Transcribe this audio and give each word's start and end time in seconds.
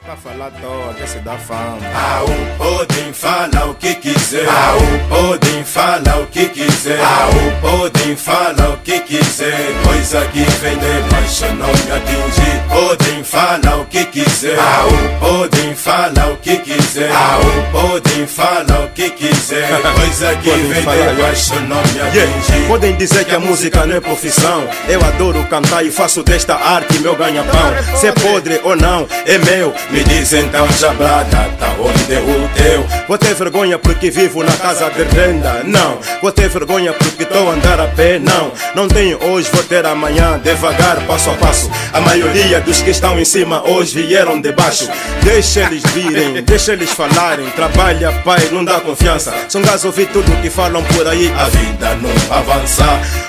Está 0.00 0.16
falando 0.16 0.42
à 0.42 0.50
toa, 0.52 0.94
que 0.94 1.06
se 1.08 1.18
dá 1.18 1.36
fama. 1.36 1.78
Au, 1.92 2.26
podem 2.56 3.12
falar 3.12 3.68
o 3.68 3.74
que 3.74 3.94
quiser. 3.96 4.46
Au, 4.48 4.78
podem 5.08 5.64
falar 5.64 6.20
o 6.22 6.26
que 6.28 6.48
quiser. 6.48 7.00
Au, 7.00 7.32
podem 7.60 8.16
falar 8.16 8.70
o 8.70 8.76
que 8.78 9.00
quiser. 9.00 9.58
Coisa 9.84 10.24
que 10.26 10.44
vem 10.44 10.78
de 10.78 11.10
baixo 11.10 11.46
não 11.46 11.66
me 11.66 11.92
atinge. 11.92 12.62
Podem 12.68 13.24
falar 13.24 13.80
o 13.80 13.86
que 13.86 14.04
quiser. 14.04 14.56
Au, 14.58 14.88
podem 15.18 15.74
falar 15.74 16.32
o 16.32 16.36
que 16.36 16.56
quiser. 16.58 17.10
Au, 17.10 17.40
podem 17.72 18.26
falar 18.26 18.84
o 18.84 18.88
que 18.90 19.10
quiser. 19.10 19.68
Coisa 19.98 20.36
que 20.36 20.50
vem 20.50 20.82
de 20.82 21.22
baixo 21.22 21.54
não 21.62 21.82
me 21.82 22.00
atinge. 22.00 22.68
Podem 22.68 22.96
dizer 22.96 23.24
que 23.24 23.34
a 23.34 23.40
música 23.40 23.84
não 23.84 23.96
é 23.96 24.00
profissão. 24.00 24.66
Eu 24.88 25.04
adoro 25.04 25.44
cantar 25.48 25.84
e 25.84 25.90
faço 25.90 26.22
desta 26.22 26.54
arte 26.54 27.00
meu 27.00 27.16
ganha-pão. 27.16 27.96
Se 27.96 28.06
é 28.06 28.12
podre 28.12 28.60
ou 28.62 28.76
não, 28.76 29.06
é 29.26 29.38
meu. 29.38 29.74
Me 29.90 30.04
diz 30.04 30.34
então, 30.34 30.70
jabrada, 30.72 31.48
tá 31.58 31.74
onde 31.80 32.14
é 32.14 32.18
o 32.18 32.48
teu? 32.54 32.86
Vou 33.08 33.16
ter 33.16 33.34
vergonha 33.34 33.78
porque 33.78 34.10
vivo 34.10 34.42
na 34.44 34.52
casa 34.52 34.90
de 34.90 35.02
renda. 35.02 35.62
Não, 35.64 35.98
vou 36.20 36.30
ter 36.30 36.48
vergonha 36.50 36.92
porque 36.92 37.22
estou 37.22 37.48
a 37.48 37.54
andar 37.54 37.80
a 37.80 37.86
pé. 37.86 38.18
Não, 38.18 38.52
não 38.74 38.86
tenho 38.86 39.18
hoje, 39.24 39.48
vou 39.50 39.62
ter 39.62 39.86
amanhã. 39.86 40.38
Devagar, 40.44 41.00
passo 41.06 41.30
a 41.30 41.34
passo. 41.34 41.70
A 41.94 42.00
maioria 42.00 42.60
dos 42.60 42.82
que 42.82 42.90
estão 42.90 43.18
em 43.18 43.24
cima 43.24 43.66
hoje 43.66 44.02
vieram 44.02 44.38
de 44.38 44.52
baixo. 44.52 44.90
Deixa 45.22 45.60
eles 45.60 45.82
virem, 45.94 46.34
deixa 46.44 46.74
eles 46.74 46.90
falarem. 46.90 47.48
Trabalha, 47.50 48.12
pai, 48.24 48.46
não 48.52 48.62
dá 48.62 48.80
confiança. 48.80 49.32
São 49.48 49.62
gás 49.62 49.86
ouvir 49.86 50.08
tudo 50.08 50.30
que 50.42 50.50
falam 50.50 50.84
por 50.84 51.08
aí. 51.08 51.32
A 51.38 51.44
vida 51.44 51.94
não 51.96 52.36
avança. 52.36 52.84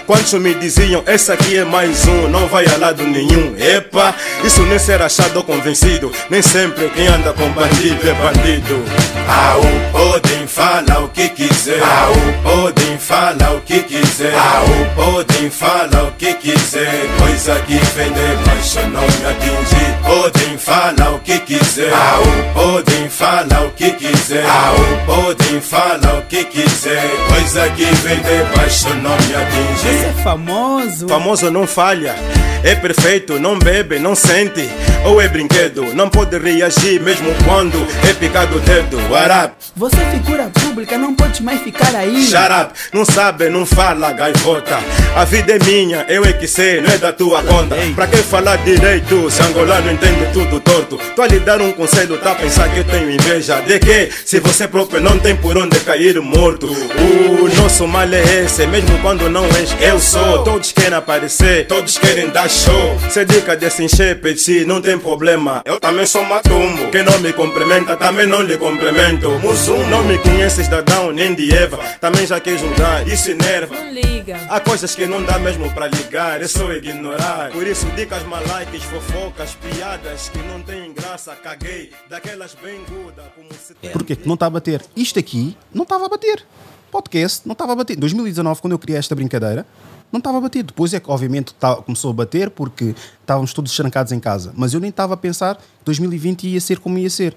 Quantos 0.05 0.33
me 0.33 0.55
diziam, 0.55 1.03
esse 1.07 1.31
aqui 1.31 1.57
é 1.57 1.63
mais 1.63 2.05
um, 2.07 2.27
não 2.27 2.47
vai 2.47 2.65
a 2.65 2.77
lado 2.77 3.03
nenhum. 3.03 3.55
Epa, 3.57 4.13
isso 4.43 4.63
nem 4.63 4.79
ser 4.79 5.01
achado 5.01 5.37
ou 5.37 5.43
convencido. 5.43 6.11
Nem 6.29 6.41
sempre 6.51 6.89
quem 6.89 7.07
anda 7.07 7.31
com 7.33 7.49
bandido 7.51 8.09
é 8.09 8.13
bandido. 8.13 8.83
Au, 9.27 9.61
podem 9.91 10.47
falar 10.47 11.03
o 11.03 11.09
que 11.09 11.29
quiser. 11.29 11.79
Au, 11.83 12.13
podem 12.43 12.97
falar 12.97 13.53
o 13.55 13.61
que 13.61 13.79
quiser. 13.83 14.33
Au, 14.33 14.65
podem 14.95 15.49
falar 15.51 16.05
o 16.05 16.11
que 16.17 16.33
quiser. 16.33 17.05
Coisa 17.19 17.59
que 17.61 17.73
vem 17.95 18.11
de 18.11 18.45
baixo 18.45 18.79
não 18.91 19.01
me 19.01 19.25
atinge. 19.29 19.89
Podem 20.03 20.57
falar 20.57 21.13
o 21.13 21.19
que 21.19 21.39
quiser. 21.39 21.93
Au, 21.93 22.23
podem 22.55 23.09
falar 23.09 23.65
o 23.65 23.71
que 23.71 23.91
quiser. 23.91 24.45
Au, 24.45 24.75
podem 25.05 25.61
falar 25.61 26.17
o 26.17 26.21
que 26.23 26.43
quiser. 26.45 27.09
Coisa 27.27 27.69
que 27.69 27.85
vem 27.85 28.17
de 28.17 28.57
baixo 28.57 28.89
não 28.95 29.11
me 29.11 29.17
Você 29.27 29.35
atinge. 29.35 30.05
é 30.05 30.23
famoso. 30.23 31.07
Famoso 31.07 31.51
não 31.51 31.67
falha, 31.67 32.15
é 32.63 32.73
perfeito, 32.75 33.39
não 33.39 33.57
bebe, 33.59 33.99
não 33.99 34.15
sente. 34.15 34.67
Ou 35.05 35.21
é 35.21 35.27
brinquedo, 35.27 35.93
não 35.95 36.09
pode 36.09 36.37
reagir 36.39 37.01
mesmo 37.01 37.33
quando 37.45 37.77
é 38.09 38.13
picado 38.13 38.57
o 38.57 38.59
dedo. 38.59 38.97
Up? 38.97 39.53
Você 39.75 39.95
é 39.97 40.11
figura 40.11 40.49
pública, 40.49 40.97
não 40.97 41.13
pode 41.13 41.43
mais 41.43 41.61
ficar 41.61 41.95
aí. 41.95 42.23
Shut 42.23 42.51
up, 42.61 42.73
não 42.93 43.05
sabe, 43.05 43.49
não 43.49 43.65
fala, 43.65 44.11
gaivota. 44.11 44.79
A 45.15 45.25
vida 45.25 45.53
é 45.53 45.59
minha, 45.59 46.05
eu 46.09 46.23
é 46.25 46.33
que 46.33 46.47
sei, 46.47 46.81
não 46.81 46.91
é 46.91 46.97
da 46.97 47.11
tua 47.11 47.43
conta. 47.43 47.75
Pra 47.95 48.07
quem 48.07 48.23
falar 48.23 48.57
direito, 48.57 49.29
se 49.29 49.41
angolano 49.41 49.91
entende 49.91 50.31
tudo 50.33 50.59
torto. 50.59 50.97
Tô 51.15 51.21
a 51.21 51.27
lhe 51.27 51.39
dar 51.39 51.61
um 51.61 51.71
conselho, 51.71 52.17
tá 52.17 52.31
a 52.31 52.35
pensar 52.35 52.69
que 52.69 52.79
eu 52.79 52.83
tenho 52.83 53.11
inveja. 53.11 53.61
De 53.61 53.79
que? 53.79 54.09
Se 54.25 54.39
você 54.39 54.67
próprio 54.67 55.01
não 55.01 55.19
tem 55.19 55.35
por 55.35 55.57
onde 55.57 55.79
cair 55.81 56.19
morto. 56.21 56.67
O 56.67 57.61
nosso 57.61 57.87
mal 57.87 58.07
é 58.11 58.43
esse, 58.43 58.65
mesmo 58.67 58.97
quando 58.99 59.29
não 59.29 59.45
és, 59.45 59.75
eu 59.81 59.99
sou. 59.99 60.43
Todos 60.43 60.71
querem 60.71 60.97
aparecer, 60.97 61.67
todos 61.67 61.97
querem 61.97 62.29
dar 62.29 62.49
show. 62.49 62.97
Se 63.09 63.25
dica 63.25 63.55
desse 63.55 63.83
encher, 63.83 64.19
não 64.65 64.81
tem 64.81 64.97
problema. 64.97 65.61
Eu 65.65 65.79
também 65.79 66.05
sou 66.05 66.23
matumbo. 66.29 66.91
Quem 66.91 67.03
não 67.03 67.19
me 67.19 67.33
cumprimenta, 67.33 67.97
também 67.97 68.27
não 68.27 68.41
lhe 68.41 68.55
cumprimento. 68.57 69.31
Musum, 69.39 69.85
não 69.87 70.03
me 70.03 70.17
conheces 70.19 70.67
da 70.67 70.77
Adão 70.77 71.11
nem 71.11 71.33
de 71.33 71.53
Eva. 71.53 71.77
Também 71.99 72.25
já 72.27 72.39
quer 72.39 72.57
julgar, 72.57 73.05
isso 73.07 73.31
enerva. 73.31 73.75
Não 73.75 73.91
liga. 73.91 74.37
Há 74.47 74.59
coisas 74.59 74.93
que 74.93 75.07
não 75.07 75.23
dá 75.23 75.39
mesmo 75.39 75.69
pra 75.73 75.87
ligar, 75.87 76.41
é 76.41 76.47
só 76.47 76.71
ignorar. 76.71 77.49
Por 77.51 77.65
isso, 77.65 77.87
dicas 77.95 78.23
malaicas, 78.23 78.83
fofocas, 78.83 79.55
piadas 79.55 80.29
que 80.29 80.37
não 80.39 80.61
têm 80.61 80.93
graça, 80.93 81.35
caguei. 81.35 81.91
Daquelas 82.07 82.55
bem 82.63 82.79
guda, 82.87 83.23
como 83.35 83.49
se 83.53 83.73
tem. 83.73 83.89
Porquê 83.89 84.15
que 84.15 84.27
não 84.27 84.35
está 84.35 84.45
a 84.45 84.49
bater? 84.51 84.83
Isto 84.95 85.17
aqui 85.17 85.57
não 85.73 85.83
estava 85.83 86.05
a 86.05 86.09
bater. 86.09 86.45
Podcast 86.91 87.47
não 87.47 87.53
estava 87.53 87.73
a 87.73 87.75
bater. 87.75 87.97
Em 87.97 87.99
2019, 87.99 88.61
quando 88.61 88.73
eu 88.73 88.79
criei 88.79 88.99
esta 88.99 89.15
brincadeira, 89.15 89.65
não 90.11 90.17
estava 90.19 90.37
a 90.37 90.41
bater. 90.41 90.63
Depois 90.63 90.93
é 90.93 90.99
que, 90.99 91.09
obviamente, 91.11 91.53
tá- 91.53 91.75
começou 91.77 92.09
a 92.11 92.13
bater 92.13 92.49
porque 92.49 92.95
estávamos 93.21 93.53
todos 93.53 93.75
trancados 93.75 94.11
em 94.11 94.19
casa. 94.19 94.53
Mas 94.55 94.73
eu 94.73 94.79
nem 94.79 94.89
estava 94.89 95.13
a 95.13 95.17
pensar 95.17 95.55
que 95.57 95.61
2020 95.85 96.47
ia 96.47 96.59
ser 96.61 96.79
como 96.79 96.97
ia 96.97 97.09
ser. 97.09 97.35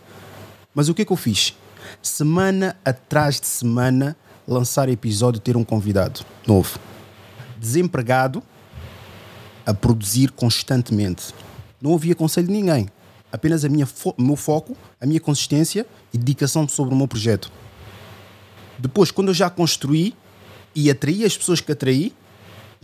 Mas 0.74 0.88
o 0.88 0.94
que 0.94 1.02
é 1.02 1.04
que 1.04 1.12
eu 1.12 1.16
fiz? 1.16 1.54
Semana 2.00 2.76
atrás 2.84 3.38
de 3.40 3.46
semana, 3.46 4.16
lançar 4.48 4.88
episódio 4.88 5.40
ter 5.40 5.56
um 5.56 5.64
convidado 5.64 6.20
novo. 6.46 6.78
Desempregado, 7.58 8.42
a 9.64 9.72
produzir 9.74 10.30
constantemente. 10.32 11.32
Não 11.80 11.90
ouvia 11.92 12.14
conselho 12.14 12.46
de 12.48 12.52
ninguém. 12.52 12.88
Apenas 13.30 13.64
a 13.64 13.68
minha 13.68 13.86
fo- 13.86 14.14
meu 14.18 14.36
foco, 14.36 14.76
a 15.00 15.06
minha 15.06 15.20
consistência 15.20 15.86
e 16.12 16.18
dedicação 16.18 16.66
sobre 16.68 16.92
o 16.94 16.96
meu 16.96 17.06
projeto. 17.06 17.50
Depois, 18.78 19.10
quando 19.10 19.28
eu 19.28 19.34
já 19.34 19.48
construí 19.48 20.14
e 20.74 20.90
atraí 20.90 21.24
as 21.24 21.36
pessoas 21.36 21.60
que 21.60 21.70
atraí, 21.70 22.12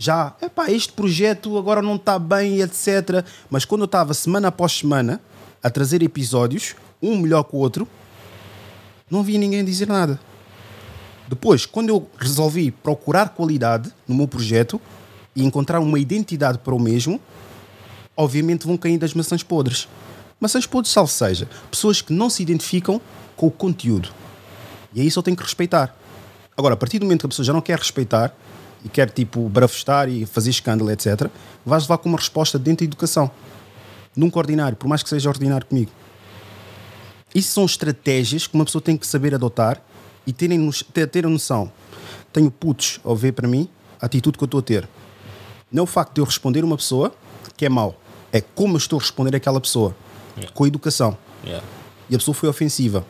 já, 0.01 0.33
epá, 0.41 0.71
este 0.71 0.93
projeto 0.93 1.57
agora 1.57 1.81
não 1.81 1.97
está 1.97 2.17
bem, 2.17 2.61
etc. 2.61 3.25
Mas 3.49 3.65
quando 3.65 3.81
eu 3.81 3.85
estava 3.85 4.13
semana 4.13 4.47
após 4.47 4.71
semana 4.71 5.21
a 5.61 5.69
trazer 5.69 6.01
episódios, 6.01 6.73
um 7.01 7.17
melhor 7.17 7.43
que 7.43 7.53
o 7.53 7.59
outro, 7.59 7.85
não 9.11 9.19
havia 9.19 9.37
ninguém 9.37 9.63
dizer 9.63 9.89
nada. 9.89 10.17
Depois, 11.27 11.65
quando 11.65 11.89
eu 11.89 12.09
resolvi 12.17 12.71
procurar 12.71 13.29
qualidade 13.29 13.91
no 14.07 14.15
meu 14.15 14.27
projeto 14.27 14.79
e 15.35 15.43
encontrar 15.43 15.81
uma 15.81 15.99
identidade 15.99 16.59
para 16.59 16.73
o 16.73 16.79
mesmo, 16.79 17.19
obviamente 18.15 18.65
vão 18.65 18.77
caindo 18.77 19.03
as 19.03 19.13
maçãs 19.13 19.43
podres. 19.43 19.89
Maçãs 20.39 20.65
podres, 20.65 20.93
salvo 20.93 21.11
seja, 21.11 21.49
pessoas 21.69 22.01
que 22.01 22.13
não 22.13 22.29
se 22.29 22.41
identificam 22.41 23.01
com 23.35 23.47
o 23.47 23.51
conteúdo. 23.51 24.13
E 24.93 25.01
aí 25.01 25.11
só 25.11 25.21
tem 25.21 25.35
que 25.35 25.43
respeitar. 25.43 25.93
Agora, 26.55 26.75
a 26.75 26.77
partir 26.77 26.99
do 26.99 27.05
momento 27.05 27.19
que 27.19 27.25
a 27.25 27.29
pessoa 27.29 27.45
já 27.45 27.51
não 27.51 27.61
quer 27.61 27.77
respeitar 27.77 28.33
e 28.83 28.89
quer, 28.89 29.09
tipo, 29.09 29.47
barafestar 29.49 30.09
e 30.09 30.25
fazer 30.25 30.49
escândalo, 30.49 30.91
etc., 30.91 31.29
vais 31.65 31.83
levar 31.83 31.97
com 31.97 32.09
uma 32.09 32.17
resposta 32.17 32.57
dentro 32.57 32.85
da 32.85 32.89
educação. 32.89 33.29
Nunca 34.15 34.39
ordinário, 34.39 34.77
por 34.77 34.87
mais 34.87 35.03
que 35.03 35.09
seja 35.09 35.29
ordinário 35.29 35.65
comigo. 35.65 35.91
Isso 37.33 37.53
são 37.53 37.65
estratégias 37.65 38.47
que 38.47 38.55
uma 38.55 38.65
pessoa 38.65 38.81
tem 38.81 38.97
que 38.97 39.05
saber 39.05 39.35
adotar 39.35 39.81
e 40.25 40.33
terem, 40.33 40.69
ter, 40.93 41.07
ter 41.07 41.25
a 41.25 41.29
noção. 41.29 41.71
Tenho 42.33 42.49
putos 42.49 42.99
ao 43.03 43.15
ver 43.15 43.33
para 43.33 43.47
mim 43.47 43.69
a 44.01 44.05
atitude 44.05 44.37
que 44.37 44.43
eu 44.43 44.47
estou 44.47 44.59
a 44.59 44.63
ter. 44.63 44.87
Não 45.71 45.81
é 45.81 45.83
o 45.83 45.87
facto 45.87 46.15
de 46.15 46.21
eu 46.21 46.25
responder 46.25 46.63
uma 46.63 46.75
pessoa 46.77 47.13
que 47.55 47.65
é 47.65 47.69
mau. 47.69 47.99
É 48.31 48.41
como 48.41 48.73
eu 48.73 48.77
estou 48.77 48.97
a 48.97 49.01
responder 49.01 49.35
àquela 49.35 49.61
pessoa. 49.61 49.95
Com 50.53 50.65
educação. 50.65 51.17
Yeah. 51.43 51.65
E 52.09 52.15
a 52.15 52.17
pessoa 52.17 52.33
foi 52.33 52.47
ofensiva. 52.49 53.05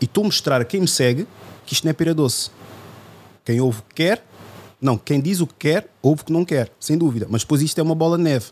E 0.00 0.04
estou 0.04 0.22
a 0.22 0.26
mostrar 0.26 0.60
a 0.60 0.64
quem 0.64 0.80
me 0.80 0.88
segue 0.88 1.26
que 1.64 1.74
isto 1.74 1.84
não 1.84 1.90
é 1.90 1.92
pera 1.92 2.14
doce. 2.14 2.50
Quem 3.44 3.60
ouve 3.60 3.82
quer, 3.94 4.24
não, 4.80 4.98
quem 4.98 5.20
diz 5.20 5.40
o 5.40 5.46
que 5.46 5.54
quer, 5.54 5.90
ouve 6.02 6.22
o 6.22 6.24
que 6.26 6.32
não 6.32 6.44
quer, 6.44 6.70
sem 6.78 6.98
dúvida. 6.98 7.26
Mas 7.30 7.42
depois 7.42 7.62
isto 7.62 7.78
é 7.78 7.82
uma 7.82 7.94
bola 7.94 8.16
de 8.16 8.22
neve. 8.22 8.46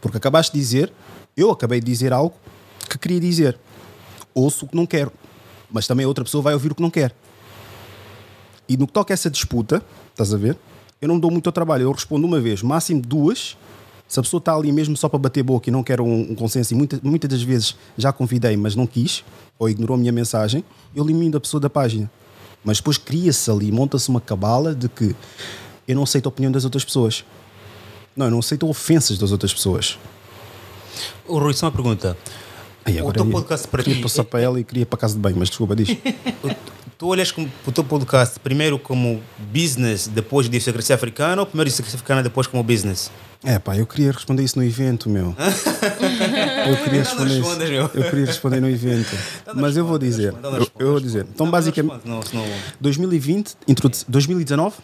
Porque 0.00 0.18
acabaste 0.18 0.52
de 0.52 0.58
dizer, 0.58 0.92
eu 1.36 1.50
acabei 1.50 1.80
de 1.80 1.86
dizer 1.86 2.12
algo 2.12 2.34
que 2.88 2.98
queria 2.98 3.20
dizer. 3.20 3.58
Ouço 4.34 4.66
o 4.66 4.68
que 4.68 4.76
não 4.76 4.86
quero. 4.86 5.12
Mas 5.70 5.86
também 5.86 6.04
outra 6.04 6.24
pessoa 6.24 6.42
vai 6.42 6.52
ouvir 6.52 6.72
o 6.72 6.74
que 6.74 6.82
não 6.82 6.90
quer. 6.90 7.14
E 8.68 8.76
no 8.76 8.86
que 8.86 8.92
toca 8.92 9.12
a 9.12 9.14
essa 9.14 9.30
disputa, 9.30 9.82
estás 10.10 10.32
a 10.32 10.36
ver? 10.36 10.58
Eu 11.00 11.08
não 11.08 11.18
dou 11.18 11.30
muito 11.30 11.46
ao 11.46 11.52
trabalho, 11.52 11.82
eu 11.82 11.92
respondo 11.92 12.26
uma 12.26 12.40
vez, 12.40 12.62
máximo 12.62 13.00
duas. 13.00 13.56
Se 14.06 14.20
a 14.20 14.22
pessoa 14.22 14.38
está 14.38 14.54
ali 14.54 14.70
mesmo 14.70 14.94
só 14.96 15.08
para 15.08 15.18
bater 15.18 15.42
boca 15.42 15.70
e 15.70 15.72
não 15.72 15.82
quer 15.82 16.00
um, 16.00 16.32
um 16.32 16.34
consenso, 16.34 16.74
e 16.74 16.76
muita, 16.76 17.00
muitas 17.02 17.30
das 17.30 17.42
vezes 17.42 17.74
já 17.96 18.12
convidei, 18.12 18.56
mas 18.58 18.76
não 18.76 18.86
quis, 18.86 19.24
ou 19.58 19.70
ignorou 19.70 19.94
a 19.94 19.98
minha 19.98 20.12
mensagem, 20.12 20.62
eu 20.94 21.02
elimino 21.02 21.38
a 21.38 21.40
pessoa 21.40 21.60
da 21.60 21.70
página. 21.70 22.10
Mas 22.64 22.78
depois 22.78 22.96
cria-se 22.96 23.50
ali, 23.50 23.72
monta-se 23.72 24.08
uma 24.08 24.20
cabala 24.20 24.74
de 24.74 24.88
que 24.88 25.14
eu 25.86 25.96
não 25.96 26.04
aceito 26.04 26.26
a 26.26 26.28
opinião 26.28 26.52
das 26.52 26.64
outras 26.64 26.84
pessoas. 26.84 27.24
Não, 28.16 28.26
eu 28.26 28.30
não 28.30 28.38
aceito 28.38 28.68
ofensas 28.68 29.18
das 29.18 29.32
outras 29.32 29.52
pessoas. 29.52 29.98
O 31.26 31.38
Rui, 31.38 31.54
só 31.54 31.66
uma 31.66 31.72
pergunta. 31.72 32.16
Aí, 32.84 33.00
o 33.00 33.12
teu 33.12 33.24
eu 33.24 33.30
podcast 33.30 33.66
para 33.68 33.82
queria 33.82 33.96
ti. 33.96 34.02
passar 34.02 34.24
para 34.24 34.40
ela 34.40 34.60
e 34.60 34.64
queria 34.64 34.84
para 34.84 34.98
casa 34.98 35.14
de 35.14 35.20
banho, 35.20 35.36
mas 35.38 35.48
desculpa, 35.48 35.74
diz. 35.74 35.88
Tu 36.98 37.08
olhas 37.08 37.32
como, 37.32 37.50
o 37.66 37.72
teu 37.72 37.82
podcast 37.82 38.38
primeiro 38.38 38.78
como 38.78 39.20
business, 39.52 40.06
depois 40.06 40.48
de 40.48 40.60
secretária 40.60 40.94
africana, 40.94 41.42
ou 41.42 41.46
primeiro 41.46 41.68
de 41.68 41.74
secretária 41.74 41.96
africana, 41.96 42.22
depois 42.22 42.46
como 42.46 42.62
business? 42.62 43.10
É 43.42 43.58
pá, 43.58 43.76
eu 43.76 43.84
queria 43.86 44.12
responder 44.12 44.44
isso 44.44 44.56
no 44.56 44.64
evento, 44.64 45.10
meu. 45.10 45.34
Eu 46.68 46.76
queria 46.84 47.02
responder. 47.02 47.72
Eu 47.72 47.88
queria 47.88 48.26
responder 48.26 48.60
no 48.60 48.68
evento. 48.68 49.16
Mas 49.54 49.76
eu 49.76 49.84
vou 49.84 49.98
dizer. 49.98 50.34
Eu, 50.78 50.90
vou 50.92 51.00
dizer. 51.00 51.26
Então, 51.32 51.50
basicamente, 51.50 51.92
responde, 51.92 52.14
não, 52.14 52.22
senão- 52.22 52.44
2020, 52.80 53.56
introdu 53.68 53.96
2019, 54.08 54.76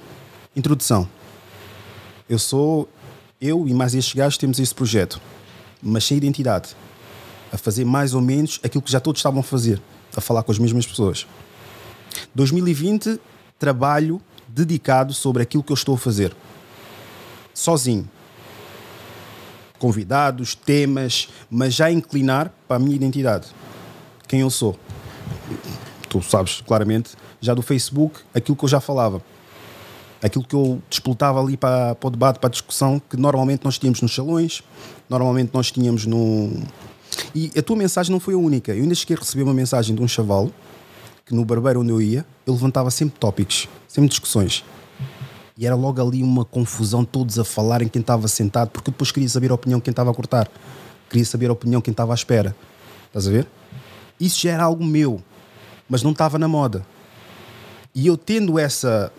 introdução. 0.56 1.08
Eu 2.28 2.38
sou. 2.38 2.88
Eu 3.40 3.66
e 3.68 3.72
mais 3.74 3.94
estes 3.94 4.14
gajos 4.14 4.36
temos 4.36 4.58
esse 4.58 4.74
projeto, 4.74 5.20
mas 5.82 6.04
sem 6.04 6.16
identidade. 6.16 6.70
a 7.50 7.56
fazer 7.56 7.84
mais 7.84 8.12
ou 8.12 8.20
menos 8.20 8.60
aquilo 8.62 8.82
que 8.82 8.90
já 8.92 9.00
todos 9.00 9.20
estavam 9.20 9.40
a 9.40 9.42
fazer, 9.42 9.80
a 10.14 10.20
falar 10.20 10.42
com 10.42 10.52
as 10.52 10.58
mesmas 10.58 10.86
pessoas. 10.86 11.26
2020, 12.34 13.18
trabalho 13.58 14.20
dedicado 14.46 15.14
sobre 15.14 15.42
aquilo 15.42 15.62
que 15.62 15.72
eu 15.72 15.74
estou 15.74 15.94
a 15.94 15.98
fazer. 15.98 16.34
Sozinho. 17.54 18.08
Convidados, 19.78 20.54
temas, 20.54 21.28
mas 21.50 21.74
já 21.74 21.90
inclinar 21.90 22.52
para 22.66 22.76
a 22.76 22.80
minha 22.80 22.96
identidade. 22.96 23.48
Quem 24.26 24.40
eu 24.40 24.50
sou. 24.50 24.76
Tu 26.08 26.22
sabes 26.22 26.62
claramente, 26.66 27.10
já 27.40 27.54
do 27.54 27.62
Facebook, 27.62 28.20
aquilo 28.34 28.56
que 28.56 28.64
eu 28.64 28.68
já 28.68 28.80
falava. 28.80 29.22
Aquilo 30.22 30.44
que 30.44 30.54
eu 30.54 30.82
disputava 30.90 31.40
ali 31.40 31.56
para, 31.56 31.94
para 31.94 32.08
o 32.08 32.10
debate, 32.10 32.38
para 32.38 32.48
a 32.48 32.50
discussão, 32.50 33.00
que 33.08 33.16
normalmente 33.16 33.64
nós 33.64 33.78
tínhamos 33.78 34.02
nos 34.02 34.14
salões, 34.14 34.62
normalmente 35.08 35.50
nós 35.54 35.70
tínhamos 35.70 36.06
no. 36.06 36.50
E 37.34 37.52
a 37.56 37.62
tua 37.62 37.76
mensagem 37.76 38.10
não 38.10 38.18
foi 38.18 38.34
a 38.34 38.38
única. 38.38 38.74
Eu 38.74 38.82
ainda 38.82 38.94
cheguei 38.94 39.16
a 39.16 39.20
receber 39.20 39.44
uma 39.44 39.54
mensagem 39.54 39.94
de 39.94 40.02
um 40.02 40.08
chaval 40.08 40.50
que 41.24 41.34
no 41.34 41.44
barbeiro 41.44 41.80
onde 41.80 41.90
eu 41.90 42.00
ia, 42.00 42.26
eu 42.46 42.54
levantava 42.54 42.90
sempre 42.90 43.18
tópicos, 43.20 43.68
sempre 43.86 44.08
discussões. 44.08 44.64
E 45.58 45.66
era 45.66 45.74
logo 45.74 46.00
ali 46.00 46.22
uma 46.22 46.44
confusão, 46.44 47.04
todos 47.04 47.36
a 47.36 47.44
falarem 47.44 47.88
quem 47.88 48.00
estava 48.00 48.28
sentado, 48.28 48.70
porque 48.70 48.90
eu 48.90 48.92
depois 48.92 49.10
queria 49.10 49.28
saber 49.28 49.50
a 49.50 49.54
opinião 49.54 49.80
de 49.80 49.82
quem 49.82 49.90
estava 49.90 50.08
a 50.08 50.14
cortar. 50.14 50.48
Queria 51.10 51.24
saber 51.24 51.50
a 51.50 51.52
opinião 51.52 51.80
de 51.80 51.84
quem 51.86 51.90
estava 51.90 52.12
à 52.12 52.14
espera. 52.14 52.54
Estás 53.08 53.26
a 53.26 53.30
ver? 53.32 53.48
Isso 54.20 54.40
já 54.40 54.52
era 54.52 54.62
algo 54.62 54.84
meu, 54.84 55.20
mas 55.88 56.00
não 56.04 56.12
estava 56.12 56.38
na 56.38 56.46
moda. 56.46 56.86
E 57.92 58.06
eu 58.06 58.16
tendo 58.16 58.56
essa 58.56 59.12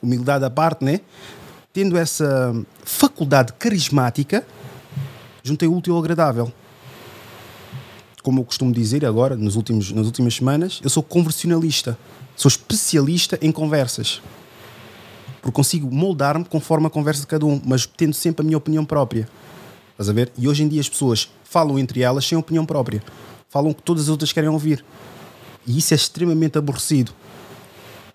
humildade 0.00 0.44
à 0.44 0.50
parte, 0.50 0.84
né? 0.84 1.00
Tendo 1.72 1.96
essa 1.96 2.54
faculdade 2.84 3.54
carismática, 3.54 4.46
juntei 5.42 5.68
útil 5.68 5.94
ao 5.94 5.98
agradável 5.98 6.52
como 8.28 8.40
eu 8.40 8.44
costumo 8.44 8.70
dizer 8.70 9.06
agora, 9.06 9.36
nos 9.36 9.56
últimos, 9.56 9.90
nas 9.90 10.04
últimas 10.04 10.34
semanas, 10.34 10.80
eu 10.84 10.90
sou 10.90 11.02
conversionalista. 11.02 11.96
Sou 12.36 12.48
especialista 12.48 13.38
em 13.40 13.50
conversas. 13.50 14.20
Porque 15.40 15.52
consigo 15.54 15.90
moldar-me 15.90 16.44
conforme 16.44 16.86
a 16.86 16.90
conversa 16.90 17.22
de 17.22 17.26
cada 17.26 17.46
um, 17.46 17.60
mas 17.64 17.86
tendo 17.86 18.14
sempre 18.14 18.42
a 18.42 18.44
minha 18.44 18.58
opinião 18.58 18.84
própria. 18.84 19.28
Estás 19.92 20.08
a 20.08 20.12
ver? 20.12 20.30
E 20.36 20.46
hoje 20.46 20.62
em 20.62 20.68
dia 20.68 20.80
as 20.80 20.88
pessoas 20.88 21.28
falam 21.44 21.78
entre 21.78 22.02
elas 22.02 22.26
sem 22.26 22.36
opinião 22.36 22.64
própria. 22.64 23.02
Falam 23.48 23.70
o 23.70 23.74
que 23.74 23.82
todas 23.82 24.04
as 24.04 24.08
outras 24.08 24.32
querem 24.32 24.48
ouvir. 24.48 24.84
E 25.66 25.78
isso 25.78 25.94
é 25.94 25.96
extremamente 25.96 26.58
aborrecido. 26.58 27.12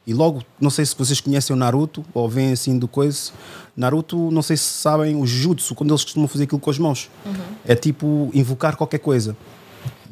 E 0.06 0.14
logo, 0.14 0.44
não 0.60 0.70
sei 0.70 0.86
se 0.86 0.96
vocês 0.98 1.22
conhecem 1.22 1.56
o 1.56 1.58
Naruto 1.58 2.04
ou 2.14 2.28
vêm 2.28 2.52
assim 2.52 2.78
do 2.78 2.88
coisa. 2.88 3.32
Naruto, 3.76 4.30
não 4.32 4.42
sei 4.42 4.58
se 4.58 4.64
sabem 4.64 5.16
o 5.16 5.26
Jutsu, 5.26 5.74
quando 5.74 5.92
eles 5.92 6.04
costumam 6.04 6.28
fazer 6.28 6.44
aquilo 6.44 6.60
com 6.60 6.70
as 6.70 6.78
mãos. 6.78 7.10
Uhum. 7.26 7.34
É 7.66 7.74
tipo 7.76 8.30
invocar 8.34 8.76
qualquer 8.76 9.00
coisa. 9.00 9.36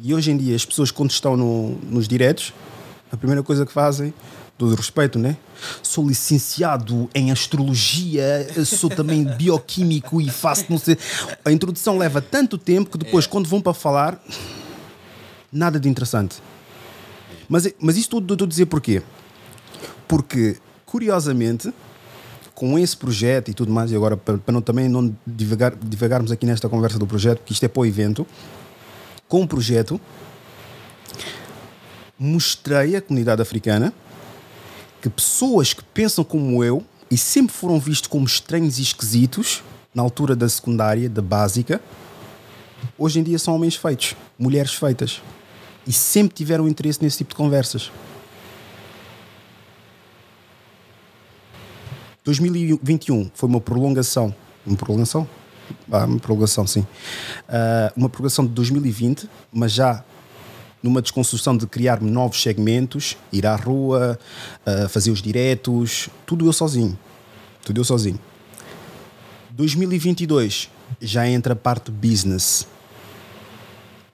E 0.02 0.14
hoje 0.14 0.30
em 0.30 0.36
dia, 0.36 0.56
as 0.56 0.64
pessoas, 0.64 0.90
quando 0.90 1.10
estão 1.10 1.36
no, 1.36 1.76
nos 1.88 2.08
diretos, 2.08 2.52
a 3.10 3.16
primeira 3.16 3.42
coisa 3.42 3.66
que 3.66 3.72
fazem, 3.72 4.12
todo 4.62 4.76
respeito, 4.76 5.18
né? 5.18 5.36
Sou 5.82 6.06
licenciado 6.06 7.10
em 7.12 7.32
astrologia, 7.32 8.46
sou 8.64 8.88
também 8.88 9.24
bioquímico 9.36 10.20
e 10.20 10.30
faço 10.30 10.66
não 10.68 10.78
sei. 10.78 10.96
A 11.44 11.50
introdução 11.50 11.98
leva 11.98 12.22
tanto 12.22 12.56
tempo 12.56 12.90
que 12.90 12.98
depois, 12.98 13.26
quando 13.26 13.48
vão 13.48 13.60
para 13.60 13.74
falar, 13.74 14.22
nada 15.52 15.80
de 15.80 15.88
interessante. 15.88 16.36
Mas, 17.48 17.68
mas 17.80 17.96
isto 17.96 18.20
tudo 18.20 18.34
estou 18.34 18.46
a 18.46 18.48
dizer 18.48 18.66
porquê? 18.66 19.02
Porque, 20.06 20.56
curiosamente, 20.86 21.72
com 22.54 22.78
esse 22.78 22.96
projeto 22.96 23.50
e 23.50 23.54
tudo 23.54 23.72
mais, 23.72 23.90
e 23.90 23.96
agora 23.96 24.16
para, 24.16 24.38
para 24.38 24.52
não, 24.52 24.62
também 24.62 24.88
não 24.88 25.12
divagar, 25.26 25.74
divagarmos 25.74 26.30
aqui 26.30 26.46
nesta 26.46 26.68
conversa 26.68 27.00
do 27.00 27.06
projeto, 27.06 27.38
porque 27.38 27.52
isto 27.52 27.64
é 27.64 27.68
para 27.68 27.80
o 27.80 27.86
evento, 27.86 28.24
com 29.26 29.42
o 29.42 29.48
projeto, 29.48 30.00
mostrei 32.16 32.94
à 32.94 33.02
comunidade 33.02 33.42
africana 33.42 33.92
que 35.02 35.10
pessoas 35.10 35.74
que 35.74 35.82
pensam 35.82 36.22
como 36.22 36.62
eu 36.62 36.82
e 37.10 37.18
sempre 37.18 37.52
foram 37.52 37.78
vistos 37.78 38.06
como 38.06 38.24
estranhos 38.24 38.78
e 38.78 38.82
esquisitos 38.82 39.62
na 39.92 40.02
altura 40.02 40.34
da 40.34 40.48
secundária, 40.48 41.10
da 41.10 41.20
básica, 41.20 41.80
hoje 42.96 43.18
em 43.18 43.22
dia 43.22 43.38
são 43.38 43.54
homens 43.54 43.74
feitos, 43.74 44.14
mulheres 44.38 44.72
feitas. 44.72 45.20
E 45.86 45.92
sempre 45.92 46.34
tiveram 46.34 46.68
interesse 46.68 47.02
nesse 47.02 47.18
tipo 47.18 47.30
de 47.30 47.36
conversas. 47.36 47.90
2021 52.24 53.32
foi 53.34 53.48
uma 53.48 53.60
prolongação. 53.60 54.32
Uma 54.64 54.76
prolongação? 54.76 55.28
ah, 55.90 56.04
uma 56.04 56.18
prorrogação, 56.18 56.66
sim. 56.66 56.80
Uh, 56.80 57.92
uma 57.96 58.08
prorrogação 58.08 58.46
de 58.46 58.52
2020, 58.52 59.28
mas 59.52 59.72
já 59.72 60.04
numa 60.82 61.00
desconstrução 61.00 61.56
de 61.56 61.66
criar 61.66 62.00
novos 62.00 62.42
segmentos, 62.42 63.16
ir 63.32 63.46
à 63.46 63.54
rua, 63.54 64.18
uh, 64.66 64.88
fazer 64.88 65.10
os 65.10 65.22
diretos, 65.22 66.08
tudo 66.26 66.46
eu 66.46 66.52
sozinho. 66.52 66.98
Tudo 67.64 67.80
eu 67.80 67.84
sozinho. 67.84 68.18
2022 69.50 70.68
já 71.00 71.28
entra 71.28 71.52
a 71.52 71.56
parte 71.56 71.90
business. 71.90 72.66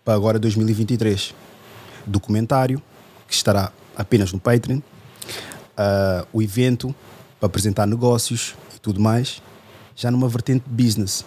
Para 0.05 0.15
agora 0.15 0.39
2023. 0.39 1.35
Documentário, 2.07 2.83
que 3.27 3.35
estará 3.35 3.73
apenas 3.97 4.33
no 4.33 4.39
Patreon. 4.39 4.79
Uh, 4.79 6.27
o 6.33 6.43
evento 6.43 6.95
para 7.39 7.47
apresentar 7.47 7.87
negócios 7.87 8.55
e 8.77 8.79
tudo 8.79 9.01
mais. 9.01 9.41
Já 9.97 10.11
numa 10.11 10.29
vertente 10.29 10.65
business 10.69 11.25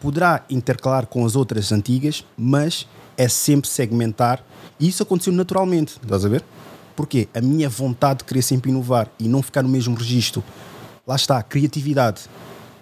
poderá 0.00 0.44
intercalar 0.50 1.06
com 1.06 1.24
as 1.24 1.34
outras 1.34 1.72
antigas, 1.72 2.24
mas 2.36 2.86
é 3.16 3.28
sempre 3.28 3.68
segmentar. 3.68 4.44
E 4.78 4.88
isso 4.88 5.02
aconteceu 5.02 5.32
naturalmente, 5.32 5.98
estás 6.02 6.24
a 6.24 6.28
ver? 6.28 6.44
Porquê? 6.94 7.28
A 7.34 7.40
minha 7.40 7.68
vontade 7.68 8.20
de 8.20 8.24
querer 8.24 8.42
sempre 8.42 8.70
inovar 8.70 9.10
e 9.18 9.28
não 9.28 9.42
ficar 9.42 9.62
no 9.62 9.68
mesmo 9.68 9.94
registro. 9.94 10.42
Lá 11.06 11.16
está, 11.16 11.42
criatividade. 11.42 12.22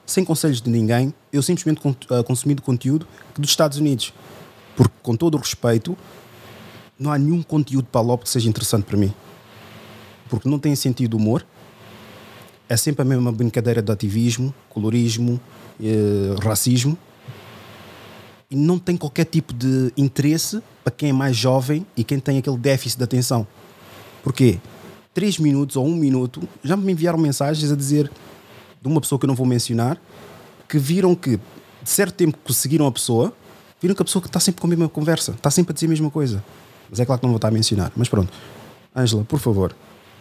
Sem 0.07 0.25
conselhos 0.25 0.61
de 0.61 0.71
ninguém, 0.71 1.15
eu 1.33 1.43
simplesmente 1.43 1.81
uh, 1.87 2.25
consumi 2.25 2.55
conteúdo 2.57 3.07
dos 3.37 3.51
Estados 3.51 3.79
Unidos. 3.79 4.13
Porque, 4.77 4.95
com 5.03 5.17
todo 5.17 5.37
o 5.37 5.39
respeito, 5.39 5.97
não 6.99 7.11
há 7.11 7.19
nenhum 7.19 7.43
conteúdo 7.43 7.87
para 7.91 8.01
LOP 8.01 8.25
que 8.25 8.31
seja 8.31 8.49
interessante 8.49 8.85
para 8.85 8.97
mim. 8.97 9.13
Porque 10.29 10.49
não 10.49 10.59
tem 10.59 10.75
sentido 10.75 11.17
humor, 11.17 11.45
é 12.69 12.77
sempre 12.77 13.03
a 13.03 13.05
mesma 13.05 13.31
brincadeira 13.31 13.83
de 13.83 13.93
ativismo, 13.93 14.55
colorismo, 14.69 15.41
eh, 15.81 16.35
racismo 16.43 16.97
não 18.55 18.79
tem 18.79 18.97
qualquer 18.97 19.25
tipo 19.25 19.53
de 19.53 19.93
interesse 19.97 20.63
para 20.83 20.93
quem 20.93 21.11
é 21.11 21.13
mais 21.13 21.37
jovem 21.37 21.87
e 21.97 22.05
quem 22.05 22.19
tem 22.19 22.39
aquele 22.39 22.57
déficit 22.57 22.99
de 22.99 23.05
atenção. 23.05 23.47
Porquê? 24.23 24.59
Três 25.13 25.39
minutos 25.39 25.77
ou 25.77 25.87
um 25.87 25.95
minuto 25.95 26.43
já 26.63 26.77
me 26.77 26.93
enviaram 26.93 27.19
mensagens 27.19 27.71
a 27.71 27.77
dizer 27.77 28.11
de 28.81 28.89
uma 28.89 29.01
pessoa 29.01 29.19
que 29.19 29.25
eu 29.25 29.29
não 29.29 29.35
vou 29.35 29.47
mencionar 29.47 30.01
que 30.69 30.79
viram 30.79 31.15
que 31.15 31.37
de 31.83 31.91
certo 31.91 32.15
tempo 32.15 32.39
que 32.45 32.53
seguiram 32.53 32.87
a 32.87 32.93
pessoa 32.93 33.33
viram 33.81 33.95
que 33.95 34.03
a 34.03 34.05
pessoa 34.05 34.25
está 34.25 34.41
sempre 34.41 34.61
com 34.61 34.67
a 34.67 34.71
mesma 34.71 34.89
conversa 34.89 35.33
está 35.33 35.51
sempre 35.51 35.73
a 35.73 35.75
dizer 35.75 35.87
a 35.87 35.91
mesma 35.91 36.11
coisa 36.11 36.43
mas 36.91 36.99
é 36.99 37.05
claro 37.05 37.21
que 37.21 37.27
não 37.27 37.31
vou 37.31 37.37
estar 37.37 37.49
a 37.49 37.51
mencionar 37.51 37.93
mas 37.95 38.09
pronto 38.09 38.33
Ângela, 38.97 39.25
por 39.25 39.39
favor 39.39 39.75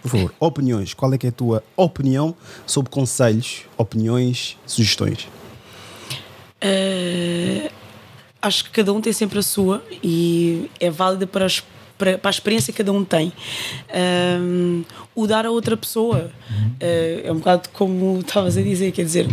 por 0.03 0.09
favor, 0.09 0.33
opiniões. 0.37 0.93
Qual 0.93 1.13
é 1.13 1.17
que 1.17 1.27
é 1.27 1.29
a 1.29 1.31
tua 1.31 1.63
opinião 1.77 2.35
sobre 2.67 2.91
conselhos, 2.91 3.61
opiniões, 3.77 4.57
sugestões? 4.65 5.29
Uh, 6.61 7.71
acho 8.43 8.65
que 8.65 8.71
cada 8.71 8.91
um 8.91 8.99
tem 8.99 9.13
sempre 9.13 9.39
a 9.39 9.41
sua 9.41 9.81
e 10.03 10.69
é 10.77 10.89
válida 10.89 11.25
para, 11.25 11.45
as, 11.45 11.63
para, 11.97 12.19
a 12.21 12.29
experiência 12.29 12.73
que 12.73 12.77
cada 12.77 12.91
um 12.91 13.05
tem. 13.05 13.31
Um, 14.41 14.83
o 15.15 15.25
dar 15.25 15.45
a 15.45 15.49
outra 15.49 15.77
pessoa 15.77 16.29
uh, 16.51 17.27
é 17.27 17.31
um 17.31 17.37
bocado 17.37 17.69
como 17.69 18.19
estavas 18.19 18.57
a 18.57 18.61
dizer, 18.61 18.91
quer 18.91 19.05
dizer, 19.05 19.27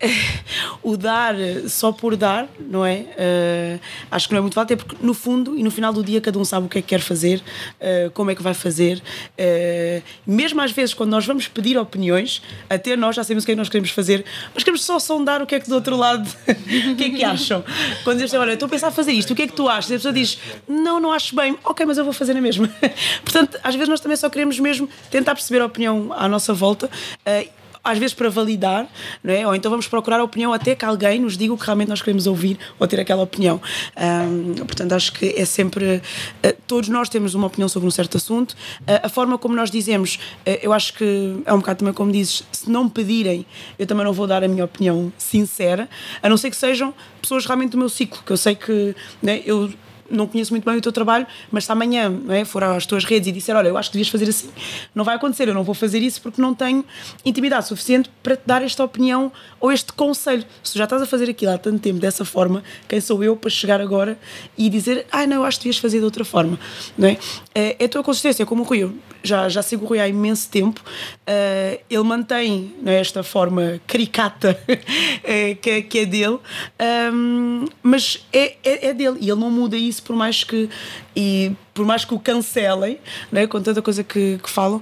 o 0.82 0.96
dar 0.96 1.34
só 1.68 1.92
por 1.92 2.16
dar, 2.16 2.48
não 2.58 2.84
é? 2.84 2.98
Uh, 2.98 3.80
acho 4.10 4.28
que 4.28 4.34
não 4.34 4.38
é 4.38 4.42
muito 4.42 4.54
válido, 4.54 4.74
até 4.74 4.84
porque 4.84 4.96
no 5.04 5.12
fundo 5.12 5.58
e 5.58 5.62
no 5.62 5.70
final 5.70 5.92
do 5.92 6.02
dia 6.02 6.20
cada 6.20 6.38
um 6.38 6.44
sabe 6.44 6.66
o 6.66 6.68
que 6.68 6.78
é 6.78 6.82
que 6.82 6.88
quer 6.88 7.00
fazer, 7.00 7.42
uh, 7.80 8.10
como 8.12 8.30
é 8.30 8.34
que 8.34 8.42
vai 8.42 8.54
fazer. 8.54 9.02
Uh, 9.38 10.02
mesmo 10.26 10.60
às 10.60 10.70
vezes, 10.70 10.94
quando 10.94 11.10
nós 11.10 11.26
vamos 11.26 11.48
pedir 11.48 11.76
opiniões, 11.76 12.42
até 12.70 12.96
nós 12.96 13.16
já 13.16 13.24
sabemos 13.24 13.44
o 13.44 13.46
que 13.46 13.52
é 13.52 13.54
que 13.54 13.58
nós 13.58 13.68
queremos 13.68 13.90
fazer, 13.90 14.24
mas 14.54 14.62
queremos 14.62 14.84
só 14.84 14.98
sondar 14.98 15.42
o 15.42 15.46
que 15.46 15.54
é 15.54 15.60
que 15.60 15.68
do 15.68 15.74
outro 15.74 15.96
lado, 15.96 16.28
o 16.92 16.96
que 16.96 17.04
é 17.04 17.10
que 17.10 17.24
acham. 17.24 17.64
Quando 18.04 18.20
dizem, 18.20 18.38
olha, 18.38 18.52
estou 18.52 18.66
a 18.66 18.70
pensar 18.70 18.88
a 18.88 18.92
fazer 18.92 19.12
isto, 19.12 19.32
o 19.32 19.36
que 19.36 19.42
é 19.42 19.46
que 19.46 19.54
tu 19.54 19.68
achas? 19.68 19.90
E 19.90 19.94
a 19.94 19.96
pessoa 19.96 20.14
diz, 20.14 20.38
não, 20.68 21.00
não 21.00 21.12
acho 21.12 21.34
bem, 21.34 21.56
ok, 21.64 21.84
mas 21.84 21.98
eu 21.98 22.04
vou 22.04 22.12
fazer 22.12 22.34
na 22.34 22.40
mesma. 22.40 22.70
Portanto, 23.24 23.58
às 23.62 23.74
vezes 23.74 23.88
nós 23.88 24.00
também 24.00 24.16
só 24.16 24.30
queremos 24.30 24.58
mesmo 24.60 24.88
tentar 25.10 25.34
perceber 25.34 25.60
a 25.60 25.66
opinião 25.66 26.12
à 26.12 26.28
nossa 26.28 26.54
volta 26.54 26.88
às 27.88 27.98
vezes 27.98 28.14
para 28.14 28.28
validar, 28.28 28.86
não 29.22 29.32
é? 29.32 29.46
ou 29.46 29.54
então 29.54 29.70
vamos 29.70 29.88
procurar 29.88 30.20
a 30.20 30.24
opinião 30.24 30.52
até 30.52 30.74
que 30.74 30.84
alguém 30.84 31.20
nos 31.20 31.36
diga 31.36 31.52
o 31.52 31.58
que 31.58 31.64
realmente 31.64 31.88
nós 31.88 32.02
queremos 32.02 32.26
ouvir 32.26 32.58
ou 32.78 32.86
ter 32.86 33.00
aquela 33.00 33.22
opinião. 33.22 33.60
Um, 33.96 34.54
portanto, 34.64 34.92
acho 34.92 35.12
que 35.12 35.34
é 35.36 35.44
sempre. 35.44 36.02
Uh, 36.44 36.56
todos 36.66 36.88
nós 36.88 37.08
temos 37.08 37.34
uma 37.34 37.46
opinião 37.46 37.68
sobre 37.68 37.88
um 37.88 37.90
certo 37.90 38.16
assunto. 38.16 38.52
Uh, 38.52 39.00
a 39.04 39.08
forma 39.08 39.38
como 39.38 39.54
nós 39.54 39.70
dizemos, 39.70 40.18
uh, 40.46 40.58
eu 40.62 40.72
acho 40.72 40.94
que 40.94 41.42
é 41.44 41.52
um 41.52 41.58
bocado 41.58 41.78
também 41.78 41.94
como 41.94 42.12
dizes, 42.12 42.42
se 42.52 42.70
não 42.70 42.88
pedirem, 42.88 43.46
eu 43.78 43.86
também 43.86 44.04
não 44.04 44.12
vou 44.12 44.26
dar 44.26 44.44
a 44.44 44.48
minha 44.48 44.64
opinião 44.64 45.12
sincera, 45.16 45.88
a 46.22 46.28
não 46.28 46.36
ser 46.36 46.50
que 46.50 46.56
sejam 46.56 46.92
pessoas 47.20 47.46
realmente 47.46 47.70
do 47.70 47.78
meu 47.78 47.88
ciclo, 47.88 48.20
que 48.24 48.32
eu 48.32 48.36
sei 48.36 48.54
que 48.54 48.94
né, 49.22 49.42
eu 49.44 49.70
não 50.10 50.26
conheço 50.26 50.52
muito 50.52 50.64
bem 50.64 50.76
o 50.76 50.80
teu 50.80 50.92
trabalho, 50.92 51.26
mas 51.50 51.64
se 51.64 51.72
amanhã 51.72 52.08
não 52.08 52.34
é, 52.34 52.44
for 52.44 52.62
às 52.64 52.86
tuas 52.86 53.04
redes 53.04 53.28
e 53.28 53.32
disser, 53.32 53.56
olha, 53.56 53.68
eu 53.68 53.76
acho 53.76 53.90
que 53.90 53.94
devias 53.94 54.08
fazer 54.08 54.28
assim, 54.28 54.48
não 54.94 55.04
vai 55.04 55.16
acontecer, 55.16 55.48
eu 55.48 55.54
não 55.54 55.64
vou 55.64 55.74
fazer 55.74 56.00
isso 56.00 56.20
porque 56.20 56.40
não 56.40 56.54
tenho 56.54 56.84
intimidade 57.24 57.66
suficiente 57.66 58.10
para 58.22 58.36
te 58.36 58.42
dar 58.46 58.62
esta 58.62 58.82
opinião 58.84 59.30
ou 59.60 59.70
este 59.72 59.92
conselho. 59.92 60.44
Se 60.62 60.78
já 60.78 60.84
estás 60.84 61.02
a 61.02 61.06
fazer 61.06 61.28
aquilo 61.28 61.52
há 61.52 61.58
tanto 61.58 61.78
tempo 61.78 61.98
dessa 61.98 62.24
forma, 62.24 62.62
quem 62.88 63.00
sou 63.00 63.22
eu 63.22 63.36
para 63.36 63.50
chegar 63.50 63.80
agora 63.80 64.18
e 64.56 64.68
dizer, 64.68 65.06
ah, 65.10 65.26
não, 65.26 65.36
eu 65.36 65.44
acho 65.44 65.58
que 65.58 65.64
devias 65.64 65.78
fazer 65.78 65.98
de 65.98 66.04
outra 66.04 66.24
forma, 66.24 66.58
não 66.96 67.08
é? 67.08 67.18
É, 67.54 67.84
a 67.84 67.88
tua 67.88 68.02
consistência, 68.02 68.44
como 68.46 68.62
o 68.62 68.64
Rui, 68.64 68.90
já, 69.22 69.48
já 69.48 69.62
Rui 69.86 70.00
há 70.00 70.08
imenso 70.08 70.48
tempo, 70.50 70.80
uh, 70.80 71.80
ele 71.88 72.02
mantém 72.02 72.74
é, 72.84 73.00
esta 73.00 73.22
forma 73.22 73.80
caricata 73.86 74.58
é, 75.24 75.54
que, 75.60 75.82
que 75.82 75.98
é 76.00 76.06
dele, 76.06 76.38
um, 77.12 77.64
mas 77.82 78.26
é, 78.32 78.56
é, 78.64 78.88
é 78.88 78.94
dele. 78.94 79.18
E 79.20 79.30
ele 79.30 79.40
não 79.40 79.50
muda 79.50 79.76
isso 79.76 80.02
por 80.02 80.16
mais 80.16 80.44
que 80.44 80.68
e 81.18 81.50
por 81.74 81.84
mais 81.84 82.04
que 82.04 82.14
o 82.14 82.18
cancelem, 82.20 82.96
né, 83.32 83.44
com 83.48 83.60
tanta 83.60 83.82
coisa 83.82 84.04
que, 84.04 84.38
que 84.40 84.48
falam, 84.48 84.80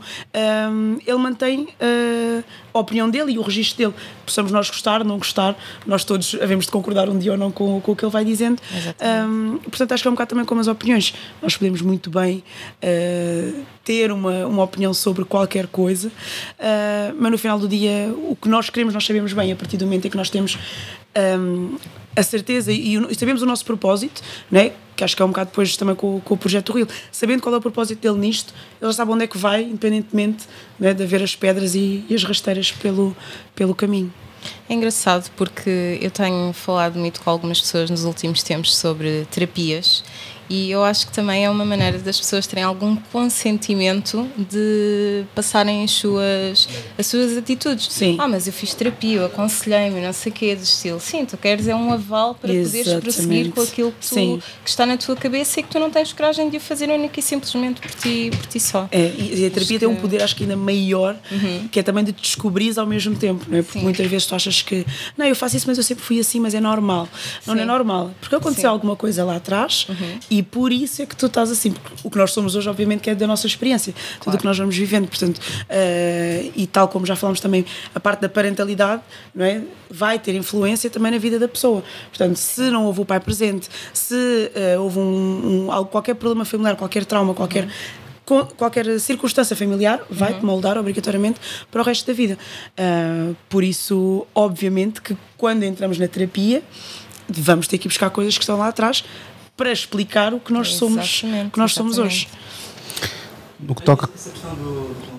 um, 0.71 0.99
ele 1.07 1.16
mantém 1.16 1.62
uh, 1.62 2.45
a 2.75 2.78
opinião 2.78 3.09
dele 3.09 3.33
e 3.33 3.38
o 3.38 3.43
registro 3.43 3.78
dele. 3.78 3.95
Possamos 4.26 4.52
nós 4.52 4.69
gostar, 4.69 5.02
não 5.02 5.16
gostar, 5.16 5.57
nós 5.87 6.05
todos 6.05 6.37
havemos 6.38 6.66
de 6.66 6.71
concordar 6.71 7.09
um 7.09 7.19
dia 7.19 7.33
ou 7.33 7.38
não 7.38 7.50
com, 7.50 7.81
com 7.81 7.93
o 7.93 7.97
que 7.97 8.05
ele 8.05 8.12
vai 8.12 8.23
dizendo. 8.23 8.61
Um, 9.26 9.57
portanto, 9.61 9.93
acho 9.93 10.02
que 10.02 10.09
é 10.09 10.11
um 10.11 10.14
bocado 10.14 10.28
também 10.28 10.45
como 10.45 10.61
as 10.61 10.69
opiniões. 10.69 11.14
Nós 11.40 11.57
podemos 11.57 11.81
muito 11.81 12.11
bem 12.11 12.45
uh, 12.83 13.64
ter 13.83 14.12
uma, 14.12 14.47
uma 14.47 14.62
opinião 14.62 14.93
sobre 14.93 15.25
qualquer 15.25 15.66
coisa, 15.69 16.09
uh, 16.09 17.16
mas 17.19 17.33
no 17.33 17.38
final 17.38 17.59
do 17.59 17.66
dia, 17.66 18.14
o 18.14 18.37
que 18.37 18.49
nós 18.50 18.69
queremos, 18.69 18.93
nós 18.93 19.07
sabemos 19.07 19.33
bem, 19.33 19.52
a 19.52 19.57
partir 19.57 19.78
do 19.78 19.87
momento 19.87 20.07
em 20.07 20.11
que 20.11 20.16
nós 20.19 20.28
temos 20.28 20.59
um, 21.40 21.78
a 22.14 22.23
certeza 22.23 22.73
e, 22.73 22.97
e, 22.97 23.14
sabemos 23.14 23.40
o 23.40 23.47
nosso 23.47 23.64
propósito, 23.64 24.21
né? 24.50 24.73
Que 24.97 25.05
acho 25.05 25.15
que 25.15 25.23
é 25.23 25.25
um 25.25 25.29
bocado 25.29 25.50
depois 25.50 25.76
também 25.76 25.95
com, 25.95 26.21
com 26.21 26.35
o 26.35 26.37
projeto 26.37 26.73
Rio, 26.73 26.88
sabendo 27.12 27.43
qual 27.43 27.55
é 27.55 27.59
o 27.59 27.61
propósito 27.61 28.00
dele 28.00 28.19
nisto, 28.19 28.55
ele 28.81 28.91
já 28.91 28.97
sabe 28.97 29.12
onde 29.12 29.25
é 29.25 29.26
que 29.26 29.37
vai, 29.37 29.62
independentemente 29.62 30.47
né, 30.81 30.95
de 30.95 31.03
haver 31.03 31.23
as 31.23 31.37
pedras 31.37 31.75
e, 31.75 32.05
e 32.09 32.15
as 32.15 32.25
rasteiras 32.25 32.73
pelo, 32.73 33.15
pelo 33.55 33.75
caminho. 33.75 34.12
É 34.69 34.75
engraçado 34.75 35.31
porque 35.37 35.99
eu 36.00 36.11
tenho 36.11 36.53
falado 36.53 36.99
muito 36.99 37.21
com 37.21 37.31
algumas 37.31 37.61
pessoas 37.61 37.91
nos 37.91 38.05
últimos 38.05 38.43
tempos 38.43 38.76
sobre 38.76 39.26
terapias 39.31 40.03
e 40.49 40.71
eu 40.71 40.85
acho 40.85 41.07
que 41.07 41.12
também 41.12 41.45
é 41.45 41.50
uma 41.50 41.65
maneira 41.65 41.99
das 41.99 42.19
pessoas 42.19 42.47
terem 42.47 42.65
algum 42.65 42.97
consentimento 43.12 44.29
de 44.37 45.25
passarem 45.35 45.85
as 45.85 45.91
suas, 45.91 46.69
as 46.99 47.07
suas 47.07 47.37
atitudes. 47.37 47.88
Sim. 47.91 48.17
Ah, 48.19 48.29
mas 48.29 48.47
eu 48.47 48.53
fiz 48.53 48.75
terapia, 48.75 49.17
eu 49.19 49.26
aconselhei-me, 49.26 50.00
não 50.00 50.12
sei 50.12 50.31
o 50.31 50.35
quê, 50.35 50.55
do 50.55 50.62
estilo. 50.62 51.00
Sim, 51.00 51.25
tu 51.25 51.37
queres 51.37 51.67
é 51.67 51.75
um 51.75 51.93
aval 51.93 52.35
para 52.35 52.53
Exatamente. 52.53 52.85
poderes 52.85 53.03
prosseguir 53.03 53.53
com 53.53 53.61
aquilo 53.61 53.93
que, 53.93 54.09
tu, 54.09 54.43
que, 54.65 54.71
está 54.71 54.87
na 54.87 54.97
tua 54.97 55.17
cabeça 55.17 55.61
e 55.61 55.62
que 55.62 55.69
tu 55.69 55.79
não 55.79 55.91
tens 55.91 56.12
coragem 56.12 56.49
de 56.49 56.57
o 56.57 56.61
fazer 56.61 56.88
única 56.91 57.19
e 57.19 57.23
simplesmente 57.23 57.81
por 57.81 57.91
ti, 57.91 58.31
por 58.31 58.47
ti 58.47 58.61
só. 58.61 58.88
É, 58.93 59.12
e 59.19 59.47
a 59.47 59.50
terapia 59.50 59.79
tem 59.79 59.88
um 59.88 59.97
poder, 59.97 60.23
acho 60.23 60.37
que 60.37 60.45
ainda 60.45 60.57
maior, 60.57 61.17
uhum. 61.31 61.69
que 61.69 61.81
é 61.81 61.83
também 61.83 62.05
de 62.05 62.12
te 62.12 62.23
descobrires 62.23 62.79
ao 62.79 62.87
mesmo 62.87 63.17
tempo, 63.17 63.45
não 63.49 63.59
é? 63.59 63.62
Porque 63.62 63.79
Sim. 63.79 63.85
muitas 63.85 64.07
vezes 64.07 64.26
tu 64.26 64.35
achas 64.35 64.62
que, 64.62 64.87
não, 65.17 65.26
eu 65.26 65.35
faço 65.35 65.57
isso, 65.57 65.67
mas 65.67 65.76
eu 65.79 65.85
sempre 65.85 66.05
fui 66.05 66.21
assim, 66.21 66.41
mas 66.41 66.55
é 66.55 66.61
normal. 66.61 67.09
Não, 67.47 67.55
não 67.55 67.62
é 67.62 67.65
normal. 67.65 68.12
Porque 68.21 68.35
aconteceu 68.35 68.62
Sim. 68.62 68.75
alguma 68.75 68.97
coisa 68.97 69.25
lá 69.25 69.37
atrás 69.37 69.87
uhum. 69.88 70.19
E 70.37 70.43
por 70.43 70.71
isso 70.71 71.00
é 71.00 71.07
que 71.07 71.16
tu 71.16 71.26
estás 71.26 71.50
assim. 71.50 71.73
Porque 71.73 71.95
o 72.05 72.11
que 72.11 72.19
nós 72.19 72.31
somos 72.31 72.55
hoje, 72.55 72.69
obviamente, 72.69 73.00
que 73.00 73.09
é 73.09 73.14
da 73.14 73.26
nossa 73.26 73.47
experiência, 73.47 73.95
claro. 73.95 74.21
tudo 74.25 74.35
o 74.35 74.38
que 74.38 74.45
nós 74.45 74.59
vamos 74.59 74.76
vivendo. 74.76 75.09
Portanto, 75.09 75.38
uh, 75.38 76.52
e 76.55 76.66
tal 76.66 76.88
como 76.88 77.07
já 77.07 77.16
falamos 77.16 77.40
também, 77.40 77.64
a 77.95 77.99
parte 77.99 78.21
da 78.21 78.28
parentalidade 78.28 79.00
não 79.35 79.47
é? 79.47 79.62
vai 79.90 80.19
ter 80.19 80.35
influência 80.35 80.90
também 80.90 81.11
na 81.11 81.16
vida 81.16 81.38
da 81.38 81.49
pessoa. 81.49 81.83
Portanto, 82.09 82.37
se 82.37 82.71
não 82.71 82.85
houve 82.85 83.00
o 83.00 83.05
pai 83.07 83.19
presente, 83.19 83.71
se 83.95 84.14
uh, 84.14 84.83
houve 84.83 84.99
um, 84.99 85.71
um, 85.71 85.85
qualquer 85.87 86.14
problema 86.14 86.45
familiar, 86.45 86.76
qualquer 86.76 87.07
trauma, 87.07 87.33
qualquer. 87.33 87.64
Uhum. 88.28 88.45
qualquer 88.59 89.00
circunstância 89.00 89.57
familiar 89.57 90.02
vai-te 90.11 90.40
uhum. 90.40 90.47
moldar 90.47 90.76
obrigatoriamente 90.76 91.40
para 91.71 91.81
o 91.81 91.85
resto 91.85 92.07
da 92.07 92.12
vida. 92.12 92.37
Uh, 92.78 93.35
por 93.49 93.64
isso, 93.64 94.26
obviamente, 94.35 95.00
que 95.00 95.16
quando 95.38 95.62
entramos 95.62 95.99
na 95.99 96.07
terapia, 96.07 96.62
vamos 97.26 97.66
ter 97.66 97.78
que 97.78 97.88
buscar 97.88 98.11
coisas 98.11 98.37
que 98.37 98.43
estão 98.43 98.59
lá 98.59 98.69
atrás 98.69 99.02
para 99.57 99.73
explicar 99.73 100.35
o 100.35 100.41
que 100.41 100.53
nós 100.53 100.75
somos, 100.75 101.23
que 101.53 101.59
nós 101.59 101.73
somos 101.73 101.99
hoje. 101.99 102.29
No 103.59 103.75
que 103.75 103.83
toca. 103.83 104.09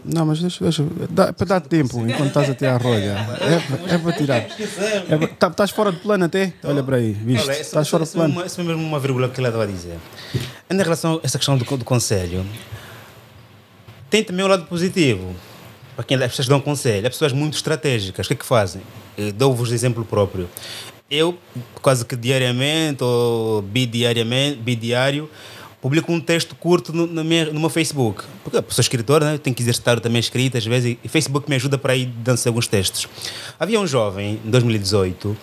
Não, 0.05 0.25
mas 0.27 0.39
deixa, 0.39 0.63
deixa 0.63 0.85
dá, 1.09 1.33
para 1.33 1.47
dar 1.47 1.61
tempo 1.61 1.99
enquanto 2.07 2.27
estás 2.27 2.49
a 2.49 2.53
tirar 2.53 2.75
a 2.75 2.77
rolha. 2.77 3.17
É, 3.89 3.95
é 3.95 3.97
para 3.97 4.13
tirar. 4.13 4.37
É, 4.37 5.27
tá, 5.39 5.47
estás 5.47 5.71
fora 5.71 5.91
de 5.91 5.97
plano 5.97 6.25
até? 6.25 6.53
Olha 6.63 6.83
para 6.83 6.97
aí, 6.97 7.13
viste? 7.13 7.49
Estás 7.49 7.89
fora 7.89 8.05
de 8.05 8.11
plano. 8.11 8.45
Isso 8.45 8.61
é 8.61 8.63
mesmo 8.63 8.83
uma 8.83 8.99
vírgula 8.99 9.27
que 9.27 9.39
ele 9.39 9.47
estava 9.47 9.63
a 9.63 9.67
dizer. 9.67 9.97
Em 10.69 10.77
relação 10.77 11.15
a 11.15 11.19
essa 11.23 11.39
questão 11.39 11.57
do, 11.57 11.65
do 11.77 11.83
conselho, 11.83 12.45
tem 14.07 14.23
também 14.23 14.45
o 14.45 14.47
lado 14.47 14.67
positivo. 14.67 15.35
Para 15.95 16.05
quem 16.05 16.15
as 16.17 16.27
pessoas 16.29 16.47
dão 16.47 16.61
conselho, 16.61 17.07
há 17.07 17.09
pessoas 17.09 17.33
muito 17.33 17.55
estratégicas. 17.55 18.27
O 18.27 18.29
que 18.29 18.33
é 18.33 18.37
que 18.37 18.45
fazem? 18.45 18.83
Dou-vos 19.35 19.71
exemplo 19.71 20.05
próprio 20.05 20.47
eu 21.09 21.37
quase 21.81 22.05
que 22.05 22.15
diariamente 22.15 23.03
ou 23.03 23.61
bidiariamente, 23.61 24.57
bidiário, 24.57 25.29
publico 25.81 26.11
um 26.11 26.19
texto 26.19 26.55
curto 26.55 26.91
no, 26.91 27.07
no, 27.07 27.23
no 27.23 27.59
meu 27.59 27.69
Facebook. 27.69 28.23
Porque 28.43 28.57
eu 28.57 28.65
sou 28.69 28.81
escritor, 28.81 29.21
né? 29.21 29.37
tenho 29.37 29.55
que 29.55 29.61
exercitar 29.61 29.99
também 29.99 30.17
a 30.17 30.19
escrita 30.19 30.57
às 30.57 30.65
vezes, 30.65 30.97
e 31.03 31.07
Facebook 31.07 31.49
me 31.49 31.55
ajuda 31.55 31.77
para 31.77 31.95
ir 31.95 32.07
dando 32.07 32.39
alguns 32.45 32.67
textos. 32.67 33.07
Havia 33.59 33.79
um 33.79 33.87
jovem, 33.87 34.39
em 34.43 34.49
2018, 34.49 35.37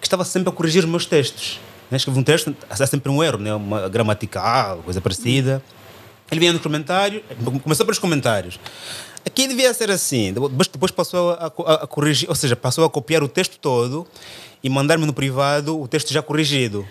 que 0.00 0.06
estava 0.06 0.24
sempre 0.24 0.48
a 0.48 0.52
corrigir 0.52 0.82
os 0.82 0.88
meus 0.88 1.06
textos. 1.06 1.60
Né? 1.90 1.96
Escrevi 1.96 2.18
um 2.18 2.22
texto, 2.22 2.56
há 2.70 2.86
sempre 2.86 3.10
um 3.10 3.22
erro, 3.22 3.38
né? 3.38 3.54
uma 3.54 3.88
gramatical, 3.88 4.78
coisa 4.78 5.00
parecida. 5.00 5.62
Ele 6.30 6.40
vinha 6.40 6.52
nos 6.54 6.62
comentários, 6.62 7.22
começou 7.62 7.84
pelos 7.84 7.98
comentários. 7.98 8.58
Aqui 9.24 9.46
devia 9.46 9.72
ser 9.74 9.90
assim, 9.90 10.32
depois, 10.32 10.66
depois 10.66 10.90
passou 10.90 11.32
a, 11.32 11.52
a, 11.66 11.74
a 11.74 11.86
corrigir, 11.86 12.28
ou 12.28 12.34
seja, 12.34 12.56
passou 12.56 12.84
a 12.84 12.90
copiar 12.90 13.22
o 13.22 13.28
texto 13.28 13.58
todo 13.58 14.06
e 14.62 14.68
mandar-me 14.68 15.06
no 15.06 15.12
privado 15.12 15.80
o 15.80 15.88
texto 15.88 16.12
já 16.12 16.22
corrigido. 16.22 16.86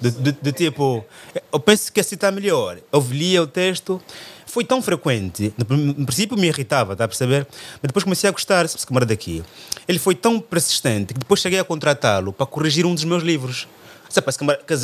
Do, 0.00 0.52
tipo, 0.52 1.04
eu 1.52 1.58
penso 1.58 1.92
que 1.92 2.00
assim 2.00 2.14
está 2.14 2.30
melhor. 2.30 2.78
Eu 2.92 3.04
lia 3.10 3.42
o 3.42 3.46
texto, 3.46 4.00
foi 4.46 4.64
tão 4.64 4.80
frequente, 4.80 5.52
no, 5.58 5.76
no, 5.76 6.06
princípio 6.06 6.36
me 6.36 6.46
irritava, 6.46 6.92
está 6.92 7.04
a 7.04 7.08
perceber? 7.08 7.46
Mas 7.74 7.82
depois 7.88 8.04
comecei 8.04 8.28
a 8.28 8.32
gostar, 8.32 8.64
esse 8.64 8.86
camarada 8.86 9.12
daqui. 9.12 9.42
Ele 9.86 9.98
foi 9.98 10.14
tão 10.14 10.40
persistente 10.40 11.12
que 11.12 11.20
depois 11.20 11.40
cheguei 11.40 11.58
a 11.58 11.64
contratá-lo 11.64 12.32
para 12.32 12.46
corrigir 12.46 12.86
um 12.86 12.94
dos 12.94 13.04
meus 13.04 13.22
livros. 13.22 13.66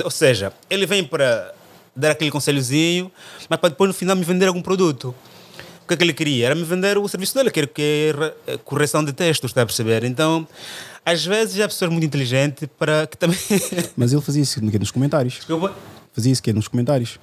Ou 0.04 0.10
seja, 0.10 0.52
ele 0.68 0.84
vem 0.84 1.04
para 1.04 1.54
dar 1.94 2.10
aquele 2.10 2.30
conselhozinho, 2.30 3.10
mas 3.48 3.58
para 3.58 3.70
depois 3.70 3.88
no 3.88 3.94
final 3.94 4.16
me 4.16 4.24
vender 4.24 4.48
algum 4.48 4.60
produto. 4.60 5.14
O 5.82 5.86
que 5.86 5.94
é 5.94 5.96
que 5.96 6.02
ele 6.02 6.14
queria? 6.14 6.46
Era 6.46 6.54
me 6.54 6.64
vender 6.64 6.98
o 6.98 7.06
serviço 7.08 7.34
dele, 7.34 7.50
que 7.50 7.60
era 7.60 8.36
é 8.46 8.56
correção 8.58 9.04
de 9.04 9.12
textos, 9.12 9.50
está 9.50 9.62
a 9.62 9.66
perceber? 9.66 10.02
Então 10.04 10.46
às 11.04 11.25
vezes 11.25 11.61
há 11.61 11.68
pessoas 11.68 11.90
muito 11.90 12.04
inteligentes 12.04 12.68
para 12.78 13.06
que 13.06 13.16
também. 13.16 13.38
Mas 13.96 14.12
ele 14.12 14.23
fazia 14.23 14.42
isso 14.42 14.61
nos 14.62 14.90
comentários. 14.90 15.34
Desculpa? 15.34 15.73
Fazia 16.12 16.32
isso 16.32 16.42
que 16.42 16.52
nos 16.52 16.68
comentários. 16.68 17.18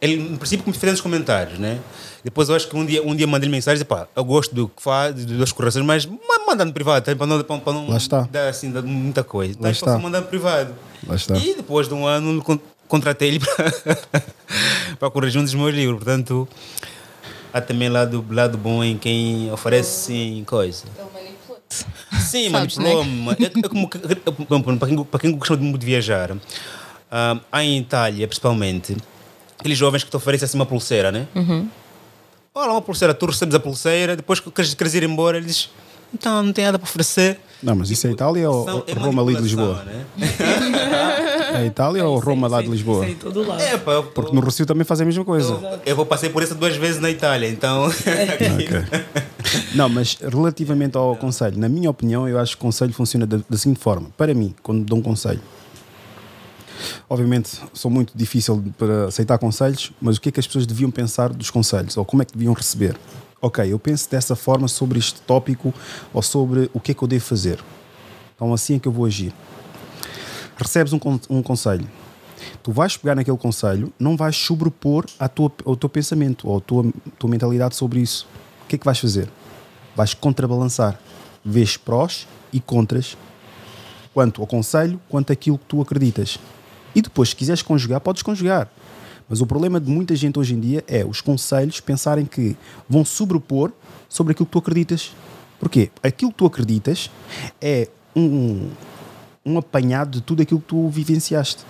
Ele, 0.00 0.16
no 0.16 0.36
princípio, 0.36 0.64
me 0.66 0.72
fez 0.74 0.92
nos 0.92 1.00
comentários, 1.00 1.58
né? 1.58 1.78
Depois 2.22 2.48
eu 2.48 2.54
acho 2.54 2.68
que 2.68 2.76
um 2.76 2.84
dia, 2.84 3.02
um 3.02 3.14
dia 3.14 3.26
mandei 3.26 3.48
mensagem, 3.48 3.84
pá, 3.84 4.06
eu 4.14 4.24
gosto 4.24 4.54
do 4.54 4.68
que 4.68 4.82
faz, 4.82 5.24
das 5.24 5.52
correções, 5.52 5.84
mas 5.84 6.08
manda 6.46 6.64
no 6.64 6.72
privado, 6.72 7.04
tá? 7.04 7.14
para 7.14 7.26
não, 7.26 7.42
para 7.42 7.72
não 7.72 7.88
Lá 7.88 7.96
está. 7.96 8.22
dar 8.30 8.48
assim, 8.48 8.70
dar 8.70 8.82
muita 8.82 9.24
coisa. 9.24 9.56
Lá 9.60 9.70
está. 9.70 9.98
mandar 9.98 10.20
no 10.20 10.26
privado. 10.26 10.74
Lá 11.06 11.14
está. 11.14 11.36
E 11.36 11.54
depois 11.54 11.88
de 11.88 11.94
um 11.94 12.06
ano 12.06 12.42
contratei 12.86 13.28
ele 13.28 13.40
para, 13.44 13.96
para 14.98 15.10
corrigir 15.10 15.40
um 15.40 15.44
dos 15.44 15.54
meus 15.54 15.74
livros. 15.74 15.96
Portanto, 15.96 16.48
há 17.52 17.60
também 17.60 17.88
lado, 17.88 18.24
lado 18.30 18.58
bom 18.58 18.84
em 18.84 18.96
quem 18.96 19.50
oferece 19.52 20.06
sim, 20.06 20.44
coisa. 20.46 20.84
Sim, 22.20 22.48
manipulou-me. 22.50 23.26
Né? 23.26 23.36
É, 23.40 23.44
é 23.44 23.68
como, 23.68 23.88
para, 23.88 24.88
quem, 24.88 25.04
para 25.04 25.20
quem 25.20 25.36
gosta 25.36 25.56
muito 25.56 25.80
de 25.80 25.86
viajar, 25.86 26.32
uh, 26.32 26.40
há 27.50 27.64
em 27.64 27.78
Itália, 27.78 28.26
principalmente, 28.26 28.96
aqueles 29.58 29.78
jovens 29.78 30.04
que 30.04 30.10
te 30.10 30.16
oferecem 30.16 30.46
assim 30.46 30.58
uma 30.58 30.66
pulseira, 30.66 31.10
né? 31.10 31.26
Uhum. 31.34 31.68
Olha, 32.54 32.70
uma 32.72 32.82
pulseira, 32.82 33.12
tu 33.12 33.26
recebes 33.26 33.54
a 33.54 33.60
pulseira, 33.60 34.14
depois 34.14 34.40
queres, 34.40 34.74
queres 34.74 34.94
ir 34.94 35.02
embora, 35.02 35.36
ele 35.38 35.46
diz: 35.46 35.70
então 36.14 36.42
não 36.44 36.52
tem 36.52 36.64
nada 36.64 36.78
para 36.78 36.88
oferecer. 36.88 37.40
Não, 37.60 37.74
mas 37.74 37.90
isso 37.90 38.06
é 38.06 38.10
Itália 38.10 38.48
ou 38.48 38.84
é 38.86 38.92
Roma 38.92 39.22
ali 39.22 39.34
de 39.34 39.42
Lisboa? 39.42 39.82
Né? 39.84 40.04
é 41.60 41.66
Itália 41.66 42.04
ou 42.04 42.18
Roma 42.20 42.46
lá 42.46 42.62
de 42.62 42.68
Lisboa? 42.68 43.04
Isso 43.06 43.16
todo 43.16 43.46
lado. 43.46 43.60
É, 43.60 43.76
pá, 43.76 44.02
Porque 44.14 44.32
no 44.32 44.40
Rocio 44.40 44.64
também 44.64 44.84
fazem 44.84 45.02
a 45.02 45.06
mesma 45.06 45.24
coisa. 45.24 45.52
Eu, 45.52 45.80
eu 45.86 45.96
vou 45.96 46.06
passei 46.06 46.30
por 46.30 46.42
isso 46.42 46.54
duas 46.54 46.76
vezes 46.76 47.00
na 47.00 47.10
Itália, 47.10 47.48
então. 47.48 47.86
okay. 47.90 49.24
Não, 49.74 49.88
mas 49.88 50.14
relativamente 50.14 50.96
ao 50.96 51.16
conselho, 51.16 51.58
na 51.58 51.68
minha 51.68 51.90
opinião, 51.90 52.28
eu 52.28 52.38
acho 52.38 52.56
que 52.56 52.62
o 52.62 52.66
conselho 52.66 52.92
funciona 52.92 53.26
da, 53.26 53.38
da 53.48 53.56
seguinte 53.56 53.80
forma. 53.80 54.08
Para 54.16 54.34
mim, 54.34 54.54
quando 54.62 54.84
dou 54.84 54.98
um 54.98 55.02
conselho, 55.02 55.40
obviamente 57.08 57.60
sou 57.72 57.90
muito 57.90 58.16
difícil 58.16 58.62
para 58.78 59.06
aceitar 59.06 59.38
conselhos, 59.38 59.92
mas 60.00 60.16
o 60.16 60.20
que 60.20 60.28
é 60.28 60.32
que 60.32 60.40
as 60.40 60.46
pessoas 60.46 60.66
deviam 60.66 60.90
pensar 60.90 61.32
dos 61.32 61.50
conselhos 61.50 61.96
ou 61.96 62.04
como 62.04 62.22
é 62.22 62.24
que 62.24 62.32
deviam 62.32 62.52
receber? 62.52 62.96
Ok, 63.40 63.70
eu 63.70 63.78
penso 63.78 64.10
dessa 64.10 64.34
forma 64.34 64.68
sobre 64.68 64.98
este 64.98 65.20
tópico 65.20 65.74
ou 66.12 66.22
sobre 66.22 66.70
o 66.72 66.80
que 66.80 66.92
é 66.92 66.94
que 66.94 67.02
eu 67.02 67.08
devo 67.08 67.24
fazer. 67.24 67.62
Então 68.34 68.52
assim 68.54 68.76
é 68.76 68.78
que 68.78 68.88
eu 68.88 68.92
vou 68.92 69.04
agir. 69.04 69.32
Recebes 70.56 70.92
um, 70.92 71.00
um 71.28 71.42
conselho. 71.42 71.86
Tu 72.62 72.72
vais 72.72 72.96
pegar 72.96 73.14
naquele 73.14 73.36
conselho, 73.36 73.92
não 73.98 74.16
vais 74.16 74.36
sobrepor 74.36 75.04
a 75.18 75.28
tua, 75.28 75.52
ao 75.64 75.76
teu 75.76 75.88
pensamento 75.88 76.48
ou 76.48 76.58
a 76.58 76.60
tua, 76.60 76.90
tua 77.18 77.28
mentalidade 77.28 77.76
sobre 77.76 78.00
isso. 78.00 78.26
O 78.64 78.66
que 78.68 78.76
é 78.76 78.78
que 78.78 78.84
vais 78.84 78.98
fazer? 78.98 79.28
Vais 79.94 80.14
contrabalançar. 80.14 80.98
Vês 81.44 81.76
prós 81.76 82.26
e 82.52 82.60
contras 82.60 83.16
quanto 84.14 84.40
ao 84.40 84.46
conselho, 84.46 85.00
quanto 85.08 85.32
àquilo 85.32 85.58
que 85.58 85.64
tu 85.66 85.80
acreditas. 85.82 86.38
E 86.94 87.02
depois, 87.02 87.30
se 87.30 87.36
quiseres 87.36 87.60
conjugar, 87.60 88.00
podes 88.00 88.22
conjugar. 88.22 88.70
Mas 89.28 89.40
o 89.40 89.46
problema 89.46 89.80
de 89.80 89.90
muita 89.90 90.14
gente 90.14 90.38
hoje 90.38 90.54
em 90.54 90.60
dia 90.60 90.84
é 90.86 91.04
os 91.04 91.20
conselhos 91.20 91.80
pensarem 91.80 92.24
que 92.24 92.56
vão 92.88 93.04
sobrepor 93.04 93.72
sobre 94.08 94.32
aquilo 94.32 94.46
que 94.46 94.52
tu 94.52 94.58
acreditas. 94.58 95.12
Porquê? 95.58 95.90
Aquilo 96.02 96.30
que 96.30 96.38
tu 96.38 96.46
acreditas 96.46 97.10
é 97.60 97.88
um, 98.14 98.70
um 99.44 99.58
apanhado 99.58 100.12
de 100.12 100.20
tudo 100.20 100.42
aquilo 100.42 100.60
que 100.60 100.68
tu 100.68 100.88
vivenciaste. 100.88 101.64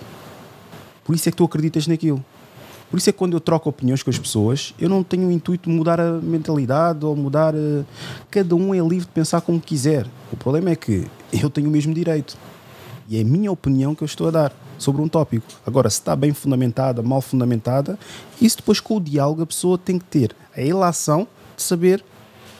Por 1.03 1.15
isso 1.15 1.27
é 1.27 1.31
que 1.31 1.37
tu 1.37 1.43
acreditas 1.43 1.87
naquilo. 1.87 2.23
Por 2.95 2.99
isso 2.99 3.09
é 3.09 3.11
que 3.11 3.19
quando 3.19 3.33
eu 3.33 3.41
troco 3.41 3.67
opiniões 3.67 4.01
com 4.01 4.09
as 4.09 4.17
pessoas, 4.17 4.73
eu 4.79 4.87
não 4.87 5.03
tenho 5.03 5.27
o 5.27 5.31
intuito 5.33 5.69
de 5.69 5.75
mudar 5.75 5.99
a 5.99 6.13
mentalidade 6.13 7.03
ou 7.03 7.13
mudar. 7.13 7.53
A... 7.53 7.83
Cada 8.31 8.55
um 8.55 8.73
é 8.73 8.79
livre 8.79 9.05
de 9.05 9.11
pensar 9.11 9.41
como 9.41 9.59
quiser. 9.59 10.07
O 10.31 10.37
problema 10.37 10.69
é 10.69 10.77
que 10.77 11.05
eu 11.33 11.49
tenho 11.49 11.67
o 11.67 11.71
mesmo 11.71 11.93
direito. 11.93 12.37
E 13.09 13.17
é 13.17 13.21
a 13.21 13.25
minha 13.25 13.51
opinião 13.51 13.93
que 13.93 14.01
eu 14.01 14.05
estou 14.05 14.29
a 14.29 14.31
dar 14.31 14.53
sobre 14.77 15.01
um 15.01 15.09
tópico. 15.09 15.45
Agora, 15.67 15.89
se 15.89 15.99
está 15.99 16.15
bem 16.15 16.33
fundamentada, 16.33 17.03
mal 17.03 17.19
fundamentada, 17.19 17.99
isso 18.41 18.55
depois 18.55 18.79
com 18.79 18.95
o 18.95 19.01
diálogo 19.01 19.41
a 19.41 19.45
pessoa 19.45 19.77
tem 19.77 19.99
que 19.99 20.05
ter 20.05 20.33
a 20.55 20.61
ilação 20.61 21.27
de 21.57 21.63
saber 21.63 22.01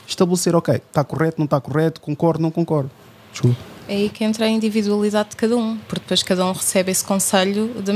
estabelecer, 0.06 0.54
ok, 0.54 0.74
está 0.74 1.02
correto, 1.02 1.38
não 1.38 1.46
está 1.46 1.58
correto, 1.62 1.98
concordo, 1.98 2.42
não 2.42 2.50
concordo. 2.50 2.90
Desculpa. 3.32 3.56
É 3.88 3.94
aí 3.94 4.10
que 4.10 4.22
entra 4.22 4.44
a 4.44 4.48
individualidade 4.50 5.30
de 5.30 5.36
cada 5.36 5.56
um, 5.56 5.78
porque 5.88 6.00
depois 6.00 6.22
cada 6.22 6.44
um 6.44 6.52
recebe 6.52 6.90
esse 6.90 7.04
conselho 7.04 7.70
de, 7.82 7.92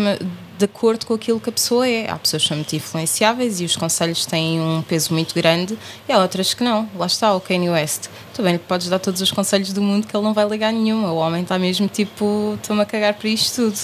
de 0.61 0.67
acordo 0.67 1.07
com 1.07 1.15
aquilo 1.15 1.41
que 1.41 1.49
a 1.49 1.53
pessoa 1.53 1.89
é. 1.89 2.11
Há 2.11 2.17
pessoas 2.19 2.43
que 2.43 2.49
são 2.49 2.57
muito 2.59 2.77
influenciáveis 2.77 3.61
e 3.61 3.65
os 3.65 3.77
conselhos 3.77 4.27
têm 4.27 4.61
um 4.61 4.83
peso 4.83 5.13
muito 5.13 5.35
grande, 5.35 5.77
e 6.07 6.13
há 6.13 6.19
outras 6.19 6.53
que 6.53 6.63
não. 6.63 6.87
Lá 6.95 7.07
está 7.07 7.35
o 7.35 7.41
Kanye 7.41 7.71
West. 7.71 8.09
Tu 8.35 8.43
bem 8.43 8.53
lhe 8.53 8.59
podes 8.59 8.89
dar 8.89 8.99
todos 8.99 9.23
os 9.23 9.33
conselhos 9.33 9.73
do 9.73 9.81
mundo 9.81 10.07
que 10.07 10.15
ele 10.15 10.23
não 10.23 10.35
vai 10.35 10.47
ligar 10.47 10.71
nenhuma. 10.71 11.13
O 11.13 11.17
homem 11.17 11.43
está 11.43 11.59
mesmo 11.59 11.89
tipo, 11.89 12.59
estou-me 12.61 12.83
a 12.83 12.85
cagar 12.85 13.15
para 13.15 13.29
isto 13.29 13.57
tudo. 13.57 13.79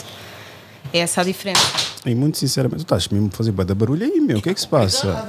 É 0.93 0.99
essa 0.99 1.23
a 1.23 1.25
diferença. 1.25 1.61
E 2.05 2.15
muito 2.15 2.39
sinceramente, 2.39 2.85
tu 2.85 2.87
estás 2.87 3.09
mesmo 3.09 3.29
a 3.33 3.37
fazer 3.37 3.51
bada 3.53 3.75
barulho 3.75 4.05
aí, 4.05 4.21
meu, 4.21 4.39
o 4.39 4.43
que 4.43 4.51
é 4.51 4.55
que 4.55 4.61
se 4.61 4.69
passa? 4.69 5.27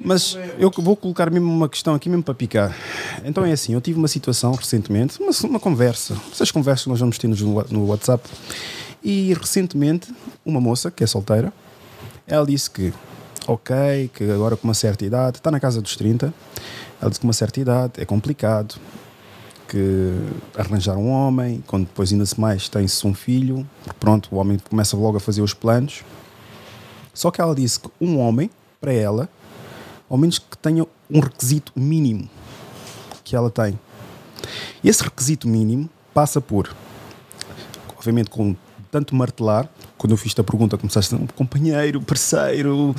Mas 0.00 0.36
eu 0.58 0.70
vou 0.76 0.94
colocar 0.94 1.30
mesmo 1.30 1.50
uma 1.50 1.68
questão 1.68 1.94
aqui 1.94 2.08
mesmo 2.08 2.22
para 2.22 2.34
picar. 2.34 2.76
Então 3.24 3.44
é 3.44 3.52
assim, 3.52 3.72
eu 3.72 3.80
tive 3.80 3.98
uma 3.98 4.08
situação 4.08 4.52
recentemente, 4.52 5.18
uma, 5.20 5.30
uma 5.48 5.60
conversa, 5.60 6.14
essas 6.30 6.50
conversas 6.50 6.84
que 6.84 6.90
nós 6.90 7.00
vamos 7.00 7.16
ter 7.16 7.28
no 7.28 7.86
WhatsApp, 7.86 8.28
e 9.04 9.34
recentemente 9.34 10.12
uma 10.44 10.60
moça 10.60 10.90
que 10.90 11.04
é 11.04 11.06
solteira, 11.06 11.52
ela 12.26 12.46
disse 12.46 12.70
que, 12.70 12.92
ok, 13.46 14.10
que 14.14 14.24
agora 14.30 14.56
com 14.56 14.66
uma 14.66 14.74
certa 14.74 15.04
idade, 15.04 15.36
está 15.36 15.50
na 15.50 15.60
casa 15.60 15.82
dos 15.82 15.94
30, 15.94 16.32
ela 17.00 17.10
disse 17.10 17.20
que 17.20 17.22
com 17.22 17.26
uma 17.26 17.34
certa 17.34 17.60
idade 17.60 17.92
é 18.00 18.04
complicado, 18.06 18.76
que 19.68 20.12
arranjar 20.56 20.96
um 20.96 21.10
homem, 21.10 21.62
quando 21.66 21.86
depois 21.86 22.12
ainda 22.12 22.24
se 22.24 22.40
mais 22.40 22.68
tem-se 22.68 23.06
um 23.06 23.12
filho, 23.12 23.68
pronto, 24.00 24.28
o 24.32 24.36
homem 24.36 24.58
começa 24.58 24.96
logo 24.96 25.18
a 25.18 25.20
fazer 25.20 25.42
os 25.42 25.52
planos. 25.52 26.02
Só 27.12 27.30
que 27.30 27.40
ela 27.40 27.54
disse 27.54 27.80
que 27.80 27.90
um 28.00 28.18
homem, 28.18 28.50
para 28.80 28.92
ela, 28.92 29.28
ao 30.08 30.16
menos 30.16 30.38
que 30.38 30.56
tenha 30.58 30.86
um 31.10 31.20
requisito 31.20 31.72
mínimo 31.76 32.28
que 33.22 33.34
ela 33.34 33.50
tem. 33.50 33.78
Esse 34.82 35.02
requisito 35.02 35.48
mínimo 35.48 35.88
passa 36.12 36.40
por, 36.40 36.74
obviamente, 37.96 38.30
com 38.30 38.54
tanto 38.94 39.12
martelar, 39.12 39.68
quando 39.98 40.12
eu 40.12 40.16
fiz 40.16 40.32
a 40.38 40.44
pergunta, 40.44 40.78
começaste 40.78 41.12
a 41.16 41.18
um 41.18 41.26
companheiro, 41.26 42.00
parceiro, 42.00 42.94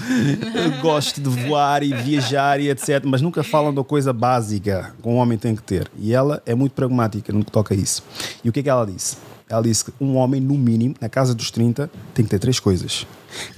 gosto 0.81 1.21
de 1.21 1.29
voar 1.29 1.83
e 1.83 1.93
viajar 1.93 2.59
e 2.59 2.69
etc. 2.69 3.01
Mas 3.05 3.21
nunca 3.21 3.41
falam 3.45 3.73
da 3.73 3.81
coisa 3.81 4.11
básica 4.11 4.93
que 5.01 5.07
um 5.07 5.15
homem 5.15 5.37
tem 5.37 5.55
que 5.55 5.63
ter. 5.63 5.89
E 5.97 6.13
ela 6.13 6.43
é 6.45 6.53
muito 6.53 6.73
pragmática 6.73 7.31
no 7.31 7.45
que 7.45 7.51
toca 7.51 7.73
a 7.73 7.77
isso. 7.77 8.03
E 8.43 8.49
o 8.49 8.51
que 8.51 8.59
é 8.59 8.63
que 8.63 8.69
ela 8.69 8.85
disse? 8.85 9.15
Ela 9.47 9.61
disse 9.61 9.85
que 9.85 9.93
um 10.01 10.17
homem, 10.17 10.41
no 10.41 10.55
mínimo, 10.55 10.95
na 10.99 11.07
casa 11.07 11.33
dos 11.33 11.49
30, 11.49 11.89
tem 12.13 12.25
que 12.25 12.31
ter 12.31 12.39
três 12.39 12.59
coisas: 12.59 13.07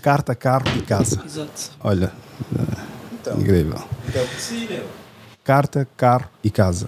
carta, 0.03 0.35
carro 0.35 0.67
e 0.77 0.83
casa. 0.83 1.19
Exato. 1.25 1.71
Olha, 1.83 2.11
então, 3.19 3.39
incrível. 3.39 3.81
Então, 4.07 4.27
possível. 4.27 4.85
Carta, 5.43 5.87
carro 5.97 6.29
e 6.43 6.51
casa. 6.51 6.87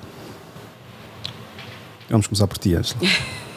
Vamos 2.07 2.27
começar 2.27 2.45
por 2.45 2.59
ti, 2.59 2.75
Angela. 2.75 2.99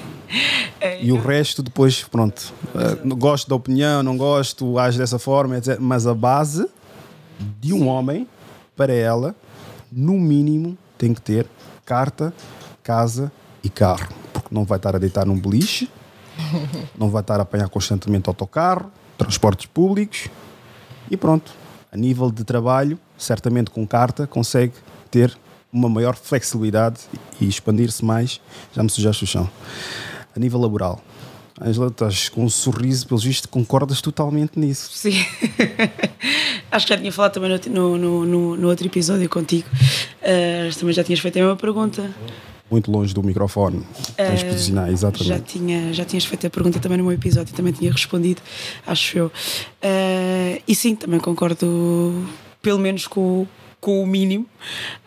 E 1.01 1.13
o 1.13 1.19
resto 1.19 1.63
depois, 1.63 2.03
pronto, 2.05 2.53
uh, 2.75 3.17
gosto 3.17 3.49
da 3.49 3.55
opinião, 3.55 4.03
não 4.03 4.17
gosto, 4.17 4.79
age 4.79 4.99
dessa 4.99 5.19
forma, 5.19 5.59
etc. 5.59 5.79
Mas 5.79 6.07
a 6.07 6.15
base 6.15 6.67
de 7.61 7.73
um 7.73 7.87
homem, 7.87 8.27
para 8.77 8.93
ela, 8.93 9.35
no 9.91 10.15
mínimo, 10.15 10.77
tem 10.97 11.13
que 11.13 11.21
ter 11.21 11.47
carta, 11.85 12.33
casa 12.83 13.31
e 13.63 13.69
carro. 13.69 14.09
Porque 14.33 14.49
não 14.51 14.65
vai 14.65 14.79
estar 14.79 14.97
a 14.97 14.99
deitar 14.99 15.27
num 15.27 15.39
beliche, 15.39 15.91
não 16.97 17.11
vai 17.11 17.21
estar 17.21 17.39
a 17.39 17.43
apanhar 17.43 17.69
constantemente 17.69 18.29
autocarro, 18.29 18.91
transportes 19.19 19.67
públicos 19.67 20.29
e 21.11 21.17
pronto. 21.17 21.53
A 21.91 21.97
nível 21.97 22.31
de 22.31 22.43
trabalho, 22.43 22.99
certamente 23.19 23.71
com 23.71 23.87
carta, 23.87 24.27
consegue 24.27 24.73
ter 25.11 25.37
uma 25.71 25.91
maior 25.91 26.17
flexibilidade 26.17 27.01
e 27.39 27.47
expandir-se 27.47 28.03
mais. 28.03 28.41
Já 28.75 28.83
me 28.83 28.89
sujaste 28.89 29.25
o 29.25 29.27
chão 29.27 29.51
a 30.35 30.41
nível 30.41 30.61
laboral. 30.61 31.01
Angela, 31.61 31.89
estás 31.89 32.29
com 32.29 32.45
um 32.45 32.49
sorriso, 32.49 33.07
pelo 33.07 33.21
visto, 33.21 33.49
concordas 33.49 34.01
totalmente 34.01 34.59
nisso. 34.59 34.91
Sim. 34.93 35.25
Acho 36.71 36.87
que 36.87 36.95
já 36.95 36.99
tinha 36.99 37.13
falado 37.13 37.33
também 37.33 37.61
no, 37.69 37.99
no, 37.99 38.27
no, 38.27 38.57
no 38.57 38.69
outro 38.69 38.87
episódio 38.87 39.29
contigo. 39.29 39.69
Uh, 40.23 40.75
também 40.79 40.95
já 40.95 41.05
tinhas 41.05 41.21
feito 41.21 41.37
a 41.37 41.43
mesma 41.43 41.57
pergunta. 41.57 42.11
Muito 42.71 42.91
longe 42.91 43.13
do 43.13 43.23
microfone. 43.23 43.85
Tens 44.17 44.43
uh, 44.43 44.47
posicionar, 44.47 44.89
exatamente. 44.89 45.29
Já, 45.29 45.39
tinha, 45.39 45.93
já 45.93 46.05
tinhas 46.07 46.25
feito 46.25 46.47
a 46.47 46.51
pergunta 46.51 46.81
também 46.81 46.97
no 46.97 47.05
meu 47.05 47.13
episódio, 47.13 47.55
também 47.55 47.73
tinha 47.73 47.93
respondido, 47.93 48.41
acho 48.87 49.19
eu. 49.19 49.27
Uh, 49.27 50.63
e 50.67 50.75
sim, 50.75 50.97
também 50.97 51.21
concordo, 51.21 52.27
pelo 52.63 52.79
menos 52.79 53.07
com, 53.07 53.47
com 53.83 54.01
o 54.01 54.07
mínimo, 54.07 54.47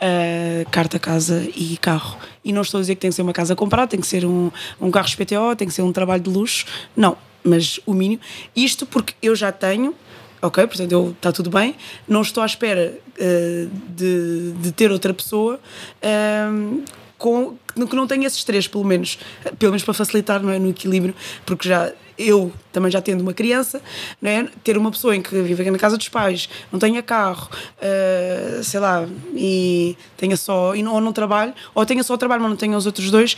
uh, 0.01 0.69
carta, 0.69 0.99
casa 0.99 1.47
e 1.55 1.77
carro. 1.77 2.19
E 2.43 2.51
não 2.51 2.61
estou 2.61 2.79
a 2.79 2.81
dizer 2.81 2.95
que 2.95 3.01
tem 3.01 3.09
que 3.09 3.15
ser 3.15 3.21
uma 3.21 3.31
casa 3.31 3.55
comprada, 3.55 3.87
tem 3.87 4.01
que 4.01 4.05
ser 4.05 4.25
um, 4.25 4.51
um 4.81 4.91
carro 4.91 5.07
SPTO, 5.07 5.55
tem 5.57 5.65
que 5.65 5.73
ser 5.73 5.81
um 5.81 5.93
trabalho 5.93 6.21
de 6.21 6.29
luxo. 6.29 6.65
Não, 6.95 7.17
mas 7.41 7.79
o 7.85 7.93
mínimo. 7.93 8.21
Isto 8.53 8.85
porque 8.85 9.13
eu 9.21 9.33
já 9.33 9.49
tenho, 9.49 9.95
ok, 10.41 10.67
portanto 10.67 11.15
está 11.15 11.31
tudo 11.31 11.49
bem, 11.49 11.73
não 12.05 12.21
estou 12.21 12.43
à 12.43 12.45
espera 12.45 12.99
uh, 13.17 13.69
de, 13.95 14.51
de 14.59 14.71
ter 14.73 14.91
outra 14.91 15.13
pessoa. 15.13 15.57
Uh, 16.03 16.83
com, 17.17 17.55
que 17.73 17.95
não 17.95 18.05
tenha 18.05 18.27
esses 18.27 18.43
três, 18.43 18.67
pelo 18.67 18.83
menos, 18.83 19.17
pelo 19.57 19.71
menos 19.71 19.83
para 19.83 19.93
facilitar 19.93 20.43
não 20.43 20.49
é, 20.49 20.59
no 20.59 20.69
equilíbrio, 20.69 21.15
porque 21.45 21.69
já 21.69 21.93
eu 22.17 22.51
também 22.71 22.91
já 22.91 23.01
tendo 23.01 23.21
uma 23.21 23.33
criança, 23.33 23.81
é? 24.23 24.43
ter 24.63 24.77
uma 24.77 24.91
pessoa 24.91 25.15
em 25.15 25.21
que 25.21 25.41
vive 25.41 25.69
na 25.69 25.77
casa 25.77 25.97
dos 25.97 26.09
pais, 26.09 26.49
não 26.71 26.79
tenha 26.79 27.01
carro, 27.01 27.49
uh, 27.51 28.63
sei 28.63 28.79
lá, 28.79 29.05
e 29.33 29.97
tenha 30.17 30.37
só, 30.37 30.75
e 30.75 30.83
não, 30.83 30.93
ou 30.93 31.01
não 31.01 31.13
trabalho, 31.13 31.53
ou 31.73 31.85
tenha 31.85 32.03
só 32.03 32.17
trabalho, 32.17 32.41
mas 32.41 32.49
não 32.49 32.57
tenha 32.57 32.77
os 32.77 32.85
outros 32.85 33.11
dois, 33.11 33.37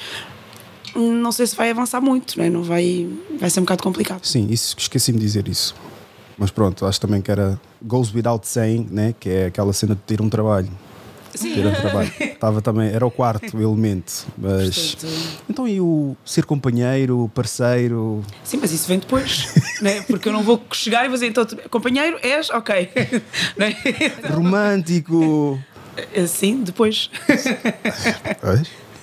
não 0.95 1.31
sei 1.31 1.45
se 1.45 1.55
vai 1.55 1.69
avançar 1.69 2.01
muito, 2.01 2.39
é? 2.41 2.49
não 2.49 2.63
vai, 2.63 3.07
vai 3.39 3.49
ser 3.49 3.59
um 3.59 3.63
bocado 3.63 3.83
complicado. 3.83 4.25
Sim, 4.25 4.47
isso, 4.49 4.75
esqueci-me 4.77 5.19
de 5.19 5.25
dizer 5.25 5.47
isso. 5.47 5.75
Mas 6.37 6.51
pronto, 6.51 6.85
acho 6.85 7.01
também 7.01 7.21
que 7.21 7.31
era 7.31 7.59
goes 7.81 8.13
without 8.13 8.47
saying, 8.47 8.87
né? 8.91 9.13
que 9.19 9.29
é 9.29 9.45
aquela 9.47 9.73
cena 9.73 9.95
de 9.95 10.01
ter 10.01 10.21
um 10.21 10.29
trabalho. 10.29 10.69
Sim. 11.33 11.53
ter 11.53 11.75
trabalho. 11.75 12.11
Estava 12.19 12.61
também, 12.61 12.89
era 12.89 13.05
o 13.05 13.11
quarto 13.11 13.55
elemento. 13.61 14.25
Mas. 14.37 14.95
Portanto... 14.95 15.13
Então 15.49 15.67
e 15.67 15.79
o 15.81 16.15
ser 16.25 16.45
companheiro, 16.45 17.29
parceiro? 17.33 18.23
Sim, 18.43 18.57
mas 18.61 18.71
isso 18.71 18.87
vem 18.87 18.99
depois. 18.99 19.47
né? 19.81 20.01
Porque 20.01 20.29
eu 20.29 20.33
não 20.33 20.43
vou 20.43 20.61
chegar 20.71 21.05
e 21.05 21.07
vou 21.07 21.15
dizer, 21.15 21.27
então, 21.27 21.45
companheiro 21.69 22.17
és? 22.21 22.49
Ok. 22.49 22.89
Romântico. 24.29 25.59
Eh, 26.13 26.27
sim, 26.27 26.63
depois. 26.63 27.09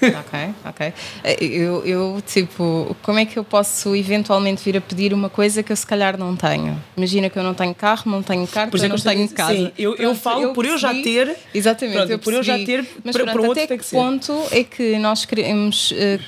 Ok, 0.02 0.54
ok. 0.64 0.92
Eu, 1.40 1.85
eu, 1.87 2.22
tipo, 2.26 2.96
como 3.02 3.18
é 3.18 3.24
que 3.24 3.38
eu 3.38 3.44
posso 3.44 3.94
eventualmente 3.96 4.62
vir 4.64 4.76
a 4.76 4.80
pedir 4.80 5.12
uma 5.14 5.28
coisa 5.30 5.62
que 5.62 5.72
eu 5.72 5.76
se 5.76 5.87
calhar 5.87 6.18
não 6.18 6.35
tenho? 6.37 6.80
Imagina 6.96 7.30
que 7.30 7.38
eu 7.38 7.42
não 7.42 7.54
tenho 7.54 7.74
carro, 7.74 8.11
não 8.11 8.22
tenho 8.22 8.46
carta, 8.46 8.70
Por 8.70 8.76
exemplo, 8.76 8.96
não 8.96 9.04
tenho 9.04 9.28
casa. 9.30 9.54
sim, 9.54 9.72
eu- 9.78 9.96
eu 9.96 10.14
falo 10.14 10.52
por 10.52 10.64
eu 10.66 10.76
já 10.78 10.92
ter- 10.92 11.37
Exatamente, 11.54 11.96
Pronto, 11.96 12.11
eu 12.12 12.18
por 12.18 12.33
eu 12.35 12.42
já 12.42 12.59
ter, 12.59 12.87
Mas 13.04 13.16
para- 13.16 13.24
pronto, 13.24 13.33
para 13.38 13.42
o 13.42 13.48
outro 13.48 13.62
até 13.62 13.66
tem 13.68 13.78
que 13.78 13.85
que 13.85 13.90
ser. 13.90 13.96
ponto 13.96 14.42
é 14.50 14.64
que 14.64 14.98
nós 14.98 15.24
queremos. 15.24 15.92
eh, 15.96 16.18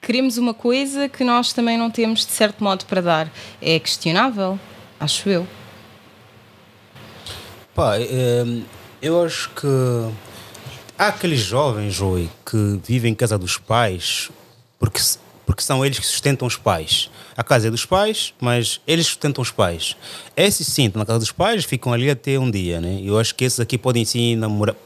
Queremos 0.00 0.38
uma 0.38 0.54
coisa 0.54 1.08
que 1.08 1.24
nós 1.24 1.52
também 1.52 1.76
não 1.76 1.90
temos 1.90 2.24
de 2.24 2.30
certo 2.30 2.62
modo 2.62 2.84
para 2.86 3.00
dar. 3.00 3.28
É 3.60 3.76
questionável, 3.80 4.56
acho 5.00 5.28
eu. 5.28 5.44
Pá, 7.74 7.98
eh, 7.98 8.44
eu 9.02 9.22
acho 9.24 9.50
que 9.50 9.66
há 10.98 11.08
aqueles 11.08 11.40
jovens, 11.40 11.98
Rui, 11.98 12.28
que 12.44 12.80
vivem 12.84 13.12
em 13.12 13.14
casa 13.14 13.36
dos 13.38 13.58
pais 13.58 14.30
porque, 14.78 15.00
porque 15.44 15.62
são 15.62 15.84
eles 15.84 15.98
que 15.98 16.06
sustentam 16.06 16.46
os 16.46 16.56
pais. 16.56 17.10
A 17.36 17.44
casa 17.44 17.68
é 17.68 17.70
dos 17.70 17.84
pais, 17.84 18.32
mas 18.40 18.80
eles 18.86 19.06
sustentam 19.06 19.42
os 19.42 19.50
pais. 19.50 19.96
Esses 20.36 20.66
sim, 20.66 20.86
estão 20.86 21.00
na 21.00 21.06
casa 21.06 21.18
dos 21.18 21.32
pais, 21.32 21.64
ficam 21.64 21.92
ali 21.92 22.10
até 22.10 22.38
um 22.38 22.50
dia, 22.50 22.80
né? 22.80 23.00
Eu 23.02 23.18
acho 23.18 23.34
que 23.34 23.44
esses 23.44 23.60
aqui 23.60 23.76
podem 23.76 24.04
sim 24.04 24.36
namorar. 24.36 24.76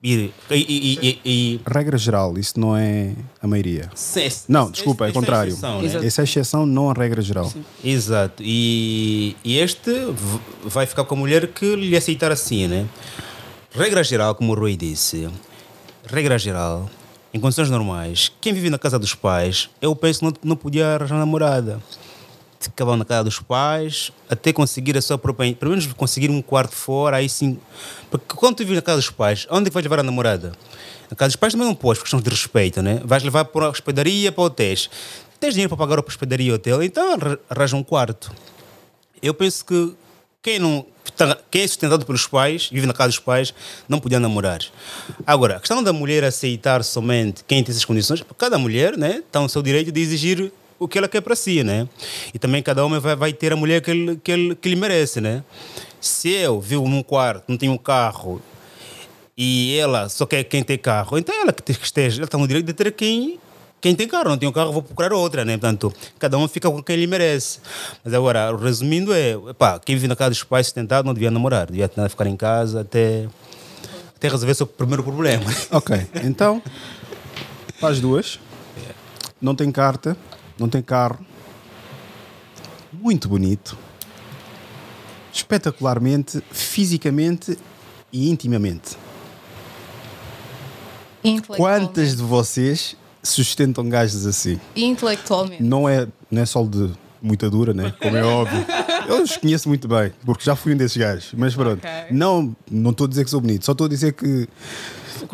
E, 0.00 0.30
e, 0.48 0.98
e, 1.02 1.20
e, 1.24 1.60
Regra 1.66 1.98
geral, 1.98 2.38
isso 2.38 2.60
não 2.60 2.76
é 2.76 3.14
a 3.42 3.48
maioria. 3.48 3.90
Sim, 3.96 4.28
Não, 4.48 4.70
desculpa, 4.70 5.08
é 5.08 5.10
o 5.10 5.12
contrário. 5.12 5.52
essa 5.52 5.66
exceção, 5.66 5.82
né? 5.82 6.06
Essa 6.06 6.20
é 6.20 6.22
a 6.22 6.24
exceção, 6.24 6.66
não 6.66 6.88
a 6.88 6.92
regra 6.92 7.20
geral. 7.20 7.52
Exato. 7.82 8.40
E, 8.46 9.34
e 9.42 9.58
este 9.58 9.90
vai 10.62 10.86
ficar 10.86 11.02
com 11.02 11.16
a 11.16 11.18
mulher 11.18 11.48
que 11.48 11.74
lhe 11.74 11.96
aceitar 11.96 12.30
assim, 12.30 12.68
né? 12.68 12.86
Regra 13.70 14.02
geral, 14.02 14.34
como 14.34 14.52
o 14.52 14.54
Rui 14.56 14.76
disse, 14.76 15.28
regra 16.06 16.38
geral, 16.38 16.88
em 17.32 17.38
condições 17.40 17.68
normais, 17.70 18.32
quem 18.40 18.52
vive 18.52 18.70
na 18.70 18.78
casa 18.78 18.98
dos 18.98 19.14
pais, 19.14 19.68
eu 19.80 19.94
penso 19.94 20.20
que 20.20 20.24
não, 20.24 20.32
não 20.42 20.56
podia 20.56 20.94
arranjar 20.94 21.18
namorada. 21.18 21.80
Ficavam 22.60 22.96
na 22.96 23.04
casa 23.04 23.22
dos 23.24 23.38
pais 23.38 24.10
até 24.28 24.52
conseguir 24.52 24.96
a 24.98 25.02
sua 25.02 25.16
própria. 25.16 25.54
Pelo 25.54 25.70
menos 25.70 25.86
conseguir 25.92 26.28
um 26.28 26.42
quarto 26.42 26.74
fora, 26.74 27.18
aí 27.18 27.28
sim. 27.28 27.56
Porque 28.10 28.34
quando 28.34 28.56
tu 28.56 28.58
vives 28.60 28.76
na 28.76 28.82
casa 28.82 28.96
dos 28.98 29.10
pais, 29.10 29.46
onde 29.48 29.68
é 29.68 29.70
vais 29.70 29.84
levar 29.84 30.00
a 30.00 30.02
namorada? 30.02 30.52
Na 31.08 31.16
casa 31.16 31.28
dos 31.28 31.36
pais 31.36 31.52
também 31.52 31.68
não 31.68 31.74
podes, 31.74 31.98
por 32.00 32.04
questão 32.06 32.20
de 32.20 32.28
respeito, 32.28 32.82
né? 32.82 33.00
Vais 33.04 33.22
levar 33.22 33.44
para 33.44 33.66
a 33.66 33.68
hospedaria, 33.68 34.32
para 34.32 34.42
hotéis. 34.42 34.90
Tens 35.38 35.54
dinheiro 35.54 35.68
para 35.68 35.86
pagar 35.86 36.02
a 36.02 36.04
hospedaria 36.04 36.48
e 36.50 36.52
hotel, 36.52 36.82
então 36.82 37.12
arra- 37.14 37.38
arranja 37.48 37.76
um 37.76 37.84
quarto. 37.84 38.32
Eu 39.22 39.32
penso 39.32 39.64
que 39.64 39.94
quem 40.42 40.58
não 40.58 40.86
tá- 41.16 41.36
quem 41.50 41.62
é 41.62 41.66
sustentado 41.66 42.04
pelos 42.06 42.26
pais, 42.26 42.68
vive 42.72 42.86
na 42.86 42.92
casa 42.92 43.08
dos 43.08 43.18
pais, 43.18 43.52
não 43.88 43.98
podia 43.98 44.20
namorar. 44.20 44.60
Agora, 45.26 45.56
a 45.56 45.60
questão 45.60 45.82
da 45.82 45.92
mulher 45.92 46.22
aceitar 46.24 46.82
somente 46.84 47.42
quem 47.46 47.62
tem 47.62 47.72
essas 47.72 47.84
condições, 47.84 48.22
cada 48.36 48.58
mulher 48.58 48.96
né, 48.96 49.22
está 49.26 49.40
no 49.40 49.48
seu 49.48 49.62
direito 49.62 49.90
de 49.90 50.00
exigir 50.00 50.52
o 50.78 50.86
que 50.86 50.96
ela 50.96 51.08
quer 51.08 51.20
para 51.20 51.34
si, 51.34 51.64
né? 51.64 51.88
E 52.32 52.38
também 52.38 52.62
cada 52.62 52.84
homem 52.84 53.00
vai, 53.00 53.16
vai 53.16 53.32
ter 53.32 53.52
a 53.52 53.56
mulher 53.56 53.80
que 53.82 53.90
ele, 53.90 54.16
que, 54.22 54.30
ele, 54.30 54.54
que 54.54 54.76
merece, 54.76 55.20
né? 55.20 55.42
Se 56.00 56.28
eu 56.30 56.60
vivo 56.60 56.86
num 56.88 57.02
quarto, 57.02 57.44
não 57.48 57.56
tenho 57.56 57.72
um 57.72 57.78
carro 57.78 58.40
e 59.36 59.76
ela 59.76 60.08
só 60.08 60.24
quer 60.24 60.44
quem 60.44 60.62
tem 60.62 60.78
carro, 60.78 61.18
então 61.18 61.34
ela 61.34 61.52
que 61.52 61.62
te- 61.62 61.74
que 61.74 61.84
esteja, 61.84 62.18
ela 62.18 62.24
está 62.26 62.38
no 62.38 62.46
direito 62.46 62.66
de 62.66 62.72
ter 62.72 62.92
quem 62.92 63.40
quem 63.80 63.94
tem 63.94 64.08
carro, 64.08 64.30
não 64.30 64.38
tem 64.38 64.48
um 64.48 64.52
carro, 64.52 64.72
vou 64.72 64.82
procurar 64.82 65.12
outra, 65.12 65.44
né? 65.44 65.56
Portanto, 65.56 65.92
cada 66.18 66.36
um 66.36 66.48
fica 66.48 66.68
com 66.70 66.82
quem 66.82 66.96
lhe 66.96 67.06
merece. 67.06 67.60
Mas 68.04 68.12
agora, 68.12 68.56
resumindo, 68.56 69.12
é, 69.14 69.32
epá, 69.50 69.78
quem 69.78 69.94
vive 69.94 70.08
na 70.08 70.16
casa 70.16 70.30
dos 70.30 70.42
pais 70.42 70.66
sustentado 70.66 71.06
não 71.06 71.14
devia 71.14 71.30
namorar, 71.30 71.66
devia 71.66 71.88
tentar 71.88 72.08
ficar 72.08 72.26
em 72.26 72.36
casa 72.36 72.80
até, 72.80 73.28
até 74.16 74.28
resolver 74.28 74.52
o 74.52 74.54
seu 74.54 74.66
primeiro 74.66 75.02
problema. 75.02 75.44
Ok, 75.70 75.96
então, 76.24 76.60
para 77.78 77.90
as 77.90 78.00
duas, 78.00 78.40
não 79.40 79.54
tem 79.54 79.70
carta, 79.70 80.16
não 80.58 80.68
tem 80.68 80.82
carro, 80.82 81.24
muito 82.92 83.28
bonito, 83.28 83.78
espetacularmente, 85.32 86.42
fisicamente 86.50 87.56
e 88.12 88.28
intimamente. 88.28 88.96
Quantas 91.56 92.16
de 92.16 92.22
vocês 92.22 92.96
sustentam 93.30 93.88
gajos 93.88 94.26
assim? 94.26 94.60
Intelectualmente. 94.76 95.62
Não 95.62 95.88
é, 95.88 96.06
não 96.30 96.42
é 96.42 96.46
só 96.46 96.62
de 96.64 96.90
muita 97.20 97.48
dura, 97.50 97.72
né? 97.74 97.92
Como 98.00 98.16
é 98.16 98.24
óbvio. 98.24 98.64
Eu 99.08 99.22
os 99.22 99.36
conheço 99.36 99.68
muito 99.68 99.88
bem, 99.88 100.12
porque 100.24 100.44
já 100.44 100.54
fui 100.54 100.74
um 100.74 100.76
desses 100.76 100.96
gajos. 100.96 101.32
Mas 101.36 101.54
pronto, 101.54 101.78
Ok. 101.78 101.90
não 102.10 102.54
não 102.70 102.90
estou 102.90 103.06
a 103.06 103.08
dizer 103.08 103.24
que 103.24 103.30
sou 103.30 103.40
bonito, 103.40 103.64
só 103.64 103.72
estou 103.72 103.86
a 103.86 103.88
dizer 103.88 104.12
que 104.12 104.46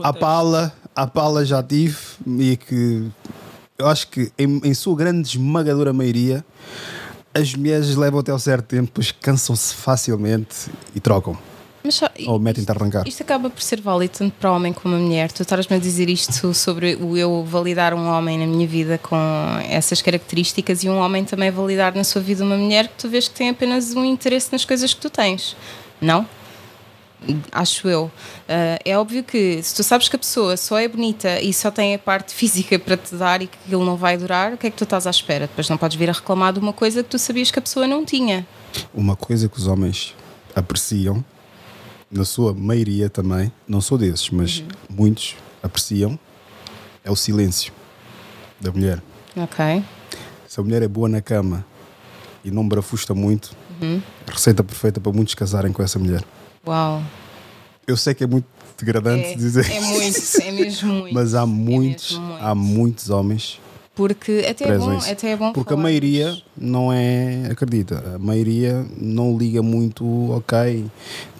a 0.02 0.12
pala, 0.12 0.72
a 0.94 1.06
pala 1.06 1.44
já 1.44 1.62
tive 1.62 1.96
e 2.38 2.56
que 2.56 3.06
eu 3.76 3.86
acho 3.88 4.08
que 4.08 4.30
em, 4.38 4.60
em 4.64 4.72
sua 4.74 4.94
grande 4.96 5.28
esmagadora 5.28 5.92
maioria 5.92 6.44
as 7.34 7.52
mulheres 7.54 7.96
levam 7.96 8.20
até 8.20 8.32
um 8.32 8.38
certo 8.38 8.66
tempo, 8.66 8.84
depois 8.86 9.10
cansam-se 9.10 9.74
facilmente 9.74 10.70
e 10.94 11.00
trocam. 11.00 11.36
Mas 11.84 11.96
só- 11.96 12.08
Ou 12.26 12.38
metem-te 12.38 12.70
a 12.70 12.74
arrancar. 12.74 13.06
Isto 13.06 13.22
acaba 13.22 13.50
por 13.50 13.60
ser 13.60 13.78
válido 13.78 14.14
tanto 14.16 14.32
para 14.40 14.50
homem 14.50 14.72
como 14.72 14.94
a 14.94 14.98
mulher. 14.98 15.30
Tu 15.30 15.42
estás-me 15.42 15.76
a 15.76 15.78
dizer 15.78 16.08
isto 16.08 16.54
sobre 16.54 16.94
o 16.96 17.14
eu 17.14 17.44
validar 17.44 17.92
um 17.92 18.08
homem 18.08 18.38
na 18.38 18.46
minha 18.46 18.66
vida 18.66 18.96
com 18.96 19.16
essas 19.68 20.00
características 20.00 20.82
e 20.82 20.88
um 20.88 20.96
homem 20.98 21.26
também 21.26 21.50
validar 21.50 21.94
na 21.94 22.02
sua 22.02 22.22
vida 22.22 22.42
uma 22.42 22.56
mulher 22.56 22.88
que 22.88 22.94
tu 22.96 23.08
vês 23.10 23.28
que 23.28 23.34
tem 23.34 23.50
apenas 23.50 23.94
um 23.94 24.02
interesse 24.02 24.50
nas 24.50 24.64
coisas 24.64 24.94
que 24.94 25.00
tu 25.00 25.10
tens. 25.10 25.54
Não? 26.00 26.26
Acho 27.52 27.86
eu. 27.86 28.10
Ah, 28.48 28.78
é 28.82 28.96
óbvio 28.96 29.22
que 29.22 29.62
se 29.62 29.74
tu 29.74 29.82
sabes 29.82 30.08
que 30.08 30.16
a 30.16 30.18
pessoa 30.18 30.56
só 30.56 30.78
é 30.78 30.88
bonita 30.88 31.38
e 31.42 31.52
só 31.52 31.70
tem 31.70 31.94
a 31.94 31.98
parte 31.98 32.32
física 32.36 32.78
para 32.78 32.96
te 32.96 33.14
dar 33.14 33.42
e 33.42 33.46
que 33.46 33.58
aquilo 33.66 33.84
não 33.84 33.96
vai 33.96 34.16
durar, 34.16 34.54
o 34.54 34.56
que 34.56 34.66
é 34.68 34.70
que 34.70 34.76
tu 34.76 34.84
estás 34.84 35.06
à 35.06 35.10
espera? 35.10 35.46
Depois 35.46 35.68
não 35.68 35.76
podes 35.76 35.98
vir 35.98 36.08
a 36.08 36.14
reclamar 36.14 36.54
de 36.54 36.60
uma 36.60 36.72
coisa 36.72 37.02
que 37.02 37.10
tu 37.10 37.18
sabias 37.18 37.50
que 37.50 37.58
a 37.58 37.62
pessoa 37.62 37.86
não 37.86 38.06
tinha. 38.06 38.46
Uma 38.94 39.16
coisa 39.16 39.50
que 39.50 39.58
os 39.58 39.66
homens 39.66 40.14
apreciam, 40.56 41.22
na 42.14 42.24
sua 42.24 42.54
maioria 42.54 43.10
também, 43.10 43.50
não 43.66 43.80
sou 43.80 43.98
desses, 43.98 44.30
mas 44.30 44.62
muitos 44.88 45.34
apreciam, 45.62 46.18
é 47.04 47.10
o 47.10 47.16
silêncio 47.16 47.72
da 48.60 48.70
mulher. 48.70 49.02
Ok? 49.36 49.82
Se 50.46 50.60
a 50.60 50.62
mulher 50.62 50.82
é 50.82 50.88
boa 50.88 51.08
na 51.08 51.20
cama 51.20 51.64
e 52.44 52.50
não 52.50 52.66
brafusta 52.66 53.14
muito, 53.14 53.50
receita 54.26 54.62
perfeita 54.62 55.00
para 55.00 55.12
muitos 55.12 55.34
casarem 55.34 55.72
com 55.72 55.82
essa 55.82 55.98
mulher. 55.98 56.22
Uau. 56.66 57.02
Eu 57.86 57.96
sei 57.96 58.14
que 58.14 58.24
é 58.24 58.26
muito 58.26 58.46
degradante 58.78 59.26
É, 59.32 59.34
dizer 59.34 59.70
é 59.70 59.80
muito, 59.80 60.18
é 60.40 60.50
mesmo 60.52 60.92
muito. 60.94 61.14
mas 61.14 61.34
há 61.34 61.42
É 61.42 61.46
muitos, 61.46 62.12
mesmo 62.12 62.26
muito. 62.26 62.44
há 62.44 62.54
muitos 62.54 63.10
homens 63.10 63.60
Porque 63.94 64.44
até 64.48 64.68
é 64.68 64.78
bom, 64.78 64.98
até 64.98 65.30
é 65.30 65.36
bom 65.36 65.52
Porque 65.52 65.72
a 65.72 65.76
maioria 65.76 66.36
não 66.56 66.92
é, 66.92 67.46
acredita, 67.50 68.14
a 68.16 68.18
maioria 68.18 68.84
não 69.00 69.38
liga 69.38 69.62
muito, 69.62 70.04
ok, 70.32 70.84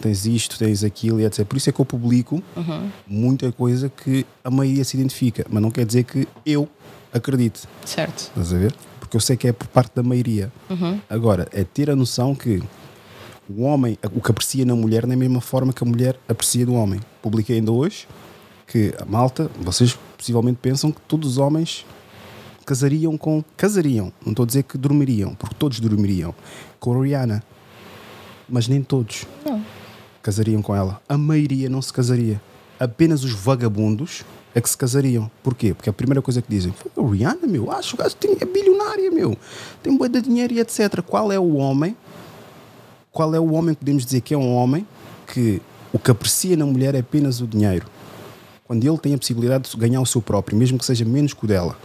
tens 0.01 0.25
isto, 0.25 0.57
tens 0.59 0.85
aquilo 0.85 1.21
e 1.21 1.25
etc. 1.25 1.45
Por 1.45 1.57
isso 1.57 1.69
é 1.71 1.73
que 1.73 1.81
eu 1.81 1.85
publico 1.85 2.43
Uhum. 2.57 2.91
muita 3.07 3.51
coisa 3.51 3.89
que 3.89 4.25
a 4.45 4.51
maioria 4.51 4.85
se 4.85 4.97
identifica, 4.97 5.45
mas 5.51 5.61
não 5.61 5.71
quer 5.71 5.85
dizer 5.85 6.05
que 6.05 6.29
eu 6.47 6.69
acredite. 7.13 7.63
Certo. 7.85 8.19
Estás 8.29 8.53
a 8.53 8.59
ver? 8.59 8.75
Porque 9.01 9.17
eu 9.17 9.21
sei 9.21 9.37
que 9.37 9.49
é 9.49 9.53
por 9.53 9.67
parte 9.69 9.93
da 9.95 10.03
maioria. 10.03 10.53
Uhum. 10.71 11.01
Agora, 11.11 11.49
é 11.53 11.65
ter 11.65 11.91
a 11.91 11.97
noção 11.97 12.35
que 12.35 12.63
o 13.49 13.63
homem, 13.63 13.99
o 14.15 14.21
que 14.21 14.31
aprecia 14.31 14.65
na 14.65 14.75
mulher, 14.75 15.07
não 15.07 15.13
é 15.13 15.17
mesma 15.17 15.41
forma 15.41 15.73
que 15.73 15.83
a 15.83 15.87
mulher 15.87 16.17
aprecia 16.29 16.65
do 16.65 16.75
homem. 16.75 17.01
Publiquei 17.21 17.57
ainda 17.57 17.73
hoje 17.73 18.07
que 18.67 18.95
a 18.99 19.05
malta, 19.05 19.51
vocês 19.61 19.99
possivelmente 20.17 20.59
pensam 20.63 20.91
que 20.91 21.01
todos 21.03 21.33
os 21.33 21.39
homens 21.39 21.85
casariam 22.65 23.17
com. 23.19 23.43
Casariam, 23.57 24.13
não 24.25 24.33
estou 24.33 24.45
a 24.45 24.47
dizer 24.47 24.63
que 24.65 24.77
dormiriam, 24.79 25.35
porque 25.35 25.55
todos 25.59 25.81
dormiriam 25.81 26.35
com 26.81 26.99
a 26.99 27.03
Rihanna. 27.05 27.43
Mas 28.49 28.69
nem 28.69 28.83
todos 28.83 29.27
Não. 29.45 29.65
casariam 30.23 30.61
com 30.63 30.75
ela. 30.75 31.01
A 31.09 31.17
maioria 31.17 31.69
não 31.69 31.81
se 31.81 31.93
casaria. 31.93 32.41
Apenas 32.79 33.25
os 33.25 33.33
vagabundos 33.33 34.25
é 34.55 34.61
que 34.61 34.69
se 34.69 34.77
casariam. 34.77 35.31
Porquê? 35.43 35.73
Porque 35.73 35.89
a 35.89 35.93
primeira 35.93 36.21
coisa 36.21 36.43
que 36.43 36.49
dizem 36.51 36.73
foi 36.73 36.91
a 37.03 37.09
Rihanna, 37.11 37.47
meu. 37.47 37.71
Acho 37.71 37.91
que 37.97 38.03
o 38.03 38.05
gajo 38.05 38.17
tem- 38.17 38.37
é 38.41 38.45
bilionária, 38.45 39.11
meu. 39.11 39.37
Tem 39.83 39.97
boa 39.97 40.09
de 40.09 40.21
dinheiro 40.21 40.53
e 40.55 40.61
etc. 40.61 41.01
Qual 41.03 41.33
é 41.33 41.39
o 41.39 41.55
homem? 41.55 41.97
Qual 43.11 43.35
é 43.35 43.41
o 43.41 43.53
homem 43.53 43.75
que 43.75 43.81
podemos 43.81 44.05
dizer 44.05 44.21
que 44.21 44.35
é 44.35 44.37
um 44.39 44.55
homem 44.55 44.87
que 45.33 45.63
o 45.93 45.99
que 45.99 46.11
aprecia 46.11 46.57
na 46.57 46.67
mulher 46.67 46.95
é 46.95 46.99
apenas 46.99 47.41
o 47.41 47.47
dinheiro? 47.47 47.87
Quando 48.65 48.85
ele 48.87 48.99
tem 48.99 49.15
a 49.15 49.19
possibilidade 49.19 49.71
de 49.71 49.77
ganhar 49.77 50.01
o 50.01 50.07
seu 50.07 50.21
próprio, 50.21 50.57
mesmo 50.59 50.79
que 50.79 50.85
seja 50.85 51.05
menos 51.05 51.33
que 51.33 51.45
o 51.45 51.49
dela. 51.49 51.77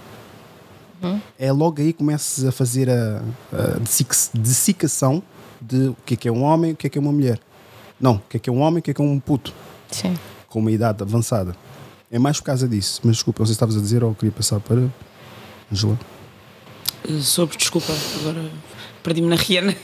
É 1.37 1.51
logo 1.51 1.81
aí 1.81 1.93
que 1.93 1.99
começas 1.99 2.45
a 2.45 2.51
fazer 2.51 2.89
a, 2.89 3.21
a 3.53 3.79
desiccação 4.33 5.23
de 5.61 5.89
o 5.89 5.97
que 6.05 6.13
é 6.13 6.17
que 6.17 6.27
é 6.27 6.31
um 6.31 6.43
homem 6.43 6.71
e 6.71 6.73
o 6.73 6.77
que 6.77 6.87
é 6.87 6.89
que 6.89 6.97
é 6.97 7.01
uma 7.01 7.11
mulher. 7.11 7.39
Não, 7.99 8.15
o 8.15 8.21
que 8.29 8.37
é 8.37 8.39
que 8.39 8.49
é 8.49 8.53
um 8.53 8.59
homem 8.59 8.77
e 8.77 8.79
o 8.79 8.83
que 8.83 8.91
é 8.91 8.93
que 8.93 9.01
é 9.01 9.03
um 9.03 9.19
puto 9.19 9.53
Sim. 9.91 10.15
com 10.47 10.59
uma 10.59 10.71
idade 10.71 11.03
avançada. 11.03 11.55
É 12.11 12.17
mais 12.17 12.39
por 12.39 12.45
causa 12.45 12.67
disso. 12.67 13.01
Mas 13.03 13.17
desculpa, 13.17 13.39
não 13.41 13.45
sei 13.45 13.53
se 13.53 13.57
estavas 13.57 13.77
a 13.77 13.79
dizer 13.79 14.03
ou 14.03 14.15
queria 14.15 14.31
passar 14.31 14.59
para 14.59 14.89
Angela. 15.71 15.99
Eh, 17.07 17.19
Sobre, 17.21 17.57
desculpa, 17.57 17.93
agora 18.19 18.49
perdi-me 19.03 19.27
na 19.27 19.35
Rihanna. 19.35 19.75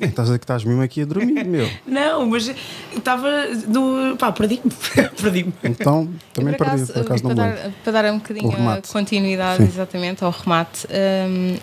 Estás 0.00 0.18
a 0.18 0.22
dizer 0.24 0.38
que 0.38 0.44
estás 0.44 0.64
mesmo 0.64 0.82
aqui 0.82 1.02
a 1.02 1.04
dormir, 1.04 1.44
meu. 1.44 1.68
Não, 1.86 2.26
mas 2.26 2.50
estava 2.96 3.30
no. 3.68 4.16
pá, 4.16 4.32
perdi-me. 4.32 4.70
perdi-me. 5.20 5.52
Então, 5.62 6.08
também 6.32 6.54
por 6.54 6.66
perdi, 6.66 6.82
acaso, 6.82 6.92
por 6.92 7.02
acaso 7.02 7.24
não 7.24 7.34
para, 7.34 7.46
me 7.50 7.54
dar, 7.56 7.70
para 7.84 7.92
dar 8.02 8.12
um 8.12 8.18
bocadinho 8.18 8.68
a 8.70 8.80
continuidade, 8.82 9.58
Sim. 9.62 9.68
exatamente, 9.68 10.24
ao 10.24 10.30
remate. 10.30 10.86
hum, 11.28 11.56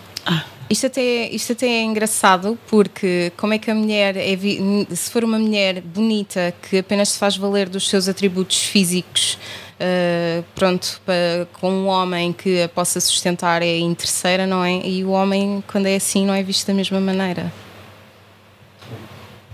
isto, 0.69 0.85
até, 0.87 1.27
isto 1.29 1.51
até 1.51 1.67
é 1.67 1.83
engraçado 1.83 2.57
porque 2.69 3.33
como 3.35 3.53
é 3.53 3.57
que 3.59 3.69
a 3.69 3.75
mulher, 3.75 4.15
é 4.15 4.35
vi- 4.37 4.87
se 4.95 5.11
for 5.11 5.23
uma 5.25 5.37
mulher 5.37 5.81
bonita 5.81 6.53
que 6.69 6.77
apenas 6.77 7.09
se 7.09 7.19
faz 7.19 7.35
valer 7.35 7.67
dos 7.67 7.89
seus 7.89 8.07
atributos 8.07 8.63
físicos, 8.63 9.37
uh, 9.81 10.43
pronto, 10.55 11.01
pa- 11.05 11.47
com 11.59 11.71
um 11.71 11.87
homem 11.87 12.31
que 12.31 12.61
a 12.61 12.69
possa 12.69 12.99
sustentar 12.99 13.61
é 13.61 13.77
interesseira, 13.79 14.45
não 14.47 14.63
é? 14.63 14.85
E 14.87 15.03
o 15.03 15.09
homem, 15.09 15.63
quando 15.71 15.87
é 15.87 15.95
assim, 15.95 16.25
não 16.25 16.33
é 16.33 16.43
visto 16.43 16.67
da 16.67 16.73
mesma 16.73 16.99
maneira. 16.99 17.51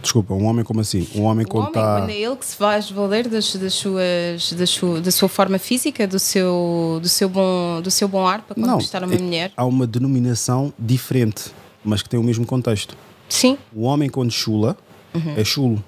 Desculpa, 0.02 0.34
um 0.34 0.46
homem 0.46 0.64
como 0.64 0.80
assim? 0.80 1.08
Um 1.16 1.24
homem 1.24 1.46
quando 1.46 1.68
está. 1.68 1.98
quando 2.00 2.12
é 2.12 2.16
ele 2.16 2.36
que 2.36 2.46
se 2.46 2.56
faz 2.56 2.90
valer 2.90 3.28
das, 3.28 3.56
das 3.56 3.74
suas, 3.74 4.54
da, 4.54 4.66
sua, 4.66 5.02
da 5.02 5.12
sua 5.12 5.28
forma 5.28 5.58
física, 5.58 6.08
do 6.08 6.20
seu, 6.20 7.00
do 7.02 7.10
seu, 7.10 7.28
bom, 7.28 7.82
do 7.82 7.90
seu 7.92 8.08
bom 8.08 8.26
ar 8.26 8.42
para 8.44 8.56
conquistar 8.56 9.04
uma 9.04 9.14
é- 9.16 9.18
mulher. 9.20 9.52
há 9.58 9.66
uma 9.66 9.86
denominação 9.88 10.72
diferente, 10.80 11.46
mas 11.84 12.02
que 12.02 12.08
tem 12.10 12.20
o 12.20 12.24
mesmo 12.24 12.46
contexto. 12.46 12.96
Sim, 13.28 13.58
O 13.76 13.82
homem 13.84 14.10
quando 14.10 14.32
chula 14.32 14.78
Uhum. 15.14 15.34
é 15.36 15.44
chulo. 15.44 15.84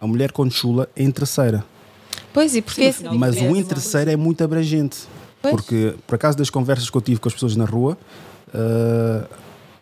A 0.00 0.06
mulher 0.06 0.32
quando 0.32 0.52
chula 0.52 0.88
é 0.96 1.02
interesseira. 1.02 1.62
Pois 2.32 2.54
e 2.54 2.62
porque 2.62 2.82
Sim, 2.82 2.88
no 2.88 2.94
final 2.94 3.18
Mas 3.18 3.32
diferença? 3.34 3.54
o 3.54 3.60
interesseiro 3.60 4.10
é 4.10 4.16
muito 4.16 4.42
abrangente. 4.44 4.98
Pois. 5.42 5.54
Porque, 5.54 5.94
por 6.06 6.14
acaso, 6.16 6.36
das 6.36 6.50
conversas 6.50 6.90
que 6.90 6.96
eu 6.96 7.00
tive 7.00 7.20
com 7.20 7.28
as 7.28 7.34
pessoas 7.34 7.56
na 7.56 7.64
rua, 7.64 7.96
ah, 8.54 9.26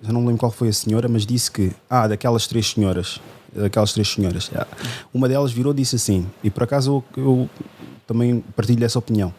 já 0.01 0.13
não 0.13 0.21
me 0.21 0.29
lembro 0.29 0.41
qual 0.41 0.53
foi 0.53 0.69
a 0.69 0.73
senhora, 0.73 1.09
mas 1.09 1.27
disse 1.27 1.51
que, 1.51 1.73
ah, 1.91 2.07
daquelas 2.07 2.47
três 2.47 2.71
senhoras, 2.71 3.21
daquelas 3.53 3.93
três 3.93 4.09
senhoras, 4.09 4.51
ah, 4.55 4.67
uma 5.13 5.29
delas 5.29 5.51
virou 5.51 5.73
e 5.73 5.77
disse 5.77 5.97
assim, 5.97 6.27
e 6.43 6.51
por 6.51 6.63
acaso 6.63 7.03
eu, 7.17 7.23
eu 7.25 7.51
também 8.07 8.43
partilho 8.55 8.85
essa 8.85 8.99
opinião. 8.99 9.35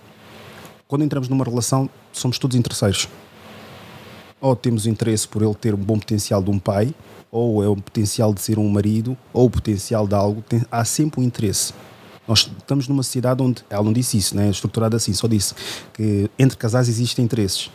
Quando 0.87 1.03
entramos 1.03 1.29
numa 1.29 1.45
relação, 1.45 1.89
somos 2.11 2.37
todos 2.37 2.57
interesseiros. 2.57 3.07
Ou 4.41 4.55
temos 4.55 4.87
interesse 4.87 5.27
por 5.27 5.41
ele 5.41 5.53
ter 5.53 5.73
um 5.73 5.77
bom 5.77 5.99
potencial 5.99 6.41
de 6.41 6.49
um 6.49 6.57
pai, 6.57 6.93
ou 7.31 7.63
é 7.63 7.67
o 7.67 7.75
potencial 7.75 8.33
de 8.33 8.41
ser 8.41 8.57
um 8.57 8.67
marido, 8.67 9.15
ou 9.31 9.45
o 9.45 9.49
potencial 9.49 10.07
de 10.07 10.15
algo. 10.15 10.41
Tem- 10.41 10.63
há 10.71 10.83
sempre 10.83 11.21
um 11.21 11.23
interesse. 11.23 11.73
Nós 12.29 12.47
estamos 12.59 12.87
numa 12.87 13.01
sociedade 13.01 13.41
onde, 13.41 13.65
ela 13.71 13.83
não 13.83 13.91
disse 13.91 14.15
isso, 14.15 14.35
né? 14.35 14.51
estruturada 14.51 14.95
assim, 14.95 15.11
só 15.13 15.27
disse 15.27 15.55
que 15.91 16.29
entre 16.37 16.55
casais 16.55 16.87
existem 16.87 17.25
interesses. 17.25 17.71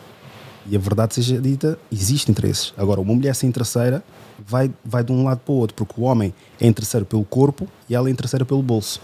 E 0.65 0.77
a 0.77 0.79
verdade 0.79 1.13
seja 1.13 1.41
dita, 1.41 1.77
existem 1.91 2.31
interesses. 2.31 2.73
Agora, 2.77 3.01
uma 3.01 3.13
mulher 3.13 3.35
sem 3.35 3.51
terceira 3.51 4.01
vai, 4.39 4.71
vai 4.83 5.03
de 5.03 5.11
um 5.11 5.25
lado 5.25 5.39
para 5.39 5.51
o 5.51 5.57
outro, 5.57 5.75
porque 5.75 5.99
o 5.99 6.05
homem 6.05 6.33
é 6.57 6.65
interesseiro 6.65 7.05
pelo 7.05 7.25
corpo 7.25 7.67
e 7.89 7.95
ela 7.95 8.07
é 8.07 8.11
interesseira 8.11 8.45
pelo 8.45 8.63
bolso. 8.63 9.01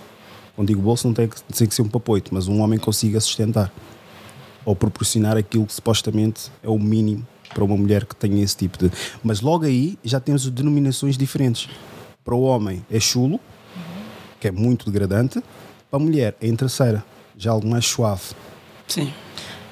Quando 0.56 0.70
digo 0.70 0.82
bolso, 0.82 1.06
não 1.06 1.14
tem 1.14 1.28
que, 1.28 1.44
tem 1.44 1.68
que 1.68 1.76
ser 1.76 1.82
um 1.82 1.90
papoito, 1.90 2.34
mas 2.34 2.48
um 2.48 2.62
homem 2.62 2.80
consiga 2.80 3.20
sustentar 3.20 3.74
ou 4.64 4.74
proporcionar 4.74 5.36
aquilo 5.36 5.66
que 5.66 5.74
supostamente 5.74 6.50
é 6.64 6.70
o 6.70 6.80
mínimo 6.80 7.28
para 7.54 7.66
uma 7.66 7.76
mulher 7.76 8.06
que 8.06 8.16
tenha 8.16 8.42
esse 8.42 8.56
tipo 8.56 8.78
de. 8.78 8.90
Mas 9.22 9.42
logo 9.42 9.66
aí 9.66 10.00
já 10.02 10.22
temos 10.22 10.50
denominações 10.50 11.18
diferentes. 11.18 11.68
Para 12.24 12.36
o 12.36 12.42
homem 12.44 12.86
é 12.90 13.02
chulo, 13.02 13.38
que 14.41 14.47
é 14.47 14.51
muito 14.51 14.89
degradante, 14.89 15.41
para 15.89 15.99
a 15.99 16.04
mulher 16.04 16.36
é 16.41 16.47
interesseira, 16.47 17.06
já 17.38 17.51
algo 17.51 17.67
mais 17.67 17.86
suave. 17.86 18.34
Sim. 18.88 19.13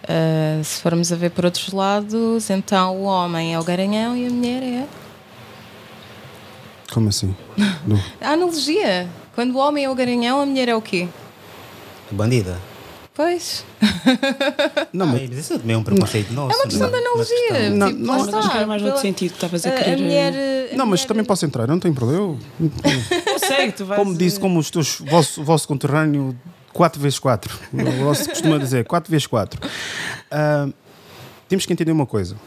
Ah, 0.07 0.61
se 0.63 0.81
formos 0.81 1.11
a 1.11 1.15
ver 1.15 1.31
por 1.31 1.45
outros 1.45 1.73
lados, 1.73 2.49
então 2.49 2.95
o 2.97 3.03
homem 3.03 3.53
é 3.53 3.59
o 3.59 3.63
garanhão 3.63 4.15
e 4.15 4.27
a 4.27 4.29
mulher 4.29 4.63
é. 4.63 4.87
Como 6.93 7.09
assim? 7.09 7.35
A 8.21 8.31
analogia. 8.31 9.07
Quando 9.35 9.55
o 9.55 9.57
homem 9.59 9.85
é 9.85 9.89
o 9.89 9.95
garanhão, 9.95 10.41
a 10.41 10.45
mulher 10.45 10.69
é 10.69 10.75
o 10.75 10.81
quê? 10.81 11.07
Bandida. 12.11 12.59
Pois. 13.19 13.65
Não, 14.93 15.05
Ah, 15.05 15.09
mas 15.11 15.29
mas 15.29 15.39
isso 15.39 15.59
também 15.59 15.75
é 15.75 15.77
um 15.77 15.83
preconceito 15.83 16.31
nosso. 16.31 16.53
É 16.53 16.55
uma 16.55 16.67
questão 16.69 16.89
não 16.89 16.97
de 16.97 17.03
Uma 17.05 17.09
analogia. 17.11 17.69
Não, 17.69 17.87
tipo, 17.89 17.99
não, 18.01 18.17
lá 18.17 18.31
mas 18.31 18.55
era 18.55 18.65
mais 18.67 18.81
outro 18.81 19.01
sentido 19.01 19.31
que 19.31 19.35
estavas 19.35 19.65
a 19.65 19.71
querer. 19.71 19.93
A 19.93 19.97
mulher, 19.97 20.33
a 20.71 20.77
não, 20.77 20.85
mas 20.85 21.01
mulher- 21.01 21.07
também 21.09 21.25
posso 21.25 21.45
entrar, 21.45 21.67
não 21.67 21.77
tenho 21.81 21.93
problema. 21.93 22.21
Eu, 22.21 22.39
Consegue, 23.33 23.73
tu 23.73 23.83
vais. 23.85 23.99
como 23.99 24.15
disse, 24.17 24.39
como 24.39 24.57
os 24.57 24.71
teus, 24.71 25.01
o 25.01 25.05
vosso, 25.05 25.43
vosso 25.43 25.67
conterrâneo 25.67 26.33
4x4. 26.73 27.49
O 27.73 28.03
vosso 28.05 28.29
costuma 28.29 28.57
dizer 28.57 28.85
4x4. 28.85 29.55
Ah, 30.31 30.69
temos 31.49 31.65
que 31.65 31.73
entender 31.73 31.91
uma 31.91 32.05
coisa: 32.05 32.37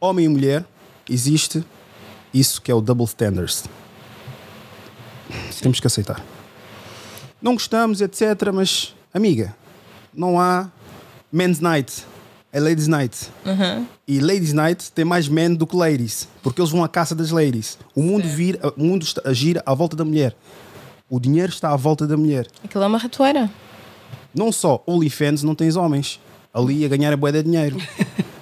homem 0.00 0.24
e 0.26 0.28
mulher, 0.28 0.64
existe 1.08 1.64
isso 2.32 2.60
que 2.60 2.68
é 2.68 2.74
o 2.74 2.80
double 2.80 3.04
standards. 3.06 3.62
Temos 5.62 5.78
que 5.78 5.86
aceitar. 5.86 6.20
Não 7.40 7.52
gostamos, 7.52 8.00
etc. 8.00 8.22
Mas, 8.52 8.92
amiga, 9.14 9.54
não 10.12 10.38
há 10.38 10.68
men's 11.32 11.60
night, 11.60 12.04
é 12.52 12.60
ladies 12.60 12.88
night. 12.88 13.30
E 14.06 14.20
Ladies 14.20 14.52
Night 14.52 14.92
tem 14.92 15.02
mais 15.02 15.28
men 15.28 15.54
do 15.54 15.66
que 15.66 15.74
ladies, 15.74 16.28
porque 16.42 16.60
eles 16.60 16.70
vão 16.70 16.84
à 16.84 16.88
caça 16.88 17.14
das 17.14 17.30
ladies. 17.30 17.78
O 17.96 18.02
mundo, 18.02 18.28
vira, 18.28 18.60
o 18.76 18.84
mundo 18.84 19.06
gira 19.32 19.62
à 19.64 19.72
volta 19.72 19.96
da 19.96 20.04
mulher. 20.04 20.36
O 21.08 21.18
dinheiro 21.18 21.50
está 21.50 21.70
à 21.70 21.76
volta 21.76 22.06
da 22.06 22.14
mulher. 22.14 22.46
Aquilo 22.62 22.84
é 22.84 22.86
uma 22.86 22.98
ratoeira. 22.98 23.50
Não 24.34 24.52
só 24.52 24.84
OnlyFans 24.86 25.42
não 25.42 25.54
tens 25.54 25.74
homens 25.74 26.20
ali 26.52 26.84
a 26.84 26.88
ganhar 26.88 27.14
a 27.14 27.16
boa 27.16 27.32
de 27.32 27.42
dinheiro. 27.42 27.78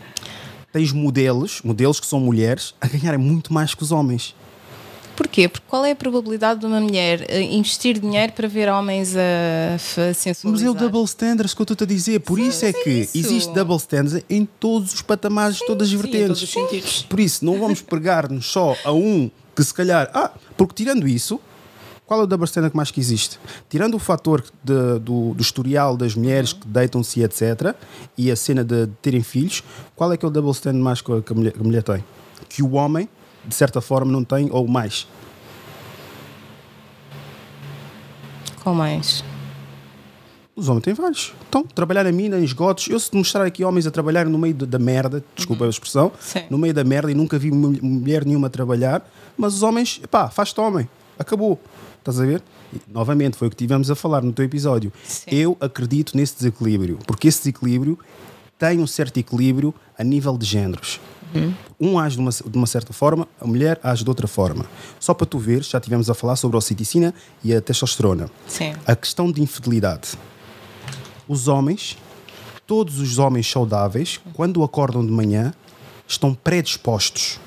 tens 0.73 0.91
modelos, 0.91 1.63
modelos 1.63 2.01
que 2.01 2.07
são 2.07 2.19
mulheres, 2.19 2.75
a 2.81 2.89
ganharem 2.89 3.21
muito 3.21 3.53
mais 3.53 3.73
que 3.75 3.85
os 3.85 3.93
homens. 3.93 4.35
Porquê? 5.17 5.49
Porque 5.49 5.67
qual 5.69 5.85
é 5.85 5.91
a 5.93 5.97
probabilidade 5.97 6.61
de 6.61 6.67
uma 6.67 6.81
mulher 6.81 7.27
eh, 7.29 7.43
investir 7.43 7.99
dinheiro 7.99 8.33
para 8.33 8.49
ver 8.49 8.69
homens 8.71 9.15
a, 9.17 9.21
a 9.21 9.73
Mas 10.09 10.17
sensualizar? 10.17 10.67
é 10.69 10.71
o 10.71 10.75
double 10.75 11.05
standards 11.05 11.53
que 11.55 11.61
eu 11.61 11.65
estou 11.65 11.85
a 11.85 11.87
dizer. 11.89 12.21
Por 12.21 12.39
isso 12.39 12.65
é 12.65 12.73
mas 12.73 12.83
que 12.83 12.91
isso. 12.91 13.17
existe 13.19 13.53
double 13.55 13.77
standards 13.77 14.25
em 14.31 14.47
todos 14.47 14.95
os 14.95 15.03
patamares, 15.03 15.59
todas 15.59 15.89
as 15.89 15.91
Sim, 15.93 15.99
vertentes. 15.99 16.27
todos 16.29 16.43
os 16.43 16.51
sentidos. 16.51 17.03
Por 17.09 17.21
isso, 17.21 17.45
não 17.45 17.59
vamos 17.61 17.81
pregar-nos 17.83 18.47
só 18.51 18.75
a 18.85 18.93
um 18.93 19.31
que 19.55 19.63
se 19.63 19.75
calhar. 19.75 20.11
Ah, 20.15 20.31
porque 20.57 20.75
tirando 20.75 21.07
isso, 21.07 21.39
qual 22.07 22.21
é 22.21 22.25
o 22.25 22.27
double 22.27 22.47
standard 22.47 22.71
que 22.73 22.77
mais 22.77 22.91
que 22.91 22.99
existe? 22.99 23.39
Tirando 23.69 23.95
o 23.95 23.99
fator 23.99 24.43
de- 24.65 24.99
do, 24.99 25.35
do 25.35 25.41
historial 25.43 25.95
das 25.97 26.15
mulheres 26.15 26.53
que 26.55 26.67
deitam-se 26.67 27.23
etc. 27.23 27.75
e 28.17 28.31
a 28.31 28.37
cena 28.37 28.65
de 28.65 28.87
terem 29.03 29.23
filhos, 29.23 29.63
qual 29.95 30.11
é 30.13 30.17
que 30.17 30.25
é 30.25 30.29
o 30.29 30.31
double 30.31 30.53
standard 30.53 30.83
mais 30.83 31.01
que 31.03 31.13
a, 31.13 31.21
que 31.21 31.33
a 31.33 31.37
mulher, 31.37 31.53
que 31.53 31.61
a 31.61 31.65
mulher 31.65 31.83
tem? 31.83 32.03
Que 32.49 32.63
o 32.63 32.73
homem, 32.73 33.09
de 33.45 33.55
certa 33.55 33.81
forma, 33.81 34.11
não 34.13 34.25
tem 34.25 34.49
ou 34.51 34.67
mais. 34.69 35.07
Qual 38.63 38.75
mais? 38.75 39.25
Os 40.55 40.69
homens 40.69 40.85
têm 40.85 40.95
vários. 40.95 41.33
Então, 41.49 41.65
trabalhar 41.65 42.07
a 42.07 42.13
mina, 42.13 42.39
em 42.39 42.45
esgotos. 42.45 42.87
Eu, 42.89 43.01
se 43.01 43.11
te 43.11 43.17
mostrar 43.17 43.45
aqui 43.45 43.65
homens 43.65 43.87
a 43.87 43.91
trabalhar 43.91 44.27
no 44.27 44.39
meio 44.39 44.55
da- 44.55 44.67
da 44.67 44.79
merda, 44.79 45.25
desculpa 45.35 45.65
a 45.65 45.69
expressão, 45.69 46.13
Sim. 46.21 46.43
no 46.51 46.59
meio 46.59 46.75
da 46.75 46.85
merda 46.85 47.11
e 47.11 47.15
nunca 47.15 47.39
vi 47.39 47.51
mu- 47.51 47.77
mulher 47.83 48.25
nenhuma 48.25 48.51
trabalhar, 48.51 49.03
mas 49.37 49.55
os 49.55 49.63
homens, 49.63 50.01
pá, 50.11 50.29
faz-te 50.29 50.61
homem. 50.61 50.89
Acabou. 51.19 51.59
Estás 51.99 52.21
a 52.21 52.27
ver? 52.27 52.43
E, 52.73 52.81
novamente, 52.89 53.37
foi 53.37 53.49
o 53.49 53.51
que 53.51 53.57
tivemos 53.57 53.91
a 53.91 53.95
falar 53.95 54.23
no 54.23 54.33
teu 54.33 54.45
episódio. 54.45 54.93
Sim. 55.05 55.31
Eu 55.31 55.57
acredito 55.61 56.17
nesse 56.17 56.35
desequilíbrio, 56.37 56.99
porque 57.07 57.29
esse 57.29 57.39
desequilíbrio 57.39 57.99
tem 58.59 58.79
um 58.79 58.87
certo 58.87 59.17
equilíbrio 59.19 59.75
a 59.99 60.05
nível 60.05 60.37
de 60.37 60.45
géneros. 60.47 61.01
Um 61.81 61.99
age 61.99 62.17
de 62.17 62.23
uma, 62.23 62.31
de 62.31 62.57
uma 62.59 62.67
certa 62.67 62.93
forma, 62.93 63.27
a 63.41 63.47
mulher 63.47 63.81
age 63.83 64.05
de 64.05 64.11
outra 64.11 64.27
forma. 64.27 64.67
Só 65.01 65.15
para 65.15 65.27
tu 65.27 65.39
ver, 65.39 65.63
já 65.63 65.81
tivemos 65.81 66.09
a 66.11 66.15
falar 66.15 66.37
sobre 66.37 66.57
a 66.57 66.59
oxiticina 66.59 67.15
e 67.43 67.55
a 67.55 67.61
testosterona. 67.61 68.31
Sim. 68.47 68.75
A 68.87 68.95
questão 68.95 69.31
de 69.31 69.43
infidelidade. 69.43 70.11
Os 71.27 71.49
homens, 71.49 71.97
todos 72.67 72.99
os 72.99 73.19
homens 73.19 73.51
saudáveis, 73.51 74.21
quando 74.35 74.63
acordam 74.63 75.05
de 75.05 75.13
manhã, 75.13 75.55
estão 76.07 76.35
predispostos. 76.35 77.41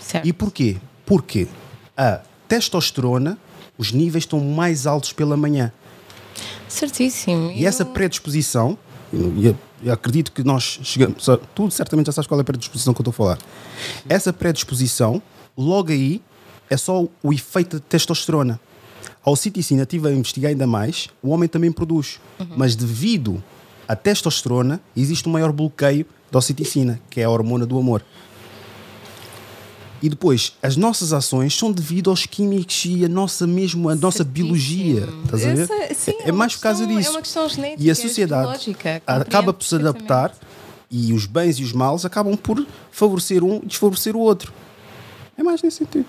Certo. 0.00 0.26
E 0.26 0.32
porquê? 0.32 0.76
Porque 1.04 1.48
a 1.96 2.20
testosterona, 2.46 3.38
os 3.78 3.92
níveis 3.92 4.22
estão 4.22 4.40
mais 4.40 4.86
altos 4.86 5.12
pela 5.12 5.36
manhã. 5.36 5.72
Certíssimo. 6.68 7.50
E 7.52 7.64
essa 7.64 7.84
predisposição, 7.84 8.76
e 9.12 9.54
eu 9.84 9.92
acredito 9.92 10.32
que 10.32 10.42
nós 10.42 10.80
chegamos. 10.82 11.24
só- 11.24 11.36
Tu 11.36 11.70
certamente 11.70 12.06
já 12.06 12.12
sabes 12.12 12.26
qual 12.26 12.38
é 12.38 12.42
a 12.42 12.44
predisposição 12.44 12.92
que 12.94 13.00
eu 13.00 13.08
estou 13.08 13.10
a 13.10 13.14
falar. 13.14 13.38
Essa 14.08 14.32
predisposição, 14.32 15.20
logo 15.56 15.90
aí, 15.92 16.20
é 16.68 16.76
só 16.76 17.06
o 17.22 17.32
efeito 17.32 17.76
de 17.76 17.82
testosterona. 17.82 18.58
A 19.24 19.30
oxiticina, 19.30 19.82
estive 19.82 20.08
a 20.08 20.12
investigar 20.12 20.50
ainda 20.50 20.66
mais, 20.66 21.08
o 21.22 21.30
homem 21.30 21.48
também 21.48 21.70
produz. 21.72 22.20
Mas 22.56 22.74
devido 22.76 23.42
à 23.88 23.94
testosterona, 23.96 24.80
existe 24.96 25.28
um 25.28 25.32
maior 25.32 25.52
bloqueio 25.52 26.06
da 26.30 26.38
oxiticina, 26.38 27.00
que 27.10 27.20
é 27.20 27.24
a 27.24 27.30
hormona 27.30 27.64
do 27.66 27.78
amor. 27.78 28.02
E 30.02 30.08
depois, 30.10 30.52
as 30.62 30.76
nossas 30.76 31.12
ações 31.12 31.56
são 31.56 31.72
devido 31.72 32.10
aos 32.10 32.26
químicos 32.26 32.84
e 32.84 33.04
a 33.04 33.08
nossa 33.08 33.46
mesmo, 33.46 33.88
a 33.88 33.94
nossa 33.94 34.22
biologia. 34.22 35.08
Estás 35.24 35.46
a 35.46 35.54
ver? 35.54 35.62
Essa- 35.62 35.94
sim, 35.94 36.10
é, 36.20 36.28
é 36.28 36.32
uma 36.32 36.38
mais 36.40 36.54
por 36.54 36.62
causa 36.62 36.80
questão- 36.86 36.96
disso. 36.98 37.08
É 37.08 37.12
uma 37.12 37.22
questão 37.22 37.48
genética. 37.48 37.82
E 37.82 37.90
a 37.90 37.94
sociedade 37.94 38.76
acaba 39.06 39.52
por 39.54 39.64
se 39.64 39.74
adaptar 39.74 40.34
e 40.90 41.12
os 41.12 41.24
bens 41.26 41.58
e 41.58 41.64
os 41.64 41.72
males 41.72 42.04
acabam 42.04 42.36
por 42.36 42.64
favorecer 42.90 43.42
um 43.42 43.56
e 43.62 43.66
desfavorecer 43.66 44.14
o 44.14 44.20
outro. 44.20 44.52
É 45.36 45.42
mais 45.42 45.62
nesse 45.62 45.78
sentido. 45.78 46.06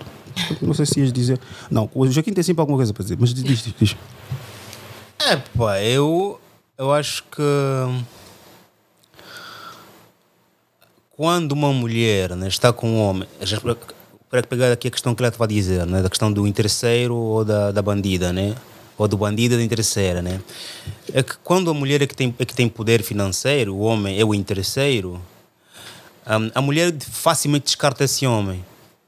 Não 0.62 0.72
sei 0.74 0.86
se 0.86 1.00
ias 1.00 1.12
dizer. 1.12 1.40
Não, 1.70 1.90
o 1.94 2.06
Joaquim 2.08 2.32
tem 2.32 2.44
sempre 2.44 2.60
alguma 2.60 2.78
coisa 2.78 2.92
para 2.92 3.02
dizer, 3.02 3.16
mas 3.18 3.32
diz, 3.34 3.42
diz, 3.44 3.74
diz. 3.78 3.96
É, 5.18 5.36
pá, 5.36 5.80
eu, 5.82 6.38
eu 6.78 6.92
acho 6.92 7.24
que 7.24 7.42
quando 11.18 11.52
uma 11.52 11.72
mulher 11.72 12.34
né, 12.34 12.48
está 12.48 12.72
com 12.72 12.88
um 12.88 13.00
homem, 13.00 13.28
para 14.30 14.42
pegar 14.42 14.72
aqui 14.72 14.88
a 14.88 14.90
questão 14.90 15.14
que 15.14 15.20
ela 15.20 15.28
estava 15.28 15.44
a 15.44 15.48
dizer, 15.48 15.84
né, 15.84 16.00
da 16.00 16.08
questão 16.08 16.32
do 16.32 16.46
interesseiro 16.46 17.14
ou 17.14 17.44
da, 17.44 17.72
da 17.72 17.82
bandida, 17.82 18.32
né? 18.32 18.54
Ou 18.96 19.06
do 19.06 19.16
bandido 19.16 19.56
da 19.56 19.62
interesseira, 19.62 20.22
né? 20.22 20.40
É 21.12 21.22
que 21.22 21.34
quando 21.44 21.70
a 21.70 21.74
mulher 21.74 22.02
é 22.02 22.06
que 22.06 22.14
tem, 22.14 22.34
é 22.38 22.44
que 22.44 22.54
tem 22.54 22.68
poder 22.68 23.02
financeiro, 23.02 23.74
o 23.74 23.80
homem 23.80 24.18
é 24.18 24.24
o 24.24 24.34
interesseiro, 24.34 25.20
Hum, 26.28 26.50
a 26.54 26.60
mulher 26.60 26.94
facilmente 27.00 27.64
descarta 27.64 28.04
esse 28.04 28.26
homem 28.26 28.62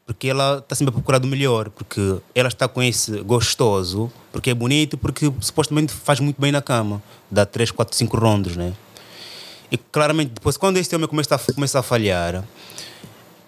porque 0.06 0.28
ela 0.28 0.58
está 0.58 0.74
sempre 0.74 0.90
a 0.90 0.92
procurar 0.92 1.18
do 1.18 1.26
melhor 1.26 1.68
porque 1.68 2.16
ela 2.34 2.48
está 2.48 2.66
com 2.66 2.82
esse 2.82 3.20
gostoso 3.20 4.10
porque 4.32 4.48
é 4.48 4.54
bonito 4.54 4.96
porque 4.96 5.30
supostamente 5.38 5.92
faz 5.92 6.18
muito 6.18 6.40
bem 6.40 6.50
na 6.50 6.62
cama 6.62 7.02
dá 7.30 7.44
3, 7.44 7.72
4, 7.72 7.94
5 7.94 8.16
rondos 8.16 8.56
né 8.56 8.72
e 9.70 9.76
claramente 9.76 10.32
depois 10.34 10.56
quando 10.56 10.76
esse 10.76 10.94
homem 10.94 11.08
começa 11.08 11.34
a, 11.34 11.54
começa 11.54 11.78
a 11.78 11.82
falhar 11.82 12.44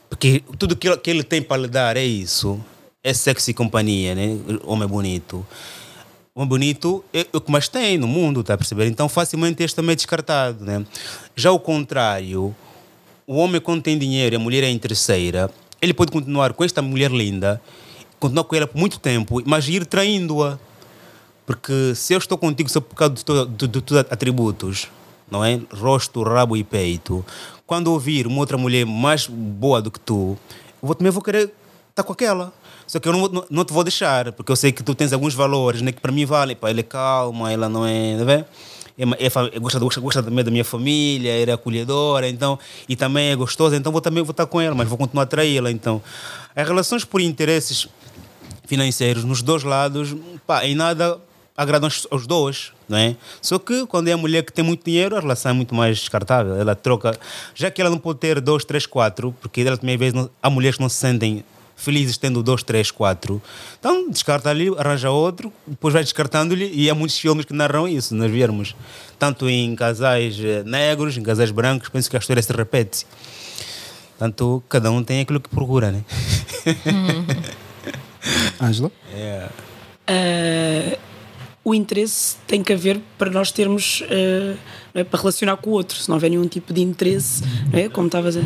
porque 0.08 0.42
tudo 0.58 0.76
que 0.76 0.94
que 0.98 1.10
ele 1.10 1.22
tem 1.22 1.42
para 1.42 1.62
lhe 1.62 1.68
dar 1.68 1.96
é 1.96 2.04
isso 2.04 2.60
é 3.02 3.12
sexy 3.12 3.52
companhia 3.52 4.14
né 4.14 4.38
homem 4.64 4.88
bonito 4.88 5.46
homem 6.34 6.48
bonito 6.48 7.04
é 7.12 7.26
o 7.32 7.40
que 7.40 7.52
mais 7.52 7.68
tem 7.68 7.98
no 7.98 8.06
mundo, 8.06 8.42
tá 8.42 8.54
a 8.54 8.58
perceber? 8.58 8.86
Então 8.86 9.08
facilmente 9.08 9.62
este 9.62 9.76
também 9.76 9.92
é 9.92 9.96
descartado, 9.96 10.64
né? 10.64 10.84
Já 11.36 11.52
o 11.52 11.60
contrário, 11.60 12.54
o 13.26 13.36
homem 13.36 13.60
quando 13.60 13.82
tem 13.82 13.98
dinheiro 13.98 14.34
e 14.34 14.36
a 14.36 14.38
mulher 14.38 14.64
é 14.64 14.70
interesseira, 14.70 15.50
ele 15.80 15.92
pode 15.92 16.10
continuar 16.10 16.54
com 16.54 16.64
esta 16.64 16.80
mulher 16.80 17.10
linda, 17.10 17.60
continuar 18.18 18.44
com 18.44 18.56
ela 18.56 18.66
por 18.66 18.78
muito 18.78 18.98
tempo, 18.98 19.42
mas 19.44 19.68
ir 19.68 19.84
traindo-a. 19.84 20.58
Porque 21.44 21.94
se 21.94 22.14
eu 22.14 22.18
estou 22.18 22.38
contigo 22.38 22.70
só 22.70 22.80
por 22.80 22.94
causa 22.94 23.14
de 23.14 23.66
de 23.66 23.98
atributos, 24.10 24.88
não 25.32 25.42
é? 25.42 25.58
Rosto, 25.74 26.22
rabo 26.22 26.56
e 26.56 26.62
peito. 26.62 27.24
Quando 27.66 27.88
ouvir 27.88 28.26
uma 28.26 28.38
outra 28.38 28.58
mulher 28.58 28.84
mais 28.84 29.26
boa 29.26 29.80
do 29.80 29.90
que 29.90 29.98
tu, 29.98 30.36
eu 30.82 30.94
também 30.94 31.10
vou 31.10 31.22
querer 31.22 31.50
estar 31.88 32.02
com 32.02 32.12
aquela. 32.12 32.52
Só 32.86 33.00
que 33.00 33.08
eu 33.08 33.12
não, 33.14 33.28
não, 33.28 33.44
não 33.48 33.64
te 33.64 33.72
vou 33.72 33.82
deixar, 33.82 34.30
porque 34.32 34.52
eu 34.52 34.56
sei 34.56 34.70
que 34.70 34.82
tu 34.82 34.94
tens 34.94 35.12
alguns 35.14 35.32
valores 35.32 35.80
né, 35.80 35.90
que 35.90 36.00
para 36.00 36.12
mim 36.12 36.26
valem. 36.26 36.54
Pá, 36.54 36.68
ela 36.68 36.80
é 36.80 36.82
calma, 36.82 37.50
ela 37.50 37.66
não 37.66 37.86
é. 37.86 38.18
Tá 38.18 38.24
vendo? 38.24 38.44
É, 38.98 39.06
ma- 39.06 39.16
é, 39.18 39.26
é, 39.56 39.58
gosta, 39.58 39.78
gosta 40.00 40.22
também 40.22 40.44
da 40.44 40.50
minha 40.50 40.64
família, 40.64 41.30
é 41.30 41.50
acolhedora, 41.50 42.28
então, 42.28 42.58
e 42.86 42.94
também 42.94 43.30
é 43.30 43.36
gostosa, 43.36 43.74
então 43.74 43.90
vou 43.90 44.02
também 44.02 44.22
vou 44.22 44.32
estar 44.32 44.44
com 44.44 44.60
ela, 44.60 44.74
mas 44.74 44.86
vou 44.86 44.98
continuar 44.98 45.22
a 45.22 45.26
traí-la. 45.26 45.70
Então, 45.70 46.02
as 46.54 46.68
relações 46.68 47.02
por 47.02 47.22
interesses 47.22 47.88
financeiros 48.66 49.24
nos 49.24 49.40
dois 49.40 49.62
lados, 49.62 50.14
pá, 50.46 50.66
em 50.66 50.74
nada 50.74 51.18
agradam 51.56 51.88
aos 52.10 52.26
dois, 52.26 52.72
não 52.92 52.98
é? 52.98 53.16
Só 53.40 53.58
que 53.58 53.86
quando 53.86 54.08
é 54.08 54.12
a 54.12 54.16
mulher 54.18 54.44
que 54.44 54.52
tem 54.52 54.62
muito 54.62 54.84
dinheiro, 54.84 55.16
a 55.16 55.20
relação 55.20 55.50
é 55.50 55.54
muito 55.54 55.74
mais 55.74 55.98
descartável. 55.98 56.54
Ela 56.56 56.74
troca, 56.74 57.18
já 57.54 57.70
que 57.70 57.80
ela 57.80 57.90
não 57.90 57.98
pode 57.98 58.18
ter 58.18 58.38
dois, 58.38 58.64
três, 58.64 58.84
quatro, 58.84 59.34
porque 59.40 59.62
ela 59.62 59.78
também 59.78 59.94
às 59.94 59.98
vezes 59.98 60.14
não, 60.14 60.28
há 60.42 60.50
mulheres 60.50 60.76
que 60.76 60.82
não 60.82 60.90
se 60.90 60.96
sentem 60.96 61.42
felizes 61.74 62.18
tendo 62.18 62.42
dois, 62.42 62.62
três, 62.62 62.90
quatro. 62.90 63.40
Então 63.80 64.10
descarta 64.10 64.50
ali, 64.50 64.68
arranja 64.76 65.10
outro, 65.10 65.50
depois 65.66 65.94
vai 65.94 66.02
descartando-lhe 66.02 66.70
e 66.72 66.90
há 66.90 66.94
muitos 66.94 67.18
filmes 67.18 67.46
que 67.46 67.54
narram 67.54 67.88
isso, 67.88 68.14
nós 68.14 68.30
viermos. 68.30 68.76
Tanto 69.18 69.48
em 69.48 69.74
casais 69.74 70.38
eh, 70.38 70.62
negros, 70.64 71.16
em 71.16 71.22
casais 71.22 71.50
brancos, 71.50 71.88
penso 71.88 72.10
que 72.10 72.16
a 72.16 72.18
história 72.18 72.42
se 72.42 72.52
repete. 72.52 73.06
Portanto, 74.18 74.62
cada 74.68 74.90
um 74.90 75.02
tem 75.02 75.20
aquilo 75.20 75.40
que 75.40 75.48
procura, 75.48 75.90
né? 75.90 76.04
Ângela? 78.60 78.92
Ah, 80.06 80.98
o 81.64 81.74
interesse 81.74 82.36
tem 82.46 82.62
que 82.62 82.72
haver 82.72 83.00
para 83.16 83.30
nós 83.30 83.50
termos 83.52 84.02
não 84.94 85.00
é, 85.00 85.04
para 85.04 85.20
relacionar 85.20 85.56
com 85.58 85.70
o 85.70 85.72
outro. 85.74 85.96
Se 85.96 86.08
não 86.08 86.16
houver 86.16 86.30
nenhum 86.30 86.46
tipo 86.48 86.72
de 86.72 86.80
interesse, 86.80 87.42
não 87.72 87.78
é? 87.78 87.88
como 87.88 88.06
estavas 88.06 88.36
a 88.36 88.40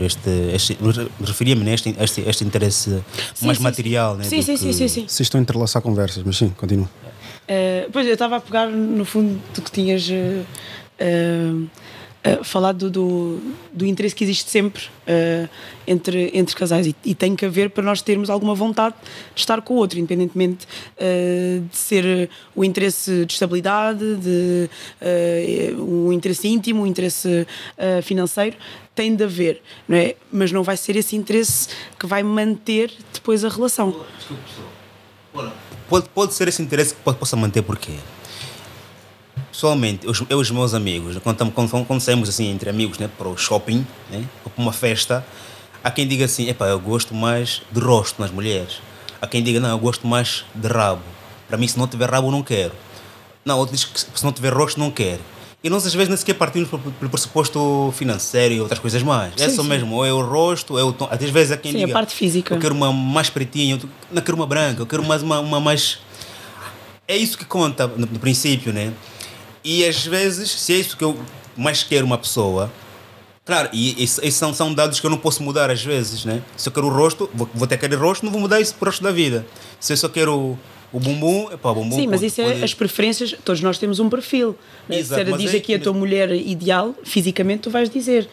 Este, 0.00 0.30
este, 0.54 0.78
referia-me 1.22 1.62
neste 1.64 1.94
este, 1.98 2.20
este 2.22 2.44
interesse 2.44 3.02
Sim, 3.34 3.46
mais 3.46 3.58
sim, 3.58 3.64
material, 3.64 4.16
né? 4.16 4.24
Sim, 4.24 4.42
sim, 4.42 4.52
que- 4.52 4.58
sim, 4.58 4.72
sim, 4.72 4.88
sim. 4.88 5.00
Vocês 5.06 5.20
estão 5.26 5.38
a 5.38 5.42
entrelaçar 5.42 5.82
conversas, 5.82 6.22
mas 6.24 6.36
sim, 6.36 6.50
continua. 6.50 6.86
Uh, 6.86 7.90
pois 7.92 8.06
eu 8.06 8.12
estava 8.12 8.36
a 8.36 8.40
pegar 8.40 8.68
no 8.68 9.04
fundo 9.04 9.40
do 9.54 9.60
que 9.62 9.70
tinhas 9.72 10.08
uh, 10.08 10.12
uh, 11.02 11.66
falado 12.44 12.90
do, 12.90 12.90
do, 12.90 13.40
do 13.72 13.86
interesse 13.86 14.14
que 14.14 14.22
existe 14.24 14.50
sempre 14.50 14.84
uh, 14.84 15.48
entre, 15.86 16.30
entre 16.34 16.54
casais 16.54 16.86
e, 16.86 16.94
e 17.02 17.14
tem 17.14 17.34
que 17.34 17.46
haver 17.46 17.70
para 17.70 17.82
nós 17.82 18.02
termos 18.02 18.28
alguma 18.28 18.54
vontade 18.54 18.94
de 19.34 19.40
estar 19.40 19.62
com 19.62 19.74
o 19.74 19.76
outro, 19.78 19.98
independentemente 19.98 20.66
uh, 20.66 21.60
de 21.60 21.76
ser 21.76 22.28
o 22.54 22.62
interesse 22.62 23.24
de 23.24 23.32
estabilidade, 23.32 24.16
de 24.16 24.68
uh, 25.00 25.82
um 25.82 26.12
interesse 26.12 26.46
íntimo, 26.46 26.82
um 26.82 26.86
interesse 26.86 27.46
financeiro, 28.02 28.56
tem 28.94 29.14
de 29.16 29.24
haver, 29.24 29.62
não 29.88 29.96
é? 29.96 30.14
Mas 30.30 30.52
não 30.52 30.62
vai 30.62 30.76
ser 30.76 30.96
esse 30.96 31.16
interesse 31.16 31.68
que 31.98 32.06
vai 32.06 32.22
manter 32.22 32.92
depois 33.14 33.44
a 33.44 33.48
relação. 33.48 34.04
Pode, 35.88 36.08
pode 36.10 36.34
ser 36.34 36.48
esse 36.48 36.60
interesse 36.60 36.94
que 36.94 37.00
po- 37.00 37.14
possa 37.14 37.34
manter, 37.36 37.62
porquê? 37.62 37.92
Pessoalmente, 39.60 40.06
eu, 40.06 40.14
eu 40.30 40.38
e 40.38 40.40
os 40.40 40.50
meus 40.50 40.72
amigos, 40.72 41.18
quando, 41.22 41.36
tamo- 41.36 41.52
quando, 41.52 41.84
quando 41.84 42.00
saímos 42.00 42.30
assim 42.30 42.48
entre 42.50 42.70
amigos 42.70 42.98
né, 42.98 43.10
para 43.18 43.28
o 43.28 43.36
shopping, 43.36 43.86
né, 44.10 44.24
ou 44.42 44.50
para 44.50 44.62
uma 44.62 44.72
festa, 44.72 45.22
há 45.84 45.90
quem 45.90 46.08
diga 46.08 46.24
assim: 46.24 46.48
epá, 46.48 46.64
eu 46.68 46.80
gosto 46.80 47.14
mais 47.14 47.60
de 47.70 47.78
rosto 47.78 48.22
nas 48.22 48.30
mulheres. 48.30 48.80
Há 49.20 49.26
quem 49.26 49.42
diga: 49.42 49.60
não, 49.60 49.68
eu 49.68 49.78
gosto 49.78 50.06
mais 50.06 50.46
de 50.54 50.66
rabo. 50.66 51.02
Para 51.46 51.58
mim, 51.58 51.68
se 51.68 51.78
não 51.78 51.86
tiver 51.86 52.08
rabo, 52.08 52.28
eu 52.28 52.32
não 52.32 52.42
quero. 52.42 52.72
Não, 53.44 53.58
outro 53.58 53.76
diz 53.76 53.84
que 53.84 54.00
se 54.00 54.24
não 54.24 54.32
tiver 54.32 54.50
rosto, 54.50 54.80
não 54.80 54.90
quer. 54.90 55.20
E 55.62 55.68
nós 55.68 55.84
às 55.86 55.92
vezes 55.92 56.08
nem 56.08 56.16
sequer 56.16 56.36
partimos 56.36 56.70
pelo 56.70 57.10
pressuposto 57.10 57.92
financeiro 57.94 58.54
e 58.54 58.60
outras 58.62 58.78
coisas 58.80 59.02
mais. 59.02 59.34
é 59.38 59.46
Sim, 59.50 59.56
só 59.56 59.62
sim. 59.62 59.68
mesmo, 59.68 59.94
ou 59.94 60.06
é 60.06 60.10
o 60.12 60.22
rosto, 60.22 60.72
ou 60.72 60.80
é 60.80 60.82
o 60.82 60.90
tom. 60.90 61.06
Às 61.10 61.20
vezes 61.28 61.52
há 61.52 61.58
quem 61.58 61.72
Sim, 61.72 61.82
a 61.82 61.86
diga. 61.86 61.92
parte 61.92 62.14
física. 62.14 62.54
Eu 62.54 62.58
quero 62.58 62.74
uma 62.74 62.90
mais 62.94 63.28
pretinha, 63.28 63.74
eu 63.74 63.90
não 64.10 64.22
quero 64.22 64.38
uma 64.38 64.46
branca, 64.46 64.80
eu 64.80 64.86
quero 64.86 65.04
mais 65.04 65.20
uma, 65.20 65.38
uma 65.38 65.60
mais. 65.60 65.98
É 67.06 67.14
isso 67.14 67.36
que 67.36 67.44
conta 67.44 67.86
no, 67.86 68.06
no 68.06 68.18
princípio, 68.18 68.72
né? 68.72 68.90
E 69.64 69.84
às 69.86 70.04
vezes, 70.06 70.50
se 70.50 70.72
é 70.72 70.76
isso 70.76 70.96
que 70.96 71.04
eu 71.04 71.16
mais 71.56 71.82
quero 71.82 72.06
uma 72.06 72.16
pessoa, 72.18 72.70
claro, 73.44 73.68
e 73.72 74.02
isso- 74.02 74.20
esses 74.22 74.34
são, 74.34 74.54
são 74.54 74.72
dados 74.72 75.00
que 75.00 75.06
eu 75.06 75.10
não 75.10 75.18
posso 75.18 75.42
mudar 75.42 75.70
às 75.70 75.82
vezes, 75.84 76.24
né? 76.24 76.42
Se 76.56 76.68
eu 76.68 76.72
quero 76.72 76.86
o 76.86 76.90
rosto, 76.90 77.28
vou, 77.34 77.48
vou 77.54 77.66
ter 77.66 77.74
aquele 77.74 77.96
rosto, 77.96 78.24
não 78.24 78.32
vou 78.32 78.40
mudar 78.40 78.60
isso 78.60 78.74
para 78.74 78.88
o 78.88 78.90
resto 78.90 79.02
da 79.02 79.12
vida. 79.12 79.46
Se 79.78 79.92
eu 79.92 79.96
só 79.96 80.08
quero 80.08 80.34
o, 80.34 80.58
o 80.92 80.98
bumbum, 81.00 81.48
é 81.52 81.56
para 81.56 81.70
o 81.72 81.74
bumbum. 81.74 81.96
Sim, 81.96 82.06
mas 82.06 82.20
pode- 82.20 82.26
isso 82.26 82.40
é 82.40 82.44
pode- 82.52 82.64
as 82.64 82.74
preferências, 82.74 83.34
todos 83.44 83.60
nós 83.60 83.76
temos 83.78 83.98
um 84.00 84.08
perfil. 84.08 84.56
né? 84.88 84.98
Exato, 84.98 85.14
se 85.14 85.20
ela 85.28 85.30
mas 85.32 85.40
diz 85.40 85.54
é- 85.54 85.56
aqui 85.58 85.74
a 85.74 85.78
tua 85.78 85.92
mulher 85.92 86.30
ideal, 86.32 86.94
fisicamente 87.04 87.60
tu 87.62 87.70
vais 87.70 87.90
dizer. 87.90 88.28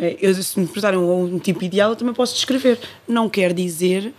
Eh, 0.00 0.16
Eu, 0.20 0.32
se 0.34 0.58
me 0.60 0.64
perguntarem 0.66 0.96
um, 0.98 1.34
um 1.34 1.38
tipo 1.40 1.64
ideal, 1.64 1.90
eu 1.90 1.96
também 1.96 2.14
posso 2.14 2.32
descrever. 2.34 2.78
Não 3.08 3.28
quer 3.28 3.52
dizer 3.52 4.12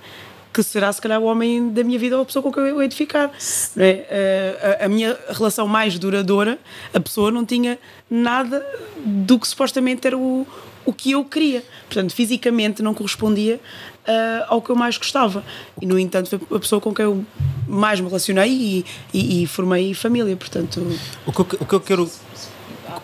que 0.52 0.64
será 0.64 0.92
se 0.92 1.02
calhar 1.02 1.20
o 1.20 1.26
homem 1.26 1.70
da 1.70 1.84
minha 1.84 2.00
vida 2.00 2.16
ou 2.16 2.24
a 2.24 2.26
pessoa 2.26 2.42
com 2.42 2.52
quem 2.52 2.64
eu 2.64 2.82
hei 2.82 2.88
de 2.88 2.96
ficar. 2.96 3.32
é? 3.78 4.06
Eh, 4.10 4.78
a, 4.82 4.86
a 4.86 4.90
minha 4.90 5.18
relação 5.30 5.68
mais 5.68 5.98
duradoura, 6.00 6.58
a 6.94 7.00
pessoa 7.00 7.30
não 7.32 7.46
tinha 7.46 7.78
nada 8.10 8.66
do 9.06 9.38
que 9.40 9.48
supostamente 9.48 10.08
era 10.08 10.18
o, 10.18 10.48
o 10.86 10.92
que 10.94 11.12
eu 11.12 11.24
queria. 11.24 11.64
Portanto, 11.88 12.14
fisicamente 12.16 12.82
não 12.82 12.94
correspondia 12.96 13.60
ah, 14.08 14.46
ao 14.50 14.60
que 14.62 14.72
eu 14.72 14.76
mais 14.76 14.98
gostava. 14.98 15.44
E, 15.80 15.86
no 15.86 16.00
entanto, 16.00 16.30
foi 16.30 16.58
a 16.58 16.60
pessoa 16.60 16.82
com 16.82 16.94
quem 16.94 17.06
eu 17.06 17.24
mais 17.68 18.00
me 18.00 18.08
relacionei 18.08 18.50
e, 18.52 18.86
e- 19.14 19.44
e 19.44 19.48
formei 19.48 19.94
família. 19.94 20.36
Portanto, 20.36 20.82
O 21.28 21.32
que, 21.32 21.40
eu- 21.42 21.60
o 21.62 21.66
que 21.66 21.74
eu 21.76 21.80
quero. 21.80 22.12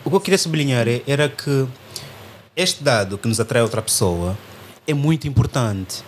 O 0.04 0.10
que 0.10 0.16
eu 0.16 0.20
queria 0.22 0.38
sublinhar 0.40 0.88
é- 0.88 1.04
era 1.06 1.30
que 1.30 1.68
este 2.56 2.84
dado 2.84 3.18
que 3.20 3.28
nos 3.28 3.40
atrai 3.40 3.62
outra 3.62 3.82
pessoa 3.84 4.36
é 4.88 4.94
muito 4.96 5.28
importante. 5.28 6.04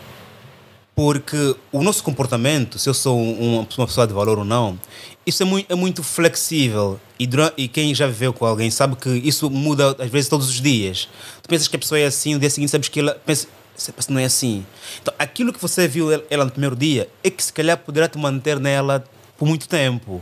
Porque 0.97 1.55
o 1.71 1.83
nosso 1.83 2.03
comportamento, 2.03 2.79
se 2.79 2.89
eu 2.89 2.93
sou 2.95 3.19
um- 3.19 3.59
uma 3.77 3.85
pessoa 3.85 4.07
de 4.07 4.13
valor 4.13 4.39
ou 4.39 4.43
não, 4.43 4.79
isso 5.27 5.43
é 5.43 5.45
muito, 5.45 5.71
é 5.71 5.75
muito 5.75 6.01
flexível. 6.01 6.99
E, 7.19 7.27
dura- 7.27 7.53
e 7.55 7.67
quem 7.67 7.93
já 7.93 8.07
viveu 8.07 8.33
com 8.33 8.43
alguém 8.47 8.71
sabe 8.71 8.95
que 8.95 9.07
isso 9.09 9.47
muda 9.47 9.95
às 9.99 10.09
vezes 10.09 10.27
todos 10.27 10.49
os 10.49 10.59
dias. 10.59 11.07
Tu 11.43 11.47
pensas 11.49 11.67
que 11.67 11.75
a 11.75 11.79
pessoa 11.79 11.99
é 11.99 12.07
assim, 12.07 12.33
no 12.33 12.39
dia 12.39 12.49
seguinte 12.49 12.71
sabes 12.71 12.89
que 12.89 12.99
ela 12.99 13.13
pensa, 13.23 13.47
"Essa 13.77 13.93
pessoa 13.93 14.15
não 14.15 14.21
é 14.21 14.25
assim. 14.25 14.65
Então 14.99 15.13
aquilo 15.19 15.53
que 15.53 15.61
você 15.61 15.87
viu 15.87 16.07
ela- 16.31 16.45
no 16.45 16.49
primeiro 16.51 16.75
dia 16.75 17.07
é 17.23 17.29
que 17.29 17.43
se 17.43 17.53
calhar 17.53 17.77
poderá 17.77 18.07
te 18.07 18.17
manter 18.17 18.59
nela 18.59 19.03
por 19.37 19.47
muito 19.47 19.67
tempo. 19.69 20.19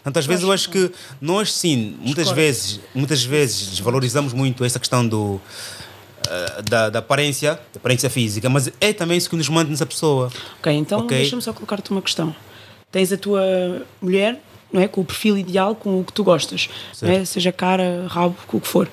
Então, 0.00 0.18
às 0.18 0.24
vezes 0.24 0.42
eu 0.42 0.50
acho 0.50 0.70
que 0.70 0.90
nós 1.20 1.52
sim, 1.52 1.94
muitas 2.00 2.30
vezes, 2.30 2.80
muitas 2.94 3.22
vezes 3.22 3.66
desvalorizamos 3.68 4.32
muito 4.32 4.64
essa 4.64 4.78
questão 4.78 5.06
do 5.06 5.38
da, 6.68 6.90
da 6.90 6.98
aparência, 7.00 7.54
da 7.54 7.76
aparência 7.78 8.08
física, 8.10 8.48
mas 8.48 8.70
é 8.80 8.92
também 8.92 9.16
isso 9.18 9.28
que 9.28 9.36
nos 9.36 9.48
mantém 9.48 9.70
nessa 9.72 9.86
pessoa. 9.86 10.30
ok, 10.58 10.72
então 10.72 11.00
Ok. 11.00 11.16
deixa-me 11.16 11.42
só 11.42 11.52
colocar-te 11.52 11.90
uma 11.90 12.02
questão. 12.02 12.34
Tens 12.92 13.12
a 13.12 13.16
tua 13.16 13.42
mulher, 14.00 14.40
não 14.72 14.80
é? 14.80 14.88
Com 14.88 15.00
o 15.00 15.04
perfil 15.04 15.36
ideal, 15.38 15.74
com 15.74 16.00
o 16.00 16.04
que 16.04 16.12
tu 16.12 16.24
gostas, 16.24 16.68
não 17.02 17.10
é? 17.10 17.24
seja 17.24 17.52
cara, 17.52 18.06
rabo, 18.08 18.36
com 18.46 18.56
o 18.56 18.60
que 18.60 18.66
for. 18.68 18.88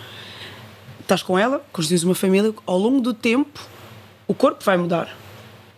Estás 1.00 1.24
com 1.24 1.38
ela, 1.40 1.64
construís 1.72 2.04
uma 2.04 2.14
família, 2.16 2.54
ao 2.66 2.78
longo 2.78 3.00
do 3.02 3.14
tempo, 3.14 3.60
o 4.28 4.34
corpo 4.34 4.64
vai 4.64 4.76
mudar. 4.78 5.16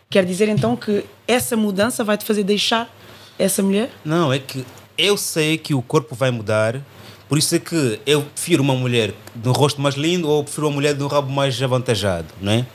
Quer 0.10 0.26
dizer 0.26 0.50
então 0.50 0.76
que 0.76 1.06
essa 1.28 1.56
mudança 1.56 2.04
vai 2.04 2.18
te 2.18 2.26
fazer 2.26 2.44
deixar 2.44 2.90
essa 3.38 3.62
mulher? 3.62 3.92
Não, 4.04 4.34
é 4.34 4.40
que 4.40 4.66
eu 4.98 5.16
sei 5.16 5.58
que 5.58 5.74
o 5.76 5.82
corpo 5.84 6.16
vai 6.16 6.32
mudar, 6.32 6.82
por 7.30 7.38
isso 7.38 7.56
é 7.56 7.60
que 7.60 8.02
eu 8.08 8.24
prefiro 8.24 8.64
uma 8.64 8.74
mulher 8.74 9.14
de 9.36 9.48
um 9.48 9.52
rosto 9.52 9.80
mais 9.80 9.94
lindo 9.94 10.28
ou 10.28 10.44
prefiro 10.44 10.66
uma 10.68 10.74
mulher 10.74 10.96
de 10.96 11.04
um 11.04 11.08
rabo 11.08 11.32
mais 11.32 11.62
avantajado, 11.62 12.28
não 12.42 12.52
é? 12.52 12.66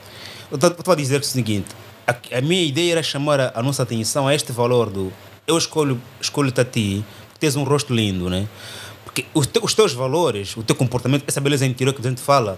Estou 0.51 0.93
a 0.93 0.95
dizer 0.95 1.19
o 1.19 1.23
seguinte: 1.25 1.67
a, 2.07 2.15
a, 2.37 2.41
minha 2.41 2.63
ideia 2.63 2.93
era 2.93 3.03
chamar 3.03 3.39
a, 3.41 3.51
a, 3.53 3.61
nossa 3.61 3.83
atenção 3.83 4.27
a 4.27 4.33
este 4.33 4.53
valor 4.53 4.89
do 4.89 5.11
eu 5.45 5.57
escolho, 5.57 6.01
escolho-te 6.21 6.61
a 6.61 6.65
ti 6.65 7.03
porque 7.27 7.39
tens 7.39 7.57
um 7.57 7.63
rosto 7.65 7.93
lindo, 7.93 8.29
né? 8.29 8.47
Porque 9.03 9.25
os, 9.33 9.45
te, 9.45 9.59
os 9.61 9.73
teus 9.73 9.91
valores, 9.91 10.55
o 10.55 10.63
teu 10.63 10.75
comportamento, 10.75 11.25
essa 11.27 11.41
beleza 11.41 11.65
interior 11.65 11.93
que 11.93 11.99
a 11.99 12.09
gente 12.09 12.21
fala, 12.21 12.57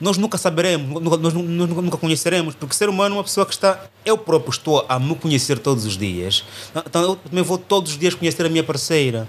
nós 0.00 0.16
nunca 0.16 0.38
saberemos, 0.38 1.02
nós, 1.02 1.20
nós, 1.20 1.34
nós 1.34 1.68
nunca 1.68 1.98
conheceremos, 1.98 2.54
porque 2.54 2.74
ser 2.74 2.88
humano 2.88 3.16
é 3.16 3.18
uma 3.18 3.24
pessoa 3.24 3.44
que 3.44 3.52
está. 3.52 3.84
Eu 4.02 4.16
próprio 4.16 4.50
estou 4.50 4.86
a 4.88 4.98
me 4.98 5.14
conhecer 5.14 5.58
todos 5.58 5.84
os 5.84 5.98
dias, 5.98 6.42
então 6.86 7.02
eu 7.02 7.16
também 7.16 7.44
vou 7.44 7.58
todos 7.58 7.92
os 7.92 7.98
dias 7.98 8.14
conhecer 8.14 8.46
a 8.46 8.48
minha 8.48 8.64
parceira. 8.64 9.28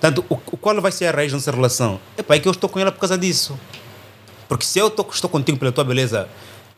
Portanto, 0.00 0.24
o, 0.28 0.36
qual 0.36 0.80
vai 0.80 0.92
ser 0.92 1.06
a 1.06 1.10
raiz 1.10 1.32
da 1.32 1.38
nossa 1.38 1.50
relação? 1.50 2.00
É 2.16 2.34
é 2.34 2.38
que 2.38 2.46
eu 2.46 2.52
estou 2.52 2.70
com 2.70 2.78
ela 2.78 2.92
por 2.92 3.00
causa 3.00 3.18
disso. 3.18 3.58
Porque 4.48 4.64
se 4.64 4.78
eu 4.78 4.86
estou, 4.86 5.08
estou 5.12 5.28
contigo 5.28 5.58
pela 5.58 5.72
tua 5.72 5.84
beleza 5.84 6.28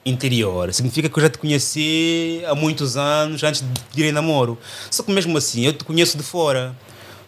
interior. 0.04 0.72
Significa 0.72 1.08
que 1.08 1.18
eu 1.18 1.22
já 1.22 1.28
te 1.28 1.38
conheci 1.38 2.42
há 2.46 2.54
muitos 2.54 2.96
anos 2.96 3.42
antes 3.44 3.62
de 3.92 4.02
ir 4.02 4.06
em 4.06 4.12
namoro. 4.12 4.58
Só 4.90 5.02
que 5.02 5.12
mesmo 5.12 5.36
assim, 5.36 5.66
eu 5.66 5.72
te 5.72 5.84
conheço 5.84 6.16
de 6.16 6.22
fora. 6.22 6.74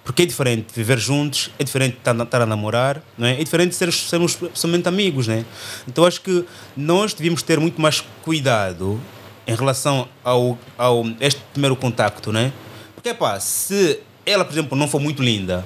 Porque 0.03 0.23
é 0.23 0.27
diferente 0.27 0.67
viver 0.75 0.99
juntos, 0.99 1.51
é 1.61 1.63
diferente 1.63 1.99
estar 1.99 2.43
a 2.43 2.47
namorar, 2.47 3.01
não 3.17 3.25
é? 3.25 3.41
É 3.41 3.45
diferente 3.45 3.73
sermos, 3.73 4.09
sermos 4.09 4.37
somente 4.53 4.89
amigos, 4.89 5.29
né? 5.29 5.45
Então 5.87 6.05
acho 6.05 6.21
que 6.21 6.45
nós 6.77 7.15
devíamos 7.15 7.41
ter 7.41 7.61
muito 7.61 7.81
mais 7.81 8.03
cuidado 8.25 9.01
em 9.47 9.55
relação 9.55 10.09
ao, 10.25 10.59
ao 10.77 11.05
este 11.21 11.41
primeiro 11.53 11.77
contacto, 11.77 12.33
né? 12.33 12.53
Porque, 12.97 13.15
pá, 13.15 13.39
se 13.39 14.01
ela, 14.27 14.45
por 14.45 14.53
exemplo, 14.53 14.77
não 14.77 14.89
for 14.89 15.01
muito 15.01 15.23
linda, 15.23 15.65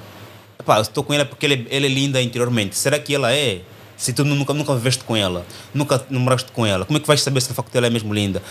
pá, 0.65 0.81
estou 0.81 1.03
com 1.03 1.13
ela 1.13 1.25
porque 1.25 1.45
ela, 1.45 1.55
é, 1.55 1.65
ela 1.69 1.85
é 1.85 1.89
linda 1.89 2.21
interiormente, 2.21 2.75
será 2.75 2.99
que 2.99 3.13
ela 3.13 3.33
é? 3.33 3.61
Se 3.95 4.13
tu 4.13 4.23
nunca, 4.23 4.53
nunca 4.53 4.75
viveste 4.75 5.03
com 5.03 5.15
ela, 5.15 5.43
nunca 5.73 6.05
namoraste 6.09 6.51
com 6.51 6.65
ela, 6.65 6.85
como 6.85 6.97
é 6.97 7.01
que 7.01 7.07
vais 7.07 7.21
saber 7.21 7.41
se 7.41 7.47
de 7.47 7.55
facto 7.55 7.75
ela 7.75 7.87
é 7.87 7.89
mesmo 7.89 8.13
linda? 8.13 8.43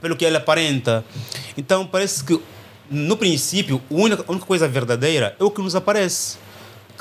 Pelo 0.00 0.16
que 0.16 0.24
ela 0.24 0.38
aparenta. 0.38 1.04
Então 1.56 1.84
parece 1.84 2.22
que, 2.22 2.40
no 2.88 3.16
princípio, 3.16 3.82
a 3.90 3.94
única, 3.94 4.24
a 4.26 4.30
única 4.30 4.46
coisa 4.46 4.68
verdadeira 4.68 5.36
é 5.40 5.42
o 5.42 5.50
que 5.50 5.60
nos 5.60 5.74
aparece. 5.74 6.36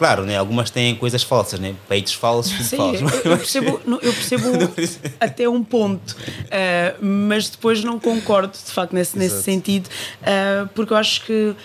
Claro, 0.02 0.24
né? 0.26 0.36
algumas 0.36 0.72
têm 0.72 0.96
coisas 0.96 1.22
falsas, 1.22 1.60
né? 1.60 1.76
peitos 1.88 2.16
falsos, 2.16 2.54
Sim, 2.66 2.78
falso. 2.78 3.04
Eu, 3.24 3.32
eu 3.32 3.38
percebo, 3.38 3.80
eu 3.86 4.70
percebo 4.70 5.08
até 5.22 5.48
um 5.48 5.64
ponto, 5.64 6.14
uh, 6.14 7.06
mas 7.06 7.50
depois 7.50 7.84
não 7.84 8.00
concordo, 8.00 8.54
de 8.54 8.72
facto, 8.72 8.94
nesse, 8.94 9.16
nesse 9.16 9.44
sentido, 9.44 9.88
uh, 10.22 10.68
porque 10.74 10.92
eu 10.92 10.98
acho 10.98 11.24
que 11.24 11.56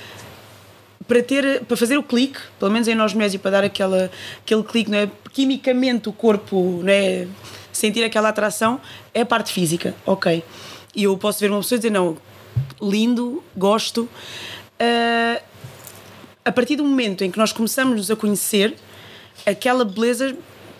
para 1.07 1.22
ter 1.22 1.64
para 1.64 1.76
fazer 1.76 1.96
o 1.96 2.02
clique, 2.02 2.38
pelo 2.59 2.70
menos 2.70 2.88
em 2.88 2.94
nós 2.94 3.12
mulheres 3.12 3.34
e 3.34 3.38
para 3.38 3.50
dar 3.52 3.64
aquela 3.64 4.11
aquele 4.42 4.62
clique, 4.62 4.90
não 4.90 4.98
é? 4.98 5.11
Quimicamente 5.32 6.09
o 6.09 6.12
corpo, 6.12 6.80
não 6.82 6.92
é? 6.92 7.26
Sentir 7.72 8.02
aquela 8.04 8.30
atração 8.30 8.80
é 9.12 9.20
a 9.20 9.26
parte 9.26 9.52
física, 9.52 9.94
ok. 10.04 10.42
E 10.94 11.04
eu 11.04 11.16
posso 11.18 11.40
ver 11.40 11.50
uma 11.50 11.61
pessoa 11.61 11.76
e 11.76 11.78
dizer 11.78 11.90
não, 11.90 12.16
lindo, 12.80 13.42
gosto. 13.57 14.09
Uh, 14.80 15.42
a 16.44 16.52
partir 16.52 16.76
do 16.76 16.84
momento 16.84 17.22
em 17.22 17.30
que 17.30 17.38
nós 17.38 17.52
começamos 17.52 18.11
a 18.11 18.16
conhecer, 18.16 18.74
aquela 19.44 19.84
beleza 19.84 20.36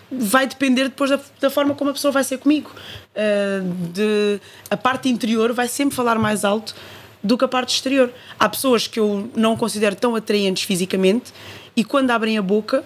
vai 0.09 0.47
depender 0.47 0.85
depois 0.85 1.09
da, 1.09 1.19
da 1.39 1.49
forma 1.49 1.75
como 1.75 1.89
a 1.91 1.93
pessoa 1.93 2.11
vai 2.11 2.23
ser 2.23 2.37
comigo. 2.39 2.71
Uh, 3.13 3.73
de, 3.91 4.39
a 4.69 4.77
parte 4.77 5.09
interior 5.09 5.53
vai 5.53 5.67
sempre 5.67 5.95
falar 5.95 6.17
mais 6.17 6.43
alto 6.43 6.73
do 7.23 7.37
que 7.37 7.45
a 7.45 7.47
parte 7.47 7.73
exterior. 7.73 8.11
Há 8.39 8.47
pessoas 8.49 8.87
que 8.87 8.99
eu 8.99 9.29
não 9.35 9.55
considero 9.55 9.95
tão 9.95 10.15
atraentes 10.15 10.63
fisicamente 10.63 11.33
e 11.75 11.83
quando 11.83 12.11
abrem 12.11 12.37
a 12.37 12.41
boca 12.41 12.83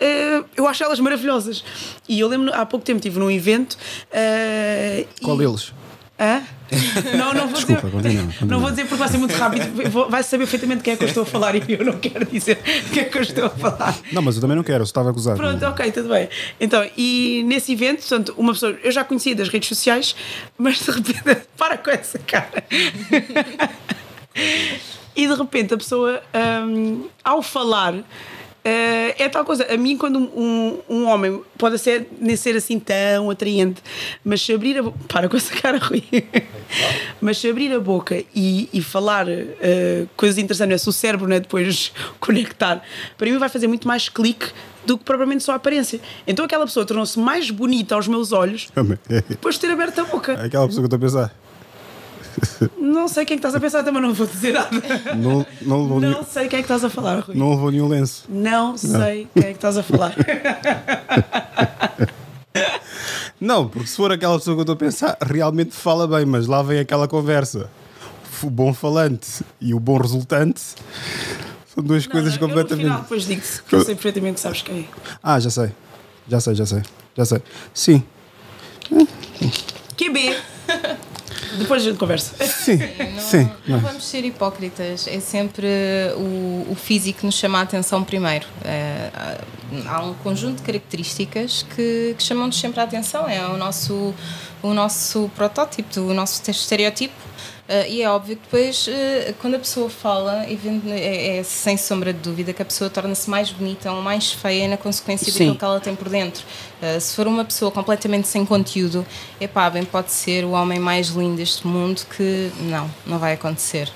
uh, 0.00 0.44
eu 0.56 0.66
acho 0.66 0.84
elas 0.84 1.00
maravilhosas. 1.00 1.64
E 2.08 2.20
eu 2.20 2.28
lembro, 2.28 2.52
há 2.54 2.64
pouco 2.64 2.84
tempo 2.84 2.98
estive 2.98 3.18
num 3.18 3.30
evento. 3.30 3.76
Uh, 4.10 5.06
Qual 5.22 5.36
e... 5.36 5.38
deles? 5.38 5.72
Hã? 6.18 6.42
Não, 7.16 7.32
não 7.32 7.46
vou 7.46 7.52
Desculpa, 7.56 7.82
dizer. 7.82 7.92
continua, 7.92 8.24
continua. 8.24 8.48
Não 8.48 8.58
vou 8.60 8.70
dizer 8.70 8.82
porque 8.84 8.96
vai 8.96 9.08
ser 9.08 9.18
muito 9.18 9.34
rápido. 9.36 10.10
Vai 10.10 10.22
saber 10.24 10.44
perfeitamente 10.44 10.82
quem 10.82 10.94
é 10.94 10.96
que 10.96 11.04
eu 11.04 11.08
estou 11.08 11.22
a 11.22 11.26
falar 11.26 11.54
e 11.54 11.62
eu 11.68 11.84
não 11.84 11.98
quero 11.98 12.24
dizer 12.26 12.56
quem 12.92 13.02
é 13.02 13.04
que 13.04 13.18
eu 13.18 13.22
estou 13.22 13.44
a 13.46 13.50
falar. 13.50 13.96
Não, 14.10 14.20
mas 14.20 14.34
eu 14.34 14.40
também 14.40 14.56
não 14.56 14.64
quero, 14.64 14.80
eu 14.80 14.84
estava 14.84 15.10
a 15.10 15.12
gozar. 15.12 15.36
Pronto, 15.36 15.64
ok, 15.64 15.92
tudo 15.92 16.08
bem. 16.08 16.28
Então, 16.58 16.84
e 16.96 17.44
nesse 17.46 17.72
evento, 17.72 18.00
portanto, 18.00 18.34
uma 18.36 18.52
pessoa, 18.52 18.72
eu 18.82 18.90
já 18.90 19.04
conhecia 19.04 19.36
das 19.36 19.48
redes 19.48 19.68
sociais, 19.68 20.16
mas 20.58 20.78
de 20.80 20.90
repente, 20.90 21.42
para 21.56 21.78
com 21.78 21.90
essa 21.90 22.18
cara. 22.18 22.64
e 25.14 25.26
de 25.28 25.34
repente 25.34 25.74
a 25.74 25.76
pessoa, 25.76 26.20
hum, 26.66 27.04
ao 27.22 27.42
falar, 27.42 27.94
é 28.68 29.28
tal 29.28 29.44
coisa. 29.44 29.66
A 29.72 29.76
mim, 29.76 29.96
quando 29.96 30.18
um, 30.18 30.78
um, 30.88 31.06
homem 31.06 31.40
pode 31.56 31.78
ser, 31.78 32.08
nem 32.18 32.36
ser 32.36 32.56
assim 32.56 32.78
tão 32.78 33.30
atraente, 33.30 33.82
mas 34.24 34.42
se 34.42 34.52
abrir 34.52 34.78
a 34.78 34.82
boca. 34.82 34.96
Para 35.08 35.28
com 35.28 35.36
essa 35.36 35.54
cara, 35.54 35.78
Rui. 35.78 36.02
mas 37.20 37.38
se 37.38 37.48
abrir 37.48 37.72
a 37.72 37.80
boca 37.80 38.22
e, 38.34 38.68
e 38.72 38.82
falar 38.82 39.26
eh, 39.28 40.06
coisas 40.16 40.38
interessantes, 40.38 40.82
se 40.82 40.88
o 40.88 40.92
cérebro 40.92 41.28
né, 41.28 41.40
depois 41.40 41.92
conectar, 42.18 42.82
para 43.16 43.30
mim 43.30 43.38
vai 43.38 43.48
fazer 43.48 43.68
muito 43.68 43.86
mais 43.86 44.08
clique 44.08 44.46
do 44.84 44.96
que 44.96 45.04
propriamente 45.04 45.44
só 45.44 45.52
a 45.52 45.56
aparência. 45.56 46.00
Então 46.26 46.44
aquela 46.44 46.64
pessoa 46.64 46.86
tornou-se 46.86 47.18
mais 47.18 47.50
bonita 47.50 47.94
aos 47.94 48.08
meus 48.08 48.32
olhos 48.32 48.68
depois 49.28 49.56
de 49.56 49.60
ter 49.60 49.70
aberto 49.70 50.00
a 50.00 50.04
boca. 50.04 50.32
É 50.32 50.46
aquela 50.46 50.66
pessoa 50.66 50.86
que 50.86 50.94
eu 50.94 50.96
estou 50.96 51.20
a 51.20 51.24
pensar. 51.26 51.45
Não 52.78 53.08
sei 53.08 53.24
quem 53.24 53.34
é 53.34 53.38
que 53.38 53.46
estás 53.46 53.54
a 53.54 53.60
pensar, 53.60 53.82
também 53.82 54.00
não 54.02 54.12
vou 54.14 54.26
dizer 54.26 54.52
nada. 54.52 54.70
Não, 55.14 55.46
não, 55.62 55.82
levou 55.82 56.00
Não 56.00 56.10
nenhum, 56.10 56.24
sei 56.24 56.48
quem 56.48 56.58
é 56.58 56.62
que 56.62 56.66
estás 56.66 56.84
a 56.84 56.90
falar, 56.90 57.20
Rui. 57.20 57.36
não 57.36 57.50
levou 57.50 57.70
nenhum 57.70 57.88
lenço. 57.88 58.24
Não 58.28 58.76
sei 58.76 59.28
quem 59.34 59.42
é 59.44 59.46
que 59.48 59.52
estás 59.52 59.76
a 59.78 59.82
falar. 59.82 60.14
Não, 63.40 63.68
porque 63.68 63.86
se 63.86 63.96
for 63.96 64.10
aquela 64.10 64.38
pessoa 64.38 64.54
que 64.56 64.60
eu 64.60 64.62
estou 64.62 64.72
a 64.74 64.76
pensar, 64.78 65.16
realmente 65.20 65.72
fala 65.74 66.06
bem, 66.08 66.24
mas 66.24 66.46
lá 66.46 66.62
vem 66.62 66.78
aquela 66.78 67.06
conversa. 67.06 67.68
O 68.42 68.48
bom 68.50 68.72
falante 68.72 69.44
e 69.60 69.74
o 69.74 69.80
bom 69.80 69.98
resultante 69.98 70.60
são 71.74 71.82
duas 71.84 72.06
coisas 72.06 72.34
Não, 72.34 72.40
eu 72.42 72.48
no 72.48 72.48
completamente. 72.54 72.84
final 72.86 73.00
depois 73.02 73.26
digo-te, 73.26 73.62
que 73.62 73.74
eu 73.74 73.84
sei 73.84 73.94
perfeitamente 73.94 74.34
que 74.36 74.40
sabes 74.40 74.62
quem 74.62 74.80
é. 74.80 74.84
Ah, 75.22 75.38
já 75.38 75.50
sei. 75.50 75.70
Já 76.28 76.40
sei, 76.40 76.54
já 76.54 76.64
sei. 76.66 76.82
Já 77.16 77.24
sei. 77.26 77.42
Sim, 77.74 78.02
QB. 79.96 80.36
Depois 81.58 81.82
a 81.82 81.84
gente 81.84 81.98
conversa. 81.98 82.34
sim, 82.46 82.78
Não, 83.14 83.22
sim. 83.22 83.50
não 83.66 83.78
vamos 83.80 84.04
ser 84.04 84.24
hipócritas, 84.24 85.06
é 85.08 85.20
sempre 85.20 85.66
o, 86.16 86.66
o 86.70 86.74
físico 86.74 87.20
que 87.20 87.26
nos 87.26 87.34
chama 87.34 87.58
a 87.58 87.62
atenção 87.62 88.02
primeiro. 88.04 88.46
É, 88.64 89.10
há 89.86 90.02
um 90.02 90.14
conjunto 90.14 90.58
de 90.58 90.62
características 90.62 91.64
que, 91.74 92.14
que 92.16 92.22
chamam-nos 92.22 92.58
sempre 92.58 92.80
a 92.80 92.84
atenção, 92.84 93.28
é 93.28 93.46
o 93.46 93.56
nosso, 93.56 94.14
o 94.62 94.74
nosso 94.74 95.30
protótipo, 95.34 96.00
o 96.00 96.14
nosso 96.14 96.42
estereotipo. 96.50 97.14
Eh, 97.68 97.94
e 97.94 98.02
é 98.02 98.08
óbvio 98.08 98.36
que 98.36 98.42
depois, 98.42 98.86
eh, 98.88 99.34
quando 99.40 99.56
a 99.56 99.58
pessoa 99.58 99.90
fala, 99.90 100.46
é, 100.46 101.38
é 101.38 101.42
sem 101.42 101.76
sombra 101.76 102.12
de 102.12 102.20
dúvida 102.20 102.52
que 102.52 102.62
a 102.62 102.64
pessoa 102.64 102.88
torna-se 102.88 103.28
mais 103.28 103.50
bonita 103.50 103.90
ou 103.90 104.00
mais 104.00 104.32
feia 104.32 104.68
na 104.68 104.76
consequência 104.76 105.26
Sim. 105.32 105.32
daquilo 105.32 105.56
que 105.56 105.64
ela 105.64 105.80
tem 105.80 105.96
por 105.96 106.08
dentro. 106.08 106.44
Eh, 106.80 107.00
se 107.00 107.16
for 107.16 107.26
uma 107.26 107.44
pessoa 107.44 107.72
completamente 107.72 108.28
sem 108.28 108.44
conteúdo, 108.46 109.04
epá, 109.40 109.68
bem 109.68 109.84
pode 109.84 110.12
ser 110.12 110.44
o 110.44 110.50
homem 110.50 110.78
mais 110.78 111.08
lindo 111.08 111.36
deste 111.36 111.66
mundo 111.66 112.06
que 112.16 112.52
não, 112.62 112.88
não 113.04 113.18
vai 113.18 113.32
acontecer. 113.32 113.90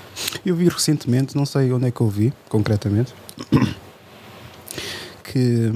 Eu 0.45 0.57
vi 0.57 0.69
recentemente, 0.69 1.37
não 1.37 1.47
sei 1.47 1.73
onde 1.73 1.87
é 1.87 1.91
que 1.93 2.01
eu 2.01 2.09
vi, 2.09 2.33
concretamente, 2.49 3.15
que 5.23 5.73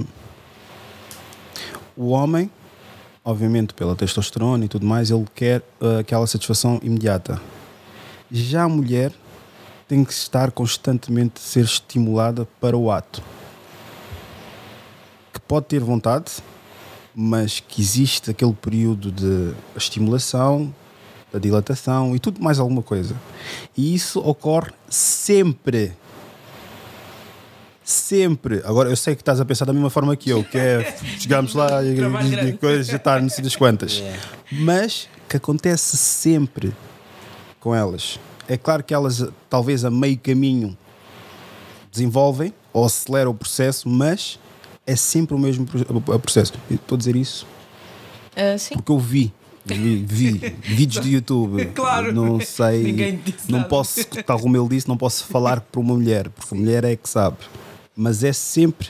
o 1.97 2.09
homem, 2.09 2.51
obviamente 3.25 3.73
pela 3.73 3.95
testosterona 3.95 4.65
e 4.65 4.69
tudo 4.69 4.85
mais, 4.85 5.13
ele 5.13 5.27
quer 5.33 5.63
uh, 5.81 5.99
aquela 6.01 6.27
satisfação 6.27 6.81
imediata. 6.83 7.41
Já 8.31 8.65
a 8.65 8.69
mulher 8.69 9.13
tem 9.87 10.05
que 10.05 10.13
estar 10.13 10.51
constantemente 10.51 11.35
a 11.37 11.41
ser 11.41 11.65
estimulada 11.65 12.49
para 12.61 12.77
o 12.77 12.91
ato. 12.91 13.23
Que 15.33 15.41
pode 15.41 15.67
ter 15.67 15.81
vontade, 15.81 16.33
mas 17.15 17.61
que 17.61 17.81
existe 17.81 18.31
aquele 18.31 18.55
período 18.55 19.13
de 19.13 19.55
estimulação, 19.77 20.75
da 21.33 21.39
dilatação 21.39 22.15
e 22.15 22.19
tudo 22.19 22.43
mais 22.43 22.59
alguma 22.59 22.83
coisa. 22.83 23.15
E 23.77 23.95
isso 23.95 24.21
ocorre 24.21 24.73
sempre. 24.89 25.93
Sempre. 27.83 28.63
Agora, 28.65 28.89
eu 28.89 28.97
sei 28.97 29.15
que 29.15 29.21
estás 29.21 29.41
a 29.41 29.45
pensar 29.45 29.67
da 29.67 29.73
mesma 29.73 29.91
forma 29.91 30.17
que 30.17 30.31
eu, 30.31 30.43
que 30.43 30.57
é 30.57 30.97
chegarmos 31.19 31.55
lá 31.55 31.83
e, 31.83 31.99
e, 32.49 32.53
coisas 32.55 32.87
já 32.87 32.97
estar 32.97 33.21
não 33.21 33.29
sei 33.29 33.45
das 33.45 33.55
quantas. 33.55 34.03
Mas 34.51 35.09
que 35.29 35.37
acontece 35.37 35.97
sempre 35.97 36.73
com 37.65 37.75
elas. 37.75 38.21
É 38.47 38.59
claro 38.59 38.85
que 38.85 38.93
elas, 38.93 39.27
talvez 39.49 39.87
a 39.87 39.91
meio 39.91 40.19
caminho, 40.19 40.77
desenvolvem 41.91 42.53
ou 42.75 42.85
aceleram 42.85 43.31
o 43.31 43.35
processo, 43.35 43.89
mas 43.89 44.39
é 44.87 44.95
sempre 44.95 45.35
o 45.35 45.39
mesmo 45.39 45.65
processo. 46.21 46.53
Eu 46.69 46.77
Estou 46.77 46.97
a 46.97 46.99
dizer 46.99 47.17
isso 47.17 47.47
sim. 48.59 48.75
porque 48.75 48.93
eu 48.93 48.99
vi. 48.99 49.33
Vi, 49.65 50.05
vi 50.07 50.33
vídeos 50.61 51.03
do 51.03 51.11
YouTube. 51.11 51.65
Claro. 51.75 52.13
Não 52.13 52.39
sei. 52.39 53.19
Não 53.49 53.61
nada. 53.61 53.71
posso, 53.71 54.05
tal 54.27 54.39
como 54.39 54.55
ele 54.59 54.69
disse, 54.69 54.87
não 54.87 54.99
posso 54.99 55.25
falar 55.25 55.63
para 55.63 55.81
uma 55.81 55.95
mulher, 55.95 56.29
porque 56.29 56.55
a 56.55 56.59
mulher 56.59 56.85
é 56.85 56.95
que 56.97 57.09
sabe. 57.09 57.39
Mas 57.97 58.23
é 58.23 58.33
sempre. 58.35 58.89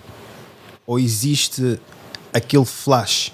Ou 0.85 0.99
existe 0.99 1.79
aquele 2.33 2.65
flash. 2.65 3.33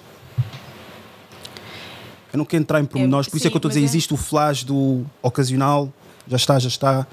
Eu 2.33 2.39
não 2.39 2.45
quero 2.45 2.63
entrar 2.63 2.81
em 2.81 2.85
pormenores, 2.85 3.29
por 3.29 3.37
isso 3.37 3.47
é 3.47 3.49
sim, 3.49 3.51
que 3.51 3.57
eu 3.57 3.59
estou 3.59 3.69
a 3.69 3.73
dizer: 3.73 3.81
é- 3.81 3.85
existe 3.85 4.15
o 4.15 4.17
flash 4.17 4.65
do 4.65 5.05
ocasional, 5.23 5.93
já 6.29 6.37
está, 6.37 6.59
já 6.59 6.69
está. 6.69 7.07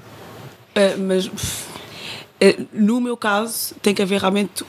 Uh, 0.76 1.00
mas 1.00 1.26
uh, 1.26 2.68
no 2.72 3.02
meu 3.02 3.18
caso 3.18 3.74
tem 3.82 3.94
que 3.96 4.02
haver 4.02 4.20
realmente 4.22 4.64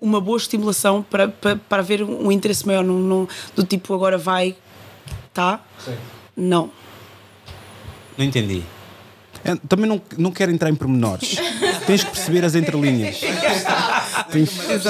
uma 0.00 0.20
boa 0.20 0.38
estimulação 0.38 1.02
para, 1.02 1.28
para, 1.28 1.56
para 1.56 1.82
haver 1.82 2.02
um 2.02 2.32
interesse 2.32 2.66
maior 2.66 2.82
num- 2.82 2.98
num- 3.00 3.28
do 3.54 3.62
tipo 3.64 3.92
agora 3.92 4.16
vai 4.16 4.56
tá 5.34 5.60
não 6.34 6.70
Não 8.16 8.24
entendi. 8.24 8.62
É, 9.44 9.54
também 9.68 9.86
não, 9.86 10.00
não 10.18 10.30
quero 10.30 10.50
entrar 10.52 10.68
em 10.70 10.74
pormenores. 10.74 11.36
Tens 11.86 12.04
que 12.04 12.10
perceber 12.10 12.44
as 12.44 12.54
entrelinhas. 12.54 13.20
Tens- 14.30 14.86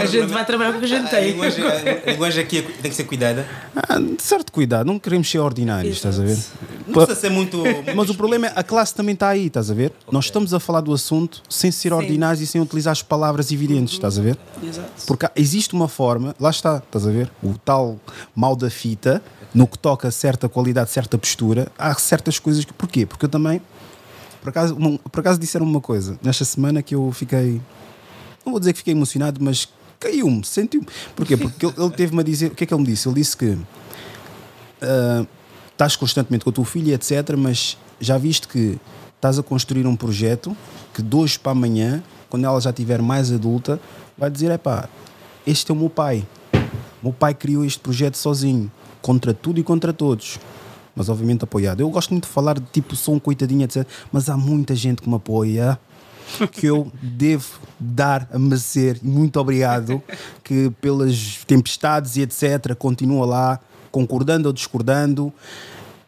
a 0.00 0.06
gente 0.06 0.26
vai 0.32 0.44
trabalhar 0.44 0.70
com 0.72 0.78
o 0.78 0.80
que 0.80 0.86
a 0.86 0.88
gente 0.88 1.06
A 1.06 1.10
tem 1.10 1.30
linguagem, 1.32 1.64
a 1.64 2.10
linguagem 2.12 2.42
aqui 2.44 2.62
tem 2.62 2.90
que 2.90 2.96
ser 2.96 3.04
cuidada. 3.04 3.46
Ah, 3.76 3.98
de 3.98 4.22
certo 4.22 4.52
cuidado, 4.52 4.86
não 4.86 4.98
queremos 4.98 5.30
ser 5.30 5.38
ordinários, 5.38 5.96
estás 5.96 6.18
a 6.18 6.22
ver? 6.24 6.38
Não 6.86 6.94
precisa 6.94 7.14
ser 7.20 7.30
muito. 7.30 7.62
Mas 7.94 8.10
o 8.10 8.14
problema 8.14 8.46
é 8.48 8.52
a 8.56 8.62
classe 8.62 8.94
também 8.94 9.14
está 9.14 9.28
aí, 9.28 9.46
estás 9.46 9.70
a 9.70 9.74
ver? 9.74 9.92
Nós 10.10 10.26
estamos 10.26 10.52
a 10.54 10.60
falar 10.60 10.80
do 10.80 10.92
assunto 10.92 11.42
sem 11.48 11.70
ser 11.70 11.92
ordinários 11.92 12.40
e 12.40 12.46
sem 12.46 12.60
utilizar 12.60 12.92
as 12.92 13.02
palavras 13.02 13.50
evidentes, 13.52 13.94
estás 13.94 14.18
a 14.18 14.22
ver? 14.22 14.36
Exato. 14.62 14.90
Porque 15.06 15.28
existe 15.36 15.74
uma 15.74 15.88
forma, 15.88 16.34
lá 16.40 16.50
está, 16.50 16.78
estás 16.78 17.06
a 17.06 17.10
ver? 17.10 17.30
O 17.42 17.54
tal 17.64 17.98
mal 18.34 18.56
da 18.56 18.70
fita, 18.70 19.22
no 19.54 19.66
que 19.66 19.78
toca 19.78 20.08
a 20.08 20.10
certa 20.10 20.48
qualidade, 20.48 20.90
certa 20.90 21.18
postura, 21.18 21.68
há 21.78 21.92
certas 21.94 22.38
coisas 22.38 22.64
que. 22.64 22.72
Porquê? 22.72 23.04
Porque 23.06 23.24
eu 23.26 23.28
também. 23.28 23.60
Por 24.40 24.48
acaso, 24.48 24.74
por 25.10 25.20
acaso 25.20 25.38
disseram 25.38 25.64
uma 25.64 25.80
coisa, 25.80 26.18
nesta 26.22 26.44
semana 26.44 26.82
que 26.82 26.94
eu 26.94 27.12
fiquei. 27.12 27.60
Não 28.44 28.52
vou 28.52 28.60
dizer 28.60 28.72
que 28.72 28.78
fiquei 28.78 28.92
emocionado, 28.92 29.42
mas 29.42 29.68
caiu-me, 29.98 30.44
sentiu-me. 30.44 30.86
Porquê? 31.14 31.36
Porque 31.36 31.66
ele, 31.66 31.74
ele 31.76 31.90
teve-me 31.90 32.20
a 32.20 32.24
dizer. 32.24 32.52
O 32.52 32.54
que 32.54 32.64
é 32.64 32.66
que 32.66 32.74
ele 32.74 32.80
me 32.82 32.86
disse? 32.86 33.08
Ele 33.08 33.14
disse 33.14 33.36
que. 33.36 33.56
ah, 34.82 35.26
estás 35.72 35.96
constantemente 35.96 36.44
com 36.44 36.50
o 36.50 36.52
teu 36.52 36.64
filho, 36.64 36.92
etc., 36.92 37.34
mas 37.36 37.76
já 38.00 38.16
viste 38.16 38.46
que 38.46 38.78
estás 39.16 39.38
a 39.38 39.42
construir 39.42 39.86
um 39.86 39.96
projeto 39.96 40.56
que 40.94 41.02
de 41.02 41.16
hoje 41.16 41.38
para 41.38 41.52
amanhã, 41.52 42.02
quando 42.28 42.44
ela 42.44 42.60
já 42.60 42.70
estiver 42.70 43.00
mais 43.02 43.32
adulta, 43.32 43.80
vai 44.16 44.30
dizer: 44.30 44.50
é 44.50 44.58
pá, 44.58 44.88
este 45.46 45.70
é 45.70 45.74
o 45.74 45.76
meu 45.76 45.90
pai. 45.90 46.26
O 47.02 47.06
meu 47.06 47.12
pai 47.12 47.34
criou 47.34 47.64
este 47.64 47.80
projeto 47.80 48.16
sozinho, 48.16 48.70
contra 49.00 49.34
tudo 49.34 49.58
e 49.58 49.62
contra 49.62 49.92
todos. 49.92 50.38
Mas 50.94 51.08
obviamente 51.08 51.42
apoiado. 51.42 51.80
Eu 51.80 51.88
gosto 51.88 52.10
muito 52.10 52.24
de 52.24 52.30
falar 52.30 52.58
de 52.58 52.66
tipo, 52.66 52.94
sou 52.94 53.14
um 53.14 53.18
coitadinho, 53.18 53.64
etc. 53.64 53.86
Mas 54.12 54.28
há 54.28 54.36
muita 54.36 54.74
gente 54.74 55.02
que 55.02 55.08
me 55.08 55.16
apoia 55.16 55.78
que 56.52 56.66
eu 56.66 56.90
devo 57.00 57.60
dar 57.78 58.28
a 58.32 58.38
merecer. 58.38 58.98
Muito 59.02 59.38
obrigado 59.38 60.02
que 60.42 60.70
pelas 60.80 61.44
tempestades 61.46 62.16
e 62.16 62.22
etc 62.22 62.74
continua 62.78 63.26
lá 63.26 63.60
concordando 63.90 64.48
ou 64.48 64.52
discordando. 64.52 65.32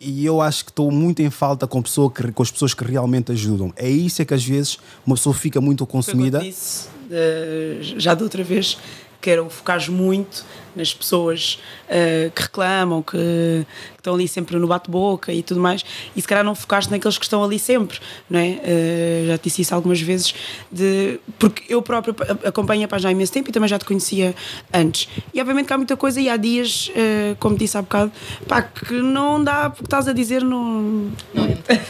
E 0.00 0.24
eu 0.24 0.40
acho 0.40 0.64
que 0.64 0.70
estou 0.70 0.90
muito 0.90 1.22
em 1.22 1.30
falta 1.30 1.66
com, 1.66 1.80
pessoa 1.80 2.10
que, 2.10 2.30
com 2.30 2.42
as 2.42 2.50
pessoas 2.50 2.74
que 2.74 2.84
realmente 2.84 3.32
ajudam. 3.32 3.72
É 3.76 3.88
isso 3.88 4.20
é 4.20 4.24
que 4.24 4.34
às 4.34 4.44
vezes 4.44 4.78
uma 5.06 5.16
pessoa 5.16 5.34
fica 5.34 5.60
muito 5.60 5.86
consumida. 5.86 6.38
eu 6.38 6.42
disse, 6.42 6.88
eh, 7.10 7.78
já 7.80 8.14
da 8.14 8.22
outra 8.22 8.44
vez 8.44 8.76
que 9.24 9.30
era 9.30 9.42
focares 9.48 9.88
muito 9.88 10.44
nas 10.76 10.92
pessoas 10.92 11.58
eh, 11.88 12.30
que 12.34 12.42
reclamam, 12.42 13.02
que 13.02 13.66
estão 14.04 14.14
ali 14.14 14.28
sempre 14.28 14.58
no 14.58 14.66
bate-boca 14.66 15.32
e 15.32 15.42
tudo 15.42 15.60
mais, 15.60 15.84
e 16.14 16.20
se 16.20 16.28
calhar 16.28 16.44
não 16.44 16.54
focaste 16.54 16.90
naqueles 16.90 17.16
que 17.16 17.24
estão 17.24 17.42
ali 17.42 17.58
sempre, 17.58 17.98
não 18.28 18.38
é? 18.38 18.60
Eh, 18.62 19.24
já 19.28 19.38
te 19.38 19.44
disse 19.44 19.62
isso 19.62 19.74
algumas 19.74 20.00
vezes, 20.00 20.34
de, 20.70 21.18
porque 21.38 21.64
eu 21.72 21.80
próprio 21.80 22.14
acompanho 22.44 22.84
a 22.84 22.88
página 22.88 23.08
há 23.08 23.12
imenso 23.12 23.32
tempo 23.32 23.48
e 23.48 23.52
também 23.52 23.68
já 23.68 23.78
te 23.78 23.84
conhecia 23.84 24.34
antes. 24.72 25.08
E 25.32 25.40
obviamente 25.40 25.66
que 25.66 25.72
há 25.72 25.76
muita 25.78 25.96
coisa, 25.96 26.20
e 26.20 26.28
há 26.28 26.36
dias, 26.36 26.90
eh, 26.94 27.34
como 27.40 27.56
disse 27.56 27.76
há 27.78 27.82
bocado, 27.82 28.12
pá, 28.46 28.62
que 28.62 28.94
não 28.94 29.42
dá, 29.42 29.70
porque 29.70 29.86
estás 29.86 30.06
a 30.06 30.12
dizer, 30.12 30.44
não. 30.44 31.10
Não 31.32 31.44
entra. 31.44 31.80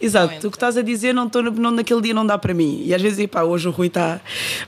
Exato, 0.00 0.34
Não 0.34 0.38
o 0.48 0.50
que 0.50 0.56
estás 0.56 0.76
a 0.76 0.82
dizer 0.82 1.12
não, 1.12 1.28
tô, 1.28 1.42
não, 1.42 1.70
naquele 1.72 2.00
dia 2.00 2.14
não 2.14 2.24
dá 2.24 2.38
para 2.38 2.54
mim. 2.54 2.82
E 2.84 2.94
às 2.94 3.02
vezes, 3.02 3.26
pá, 3.26 3.42
hoje 3.42 3.68
o 3.68 3.70
Rui 3.70 3.88
está, 3.88 4.20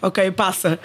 ok, 0.03 0.31
passa. 0.33 0.79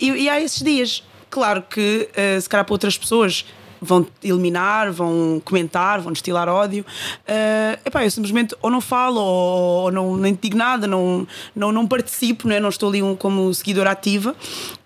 E, 0.00 0.10
e 0.10 0.28
há 0.28 0.40
esses 0.40 0.62
dias. 0.62 1.02
Claro 1.30 1.62
que, 1.62 2.10
eh, 2.14 2.38
se 2.38 2.46
calhar 2.46 2.64
para 2.64 2.74
outras 2.74 2.98
pessoas, 2.98 3.46
vão 3.84 4.06
eliminar, 4.22 4.92
vão 4.92 5.42
comentar, 5.44 6.00
vão 6.00 6.12
destilar 6.12 6.48
ódio. 6.48 6.86
Eh, 7.26 7.78
epá, 7.84 8.04
eu 8.04 8.10
simplesmente 8.10 8.54
ou 8.62 8.70
não 8.70 8.80
falo 8.80 9.20
ou, 9.20 9.82
ou 9.84 9.90
não, 9.92 10.16
nem 10.16 10.38
digo 10.40 10.56
nada, 10.56 10.86
não, 10.86 11.26
não, 11.54 11.72
não 11.72 11.86
participo, 11.86 12.46
não, 12.46 12.54
é? 12.54 12.60
não 12.60 12.68
estou 12.68 12.88
ali 12.88 13.02
um, 13.02 13.16
como 13.16 13.52
seguidora 13.52 13.90
ativa, 13.90 14.34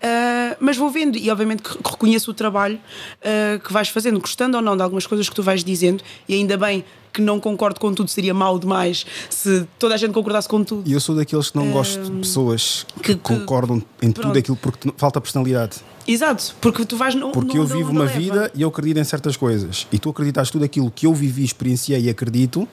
Eh, 0.01 0.57
mas 0.59 0.77
vou 0.77 0.89
vendo 0.89 1.17
e 1.17 1.29
obviamente 1.29 1.61
que 1.63 1.69
reconheço 1.89 2.31
o 2.31 2.33
trabalho 2.33 2.79
eh, 3.21 3.59
que 3.63 3.71
vais 3.73 3.89
fazendo, 3.89 4.19
gostando 4.19 4.57
ou 4.57 4.63
não 4.63 4.75
de 4.75 4.81
algumas 4.83 5.05
coisas 5.07 5.27
que 5.29 5.35
tu 5.35 5.43
vais 5.43 5.63
dizendo, 5.63 6.03
e 6.27 6.33
ainda 6.33 6.55
bem 6.57 6.83
que 7.13 7.21
não 7.21 7.39
concordo 7.39 7.79
com 7.79 7.91
tudo, 7.93 8.09
seria 8.09 8.33
mau 8.33 8.59
demais 8.59 9.05
se 9.29 9.67
toda 9.79 9.95
a 9.95 9.97
gente 9.97 10.13
concordasse 10.13 10.47
com 10.47 10.63
tudo. 10.63 10.87
e 10.87 10.93
eu 10.93 10.99
sou 10.99 11.15
daqueles 11.15 11.49
que 11.49 11.57
não 11.57 11.71
gosto 11.71 11.99
de 12.03 12.11
pessoas 12.19 12.85
que, 13.01 13.15
que- 13.15 13.15
concordam 13.15 13.81
em 14.01 14.11
tudo 14.11 14.21
pronto. 14.25 14.37
aquilo 14.37 14.57
porque 14.57 14.91
falta 14.97 15.19
personalidade 15.19 15.77
Exato, 16.07 16.55
porque 16.61 16.85
tu 16.85 16.95
vais 16.95 17.13
no, 17.15 17.31
Porque 17.31 17.57
no- 17.57 17.63
eu 17.63 17.67
vivo 17.67 17.91
uma 17.91 18.05
leva. 18.05 18.17
vida 18.17 18.51
e 18.55 18.61
eu 18.61 18.69
acredito 18.69 18.97
em 18.99 19.03
certas 19.03 19.35
coisas. 19.35 19.85
E 19.91 19.99
tu 19.99 20.09
acreditas 20.09 20.49
tudo 20.49 20.63
aquilo 20.63 20.89
que 20.89 21.05
eu 21.05 21.13
vivi, 21.13 21.43
experienciei 21.43 22.01
e 22.05 22.09
acredito, 22.09 22.67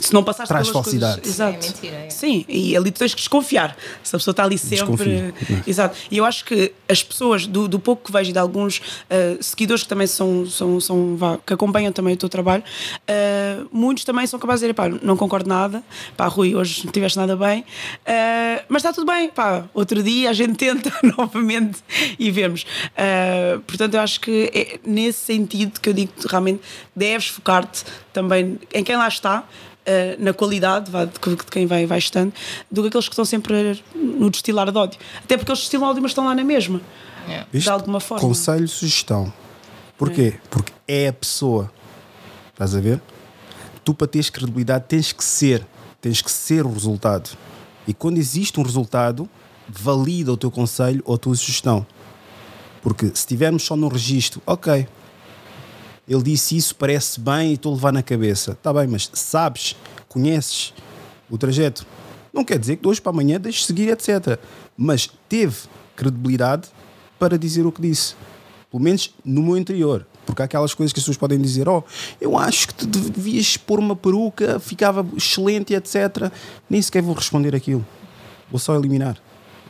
Se 0.00 0.12
não 0.12 0.22
passaste 0.22 0.48
Traz 0.48 0.68
pelas 0.68 0.84
falsidade. 0.84 1.20
Coisas, 1.20 1.36
Sim, 1.36 1.42
é 1.42 1.48
exato. 1.48 1.66
mentira, 1.66 1.96
é. 1.96 2.10
Sim, 2.10 2.44
e 2.48 2.76
ali 2.76 2.90
tu 2.90 2.98
tens 2.98 3.14
que 3.14 3.20
desconfiar. 3.20 3.76
Se 4.02 4.14
a 4.14 4.18
pessoa 4.18 4.32
está 4.32 4.44
ali 4.44 4.58
sempre. 4.58 4.76
Desconfio. 4.76 5.34
Exato. 5.66 5.96
E 6.10 6.18
eu 6.18 6.24
acho 6.24 6.44
que 6.44 6.72
as 6.88 7.02
pessoas, 7.02 7.46
do, 7.46 7.66
do 7.66 7.78
pouco 7.78 8.04
que 8.04 8.12
vejo 8.12 8.30
e 8.30 8.32
de 8.32 8.38
alguns 8.38 8.80
eh, 9.10 9.36
seguidores 9.40 9.82
que 9.82 9.88
também 9.88 10.06
são, 10.06 10.46
são, 10.46 10.80
são 10.80 11.16
vá, 11.16 11.38
que 11.44 11.52
acompanham 11.52 11.92
também 11.92 12.14
o 12.14 12.16
teu 12.16 12.28
trabalho, 12.28 12.62
eh, 13.06 13.58
muitos 13.72 14.04
também 14.04 14.26
são 14.26 14.38
capazes 14.38 14.60
de 14.60 14.66
dizer, 14.66 14.74
pá, 14.74 14.88
não 14.88 15.16
concordo 15.16 15.48
nada, 15.48 15.82
pá, 16.16 16.26
Rui, 16.26 16.54
hoje 16.54 16.84
não 16.84 16.92
tiveste 16.92 17.18
nada 17.18 17.36
bem, 17.36 17.64
eh, 18.04 18.64
mas 18.68 18.80
está 18.80 18.92
tudo 18.92 19.10
bem, 19.10 19.28
pá, 19.28 19.64
outro 19.74 20.02
dia 20.02 20.30
a 20.30 20.32
gente 20.32 20.54
tenta 20.56 20.92
novamente 21.02 21.78
e 22.18 22.30
vemos. 22.30 22.66
Portanto, 23.66 23.94
eu 23.94 24.00
acho 24.00 24.20
que 24.20 24.50
é 24.54 24.78
nesse 24.84 25.20
sentido 25.20 25.80
que 25.80 25.88
eu 25.88 25.92
digo 25.92 26.12
que 26.12 26.28
realmente 26.28 26.60
deves 26.94 27.28
focar-te 27.28 27.84
também 28.12 28.58
em 28.72 28.84
quem 28.84 28.96
lá 28.96 29.08
está. 29.08 29.44
Eh, 29.86 30.16
na 30.18 30.32
qualidade 30.34 30.90
vá, 30.90 31.04
de, 31.04 31.18
que- 31.18 31.30
de 31.36 31.44
quem 31.44 31.66
vai, 31.66 31.86
vai 31.86 31.98
estando, 31.98 32.32
do 32.70 32.82
que 32.82 32.88
aqueles 32.88 33.06
que 33.08 33.12
estão 33.14 33.24
sempre 33.24 33.80
no 33.94 34.28
destilar 34.28 34.70
de 34.70 34.76
ódio. 34.78 34.98
Até 35.22 35.36
porque 35.36 35.50
eles 35.50 35.60
destilam 35.60 35.88
ódio, 35.88 36.02
mas 36.02 36.10
estão 36.10 36.24
lá 36.26 36.34
na 36.34 36.44
mesma. 36.44 36.80
Yeah. 37.26 37.46
Viste? 37.52 37.66
De 37.66 37.70
alguma 37.72 38.00
forma. 38.00 38.20
Conselho, 38.26 38.68
sugestão. 38.68 39.32
Porquê? 39.98 40.34
Porque 40.50 40.72
é 40.86 41.08
a 41.08 41.12
pessoa. 41.12 41.72
Estás 42.52 42.74
a 42.74 42.80
ver? 42.80 43.00
Tu, 43.84 43.94
para 43.94 44.06
teres 44.06 44.28
credibilidade, 44.30 44.84
tens 44.88 45.12
que 45.12 45.24
ser. 45.24 45.66
Tens 46.00 46.20
que 46.20 46.30
ser 46.30 46.64
o 46.66 46.72
resultado. 46.72 47.30
E 47.88 47.94
quando 47.94 48.18
existe 48.18 48.58
um 48.60 48.62
resultado, 48.62 49.28
valida 49.68 50.32
o 50.32 50.36
teu 50.36 50.50
conselho 50.50 51.02
ou 51.04 51.14
a 51.14 51.18
tua 51.18 51.34
sugestão. 51.34 51.86
Porque 52.82 53.06
se 53.06 53.12
estivermos 53.14 53.64
só 53.64 53.74
no 53.74 53.88
registro, 53.88 54.40
ok. 54.46 54.86
Ele 56.08 56.22
disse 56.22 56.56
isso, 56.56 56.74
parece 56.76 57.18
bem 57.18 57.50
e 57.50 57.54
estou 57.54 57.72
a 57.72 57.74
levar 57.74 57.92
na 57.92 58.02
cabeça. 58.02 58.52
Está 58.52 58.72
bem, 58.72 58.86
mas 58.86 59.10
sabes, 59.12 59.76
conheces 60.08 60.72
o 61.28 61.36
trajeto. 61.36 61.86
Não 62.32 62.44
quer 62.44 62.58
dizer 62.58 62.76
que 62.76 62.82
de 62.82 62.88
hoje 62.88 63.00
para 63.00 63.10
amanhã 63.10 63.40
deixes 63.40 63.62
de 63.62 63.66
seguir, 63.66 63.88
etc. 63.88 64.38
Mas 64.76 65.10
teve 65.28 65.56
credibilidade 65.96 66.68
para 67.18 67.38
dizer 67.38 67.66
o 67.66 67.72
que 67.72 67.82
disse. 67.82 68.14
Pelo 68.70 68.82
menos 68.82 69.14
no 69.24 69.42
meu 69.42 69.56
interior. 69.56 70.06
Porque 70.26 70.42
há 70.42 70.44
aquelas 70.44 70.74
coisas 70.74 70.92
que 70.92 70.98
as 70.98 71.04
pessoas 71.04 71.16
podem 71.16 71.40
dizer: 71.40 71.68
Oh, 71.68 71.82
eu 72.20 72.36
acho 72.36 72.68
que 72.68 72.74
tu 72.74 72.86
devias 72.86 73.56
pôr 73.56 73.78
uma 73.78 73.96
peruca, 73.96 74.60
ficava 74.60 75.06
excelente, 75.16 75.72
etc. 75.72 76.30
Nem 76.68 76.82
sequer 76.82 77.02
vou 77.02 77.14
responder 77.14 77.54
aquilo. 77.54 77.86
Vou 78.50 78.58
só 78.58 78.76
eliminar. 78.76 79.16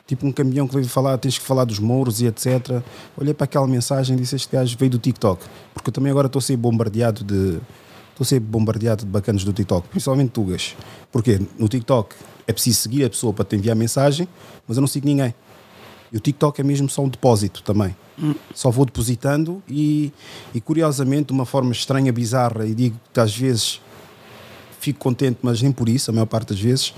Tipo 0.07 0.27
um 0.27 0.33
caminhão 0.33 0.69
que 0.69 0.75
veio 0.75 0.89
falar, 0.89 1.19
tens 1.19 1.37
que 1.37 1.45
falar 1.45 1.65
dos 1.65 1.81
mouros 1.81 2.21
e 2.21 2.27
etc. 2.27 2.81
Olhei 3.17 3.35
para 3.35 3.45
aquela 3.45 3.67
mensagem 3.67 4.17
e 4.17 4.21
disse: 4.21 4.37
Este 4.37 4.55
gajo 4.55 4.77
veio 4.79 4.93
do 4.93 4.99
TikTok. 4.99 5.45
Porque 5.75 5.91
eu 5.91 5.93
também 5.93 6.11
agora 6.11 6.29
estou 6.29 6.39
a 6.39 6.43
ser 6.43 6.57
bombardeado 6.57 7.25
de. 7.25 7.59
Estou 8.11 8.25
a 8.25 8.25
ser 8.25 8.41
bombardeado 8.41 9.05
de 9.05 9.11
bacanas 9.11 9.45
do 9.45 9.53
TikTok, 9.53 9.89
principalmente 9.89 10.31
tugas. 10.31 10.77
Porque 11.11 11.41
no 11.59 11.69
TikTok 11.69 12.15
é 12.47 12.53
preciso 12.53 12.81
seguir 12.81 13.05
a 13.05 13.11
pessoa 13.11 13.33
para 13.33 13.45
te 13.45 13.57
enviar 13.57 13.75
mensagem, 13.77 14.29
mas 14.67 14.77
eu 14.77 14.81
não 14.81 14.89
sigo 14.89 15.07
ninguém. 15.07 15.35
E 16.13 16.17
o 16.17 16.21
TikTok 16.21 16.61
é 16.61 16.65
mesmo 16.65 16.89
só 16.89 17.03
um 17.03 17.09
depósito 17.09 17.63
também. 17.63 17.95
Só 18.55 18.71
vou 18.71 18.87
depositando 18.87 19.63
e, 19.69 20.13
e, 20.55 20.61
curiosamente, 20.61 21.27
de 21.27 21.33
uma 21.33 21.45
forma 21.45 21.73
estranha, 21.73 22.13
bizarra, 22.13 22.65
e 22.65 22.75
digo 22.75 22.99
que 23.13 23.21
às 23.21 23.37
vezes 23.37 23.81
fico 24.81 24.99
contente, 25.01 25.39
mas 25.43 25.61
nem 25.61 25.73
por 25.73 25.89
isso, 25.89 26.11
a 26.11 26.15
maior 26.15 26.27
parte 26.27 26.51
das 26.51 26.61
vezes, 26.61 26.95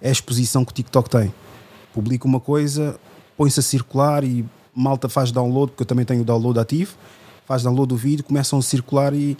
é 0.00 0.08
a 0.08 0.12
exposição 0.12 0.64
que 0.64 0.70
o 0.70 0.74
TikTok 0.74 1.10
tem. 1.10 1.34
Publica 1.92 2.26
uma 2.26 2.40
coisa, 2.40 2.98
põe-se 3.36 3.60
a 3.60 3.62
circular 3.62 4.24
e 4.24 4.44
malta 4.74 5.08
faz 5.08 5.30
download, 5.30 5.72
porque 5.72 5.82
eu 5.82 5.86
também 5.86 6.04
tenho 6.04 6.22
o 6.22 6.24
download 6.24 6.58
ativo, 6.58 6.94
faz 7.46 7.62
download 7.62 7.88
do 7.88 7.96
vídeo, 7.96 8.24
começam 8.24 8.58
a 8.58 8.62
circular 8.62 9.12
e 9.12 9.36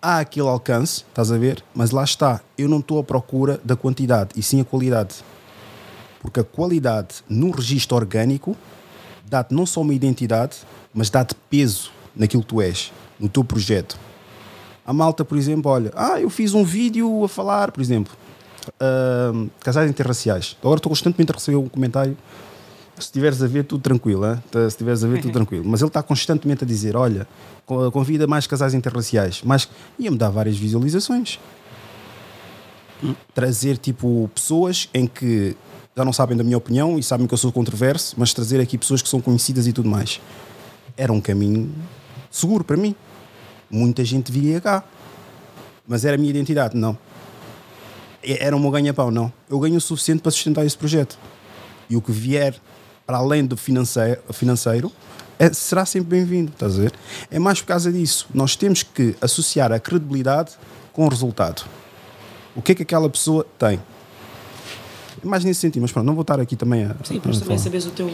há 0.00 0.20
aquele 0.20 0.48
alcance, 0.48 1.04
estás 1.08 1.30
a 1.30 1.38
ver? 1.38 1.62
Mas 1.74 1.90
lá 1.90 2.02
está, 2.04 2.40
eu 2.56 2.68
não 2.68 2.78
estou 2.78 2.98
à 2.98 3.04
procura 3.04 3.60
da 3.64 3.76
quantidade 3.76 4.30
e 4.36 4.42
sim 4.42 4.60
a 4.60 4.64
qualidade. 4.64 5.16
Porque 6.20 6.40
a 6.40 6.44
qualidade 6.44 7.16
no 7.28 7.50
registro 7.50 7.96
orgânico 7.96 8.56
dá-te 9.28 9.54
não 9.54 9.66
só 9.66 9.80
uma 9.80 9.94
identidade, 9.94 10.58
mas 10.94 11.10
dá-te 11.10 11.34
peso 11.50 11.90
naquilo 12.14 12.42
que 12.42 12.48
tu 12.48 12.60
és, 12.60 12.92
no 13.18 13.28
teu 13.28 13.44
projeto. 13.44 13.98
A 14.84 14.92
malta, 14.92 15.24
por 15.24 15.38
exemplo, 15.38 15.70
olha, 15.70 15.92
ah, 15.94 16.20
eu 16.20 16.28
fiz 16.28 16.54
um 16.54 16.64
vídeo 16.64 17.24
a 17.24 17.28
falar, 17.28 17.70
por 17.70 17.80
exemplo, 17.80 18.12
uh, 18.68 19.50
casais 19.60 19.90
interraciais. 19.90 20.56
Agora 20.60 20.78
estou 20.78 20.90
constantemente 20.90 21.32
a 21.32 21.34
receber 21.34 21.56
um 21.56 21.68
comentário. 21.68 22.16
Se 22.96 23.06
estiveres 23.06 23.42
a 23.42 23.46
ver, 23.46 23.64
tudo 23.64 23.80
tranquilo, 23.80 24.24
hein? 24.26 24.42
se 24.52 24.66
estiveres 24.66 25.02
a 25.02 25.08
ver, 25.08 25.20
tudo 25.20 25.32
tranquilo. 25.34 25.64
Mas 25.66 25.80
ele 25.80 25.88
está 25.88 26.02
constantemente 26.02 26.64
a 26.64 26.66
dizer: 26.66 26.96
olha, 26.96 27.26
convida 27.66 28.26
mais 28.26 28.46
casais 28.46 28.74
interraciais. 28.74 29.42
Mas 29.44 29.68
ia-me 29.98 30.16
dar 30.16 30.28
várias 30.30 30.56
visualizações. 30.56 31.38
Trazer 33.34 33.78
tipo 33.78 34.30
pessoas 34.34 34.88
em 34.94 35.06
que 35.06 35.56
já 35.96 36.04
não 36.04 36.12
sabem 36.12 36.36
da 36.36 36.44
minha 36.44 36.56
opinião 36.56 36.98
e 36.98 37.02
sabem 37.02 37.26
que 37.26 37.34
eu 37.34 37.38
sou 37.38 37.50
controverso, 37.52 38.14
mas 38.16 38.32
trazer 38.32 38.60
aqui 38.60 38.78
pessoas 38.78 39.02
que 39.02 39.08
são 39.08 39.20
conhecidas 39.20 39.66
e 39.66 39.72
tudo 39.72 39.88
mais. 39.88 40.20
Era 40.96 41.12
um 41.12 41.20
caminho 41.20 41.70
seguro 42.30 42.62
para 42.64 42.76
mim. 42.76 42.94
Muita 43.70 44.04
gente 44.04 44.30
viria 44.30 44.60
cá. 44.60 44.84
Mas 45.86 46.04
era 46.04 46.14
a 46.14 46.18
minha 46.18 46.30
identidade? 46.30 46.76
Não. 46.76 46.96
Era 48.22 48.56
o 48.56 48.60
meu 48.60 48.70
ganha-pão? 48.70 49.10
Não. 49.10 49.32
Eu 49.50 49.58
ganho 49.58 49.76
o 49.76 49.80
suficiente 49.80 50.22
para 50.22 50.30
sustentar 50.30 50.64
esse 50.64 50.76
projeto. 50.76 51.18
E 51.90 51.96
o 51.96 52.00
que 52.00 52.12
vier 52.12 52.54
para 53.06 53.18
além 53.18 53.44
do 53.44 53.56
financeiro, 53.56 54.20
financeiro 54.32 54.92
é, 55.38 55.52
será 55.52 55.84
sempre 55.84 56.16
bem-vindo, 56.16 56.52
estás 56.52 56.78
a 56.78 56.82
ver? 56.82 56.92
É 57.30 57.38
mais 57.38 57.60
por 57.60 57.66
causa 57.66 57.90
disso. 57.90 58.28
Nós 58.32 58.54
temos 58.54 58.84
que 58.84 59.16
associar 59.20 59.72
a 59.72 59.80
credibilidade 59.80 60.52
com 60.92 61.04
o 61.04 61.08
resultado. 61.08 61.64
O 62.54 62.62
que 62.62 62.72
é 62.72 62.74
que 62.74 62.82
aquela 62.82 63.08
pessoa 63.08 63.44
tem? 63.58 63.80
É 65.22 65.26
mais 65.26 65.44
nesse 65.44 65.60
sentido, 65.60 65.82
mas 65.82 65.90
pronto, 65.90 66.06
não 66.06 66.14
vou 66.14 66.22
estar 66.22 66.38
aqui 66.38 66.54
também 66.54 66.84
a. 66.84 66.94
Sim, 67.02 67.20
mas 67.24 67.40
também 67.40 67.58
saberes 67.58 67.86
o 67.86 67.90
teu, 67.90 68.08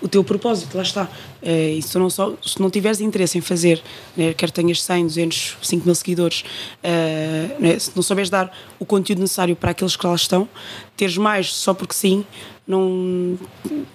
o 0.00 0.08
teu 0.08 0.22
propósito, 0.22 0.76
lá 0.76 0.82
está. 0.82 1.08
É, 1.42 1.70
e 1.70 1.82
se 1.82 1.98
não, 1.98 2.10
só, 2.10 2.34
se 2.44 2.60
não 2.60 2.70
tiveres 2.70 3.00
interesse 3.00 3.38
em 3.38 3.40
fazer, 3.40 3.82
né, 4.16 4.34
quer 4.34 4.50
tenhas 4.50 4.82
100, 4.82 5.06
200, 5.06 5.56
5 5.62 5.84
mil 5.84 5.94
seguidores, 5.94 6.44
uh, 6.82 7.60
né, 7.62 7.78
se 7.78 7.92
não 7.94 8.02
souberes 8.02 8.30
dar 8.30 8.52
o 8.78 8.84
conteúdo 8.84 9.20
necessário 9.20 9.56
para 9.56 9.70
aqueles 9.70 9.96
que 9.96 10.06
lá 10.06 10.14
estão, 10.14 10.48
teres 10.96 11.16
mais 11.16 11.52
só 11.52 11.72
porque 11.72 11.94
sim, 11.94 12.24
não 12.66 13.38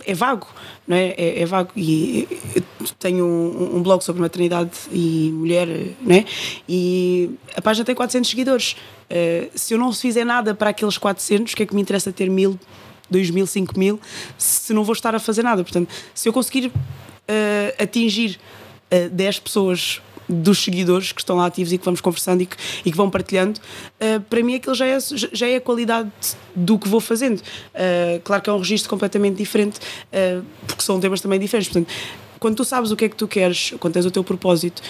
é 0.06 0.14
vago, 0.14 0.48
não 0.88 0.96
é? 0.96 1.14
É, 1.18 1.42
é 1.42 1.46
vago. 1.46 1.72
E 1.76 2.28
tenho 2.98 3.26
um, 3.26 3.78
um, 3.78 3.84
blog 3.84 4.02
sobre 4.02 4.22
maternidade 4.22 4.72
e 4.92 5.30
mulher, 5.34 5.68
né? 6.02 6.26
E 6.70 7.32
a 7.56 7.62
página 7.62 7.84
tem 7.84 7.94
400 7.94 8.30
seguidores. 8.30 8.76
Uh, 9.10 9.50
se 9.54 9.74
eu 9.74 9.78
não 9.78 9.92
fizer 9.92 10.24
nada 10.24 10.56
para 10.56 10.70
aqueles 10.70 10.98
400, 10.98 11.52
o 11.52 11.56
que 11.56 11.64
é 11.64 11.66
que 11.66 11.76
me 11.76 11.82
interessa 11.82 12.14
ter 12.14 12.30
mil? 12.30 12.58
2 13.12 13.30
mil, 13.30 13.46
5 13.46 13.78
mil, 13.78 14.00
se 14.38 14.74
não 14.74 14.84
vou 14.84 14.94
estar 14.94 15.14
a 15.14 15.20
fazer 15.20 15.44
nada. 15.44 15.64
Portanto, 15.64 15.90
se 16.16 16.28
eu 16.28 16.34
conseguir 16.34 16.68
uh, 16.68 17.84
atingir 17.84 18.40
uh, 18.92 18.96
eh, 18.96 19.10
10 19.10 19.40
pessoas 19.40 20.02
dos 20.32 20.64
seguidores 20.64 21.12
que 21.12 21.22
estão 21.22 21.36
lá 21.36 21.46
ativos 21.46 21.74
e 21.74 21.78
que 21.78 21.84
vamos 21.84 22.00
conversando 22.00 22.42
e 22.42 22.46
que, 22.46 22.56
e 22.86 22.92
que 22.92 22.98
vão 22.98 23.10
partilhando, 23.10 23.60
uh, 23.60 24.22
para 24.22 24.42
mim 24.42 24.56
aquilo 24.56 24.74
já 24.74 24.88
é, 24.88 24.98
já 25.34 25.48
é 25.48 25.58
a 25.58 25.62
qualidade 25.62 26.10
do 26.56 26.80
que 26.80 26.88
vou 26.88 27.02
fazendo. 27.02 27.40
Uh, 27.40 28.20
claro 28.24 28.42
que 28.42 28.50
é 28.50 28.54
um 28.54 28.58
registro 28.58 28.90
completamente 28.90 29.36
diferente, 29.36 29.80
uh, 29.80 30.44
porque 30.66 30.82
são 30.82 31.00
temas 31.00 31.20
também 31.22 31.40
diferentes. 31.40 31.72
Portanto, 31.72 31.94
quando 32.40 32.56
tu 32.56 32.64
sabes 32.64 32.90
o 32.92 32.96
que 32.96 33.06
é 33.06 33.10
que 33.10 33.16
tu 33.16 33.28
queres, 33.28 33.74
quando 33.80 33.94
tens 33.94 34.06
o 34.06 34.10
teu 34.10 34.24
propósito 34.24 34.82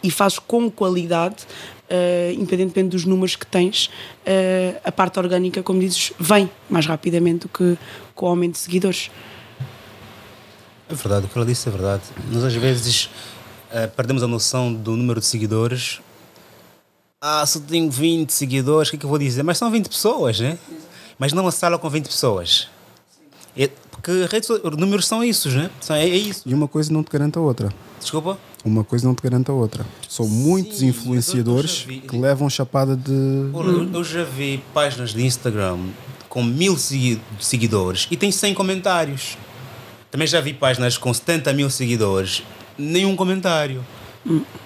e 0.00 0.10
fazes 0.12 0.38
com 0.38 0.70
qualidade, 0.70 1.44
uh, 1.90 2.32
independentemente 2.32 2.90
dos 2.90 3.04
números 3.04 3.36
que 3.36 3.46
tens, 3.46 3.86
uh, 3.86 4.80
a 4.84 4.92
parte 4.92 5.18
orgânica, 5.18 5.62
como 5.62 5.80
dizes, 5.80 6.12
vem 6.18 6.50
mais 6.68 6.86
rapidamente 6.86 7.40
do 7.40 7.48
que 7.48 7.78
com 8.14 8.26
o 8.26 8.28
aumento 8.28 8.52
de 8.52 8.58
seguidores. 8.58 9.10
É 10.88 10.94
verdade, 10.94 11.26
o 11.26 11.28
que 11.28 11.36
ela 11.36 11.46
disse 11.46 11.68
é 11.68 11.72
verdade. 11.72 12.02
Nós 12.30 12.44
às 12.44 12.54
vezes 12.54 13.10
uh, 13.70 13.88
perdemos 13.96 14.22
a 14.22 14.26
noção 14.26 14.72
do 14.72 14.96
número 14.96 15.20
de 15.20 15.26
seguidores. 15.26 16.00
Ah, 17.20 17.44
só 17.44 17.58
tenho 17.58 17.90
20 17.90 18.30
seguidores, 18.32 18.88
o 18.88 18.90
que 18.92 18.96
é 18.96 19.00
que 19.00 19.04
eu 19.04 19.10
vou 19.10 19.18
dizer? 19.18 19.42
Mas 19.42 19.58
são 19.58 19.70
20 19.70 19.88
pessoas, 19.88 20.38
né? 20.38 20.56
Mas 21.18 21.32
não 21.32 21.42
uma 21.42 21.50
sala 21.50 21.76
com 21.76 21.90
20 21.90 22.06
pessoas. 22.06 22.68
É, 23.56 23.68
porque 23.90 24.24
redes, 24.30 24.48
números 24.78 25.06
são 25.06 25.24
isso, 25.24 25.48
né? 25.48 25.68
É, 25.90 26.02
é 26.04 26.16
isso. 26.16 26.42
E 26.46 26.54
uma 26.54 26.68
coisa 26.68 26.92
não 26.92 27.02
te 27.02 27.10
garante 27.10 27.36
a 27.36 27.40
outra. 27.40 27.70
Desculpa? 27.98 28.38
Uma 28.64 28.82
coisa 28.82 29.06
não 29.06 29.14
te 29.14 29.22
garante 29.22 29.50
a 29.50 29.54
outra. 29.54 29.86
São 30.08 30.26
Sim, 30.26 30.32
muitos 30.32 30.82
influenciadores 30.82 31.82
vi, 31.82 32.00
que 32.00 32.16
levam 32.18 32.50
chapada 32.50 32.96
de. 32.96 33.12
Eu, 33.12 33.92
eu 33.92 34.04
já 34.04 34.24
vi 34.24 34.62
páginas 34.74 35.14
de 35.14 35.24
Instagram 35.24 35.78
com 36.28 36.42
mil 36.42 36.76
seguidores 36.76 38.06
e 38.10 38.16
tem 38.16 38.30
100 38.30 38.54
comentários. 38.54 39.38
Também 40.10 40.26
já 40.26 40.40
vi 40.40 40.52
páginas 40.54 40.96
com 40.96 41.12
70 41.12 41.52
mil 41.52 41.70
seguidores, 41.70 42.42
nenhum 42.76 43.14
comentário. 43.14 43.84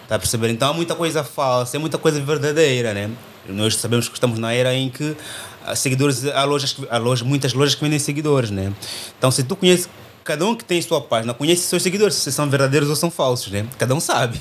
Está 0.02 0.16
a 0.16 0.18
perceber? 0.18 0.50
Então 0.50 0.70
há 0.70 0.72
muita 0.72 0.94
coisa 0.94 1.22
falsa, 1.22 1.76
é 1.76 1.80
muita 1.80 1.98
coisa 1.98 2.20
verdadeira, 2.20 2.94
né? 2.94 3.10
Nós 3.48 3.76
sabemos 3.76 4.08
que 4.08 4.14
estamos 4.14 4.38
na 4.38 4.52
era 4.52 4.74
em 4.74 4.88
que 4.88 5.16
há 5.64 5.74
seguidores, 5.74 6.24
há, 6.26 6.44
lojas, 6.44 6.76
há 6.90 6.98
lojas, 6.98 7.26
muitas 7.26 7.52
lojas 7.52 7.74
que 7.74 7.82
vendem 7.82 7.98
seguidores, 7.98 8.50
né? 8.50 8.72
Então 9.18 9.30
se 9.30 9.42
tu 9.42 9.56
conheces 9.56 9.88
cada 10.24 10.46
um 10.46 10.54
que 10.54 10.64
tem 10.64 10.80
sua 10.80 11.00
página 11.00 11.34
conhece 11.34 11.62
seus 11.62 11.82
seguidores, 11.82 12.14
se 12.14 12.32
são 12.32 12.48
verdadeiros 12.48 12.88
ou 12.88 12.96
são 12.96 13.10
falsos, 13.10 13.52
né? 13.52 13.66
Cada 13.78 13.94
um 13.94 14.00
sabe. 14.00 14.40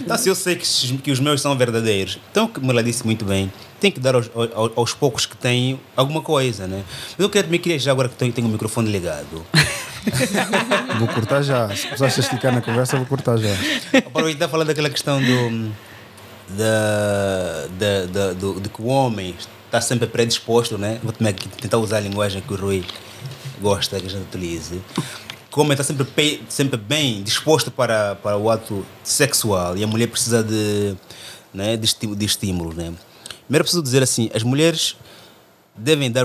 então, 0.00 0.16
se 0.18 0.28
eu 0.28 0.34
sei 0.34 0.56
que, 0.56 0.98
que 0.98 1.10
os 1.10 1.20
meus 1.20 1.40
são 1.40 1.56
verdadeiros, 1.56 2.18
então, 2.30 2.46
como 2.46 2.70
ela 2.70 2.82
disse 2.82 3.04
muito 3.04 3.24
bem, 3.24 3.52
tem 3.80 3.90
que 3.90 3.98
dar 3.98 4.14
aos, 4.14 4.30
aos, 4.34 4.72
aos 4.76 4.94
poucos 4.94 5.26
que 5.26 5.36
têm 5.36 5.80
alguma 5.96 6.20
coisa, 6.20 6.66
né? 6.66 6.84
Eu 7.18 7.28
queria, 7.28 7.44
também 7.44 7.60
queria 7.60 7.78
já 7.78 7.90
agora 7.90 8.08
que 8.08 8.14
tenho, 8.14 8.32
tenho 8.32 8.46
o 8.46 8.50
microfone 8.50 8.90
ligado. 8.90 9.44
vou 10.98 11.08
cortar 11.08 11.42
já. 11.42 11.68
Se 11.74 11.86
precisaste 11.86 12.20
esticar 12.20 12.52
na 12.52 12.60
conversa, 12.60 12.96
vou 12.96 13.06
cortar 13.06 13.38
já. 13.38 13.48
Aproveitar 13.98 14.48
falando 14.48 14.68
daquela 14.68 14.90
questão 14.90 15.20
do. 15.20 15.72
Da, 16.48 17.66
da, 17.78 18.06
da, 18.06 18.32
do, 18.34 18.60
de 18.60 18.68
que 18.68 18.82
o 18.82 18.86
homem 18.86 19.34
está 19.64 19.80
sempre 19.80 20.06
predisposto, 20.06 20.76
né? 20.76 21.00
Vou 21.02 21.12
tentar 21.12 21.78
usar 21.78 21.96
a 21.96 22.00
linguagem 22.00 22.42
que 22.42 22.52
o 22.52 22.56
Rui 22.56 22.84
gosta 23.60 24.00
que 24.00 24.06
a 24.06 24.10
gente 24.10 24.22
utilize. 24.22 24.80
Como 25.50 25.72
está 25.72 25.84
sempre, 25.84 26.06
sempre 26.48 26.76
bem 26.78 27.22
disposto 27.22 27.70
para, 27.70 28.14
para 28.16 28.36
o 28.36 28.50
ato 28.50 28.86
sexual 29.04 29.76
e 29.76 29.84
a 29.84 29.86
mulher 29.86 30.08
precisa 30.08 30.42
de, 30.42 30.96
né, 31.52 31.76
de, 31.76 31.84
estímulo, 32.24 32.70
de. 32.74 32.82
Né? 32.82 32.94
Primeiro 33.44 33.64
preciso 33.64 33.82
dizer 33.82 34.02
assim: 34.02 34.30
as 34.34 34.42
mulheres 34.42 34.96
devem 35.76 36.10
dar 36.10 36.24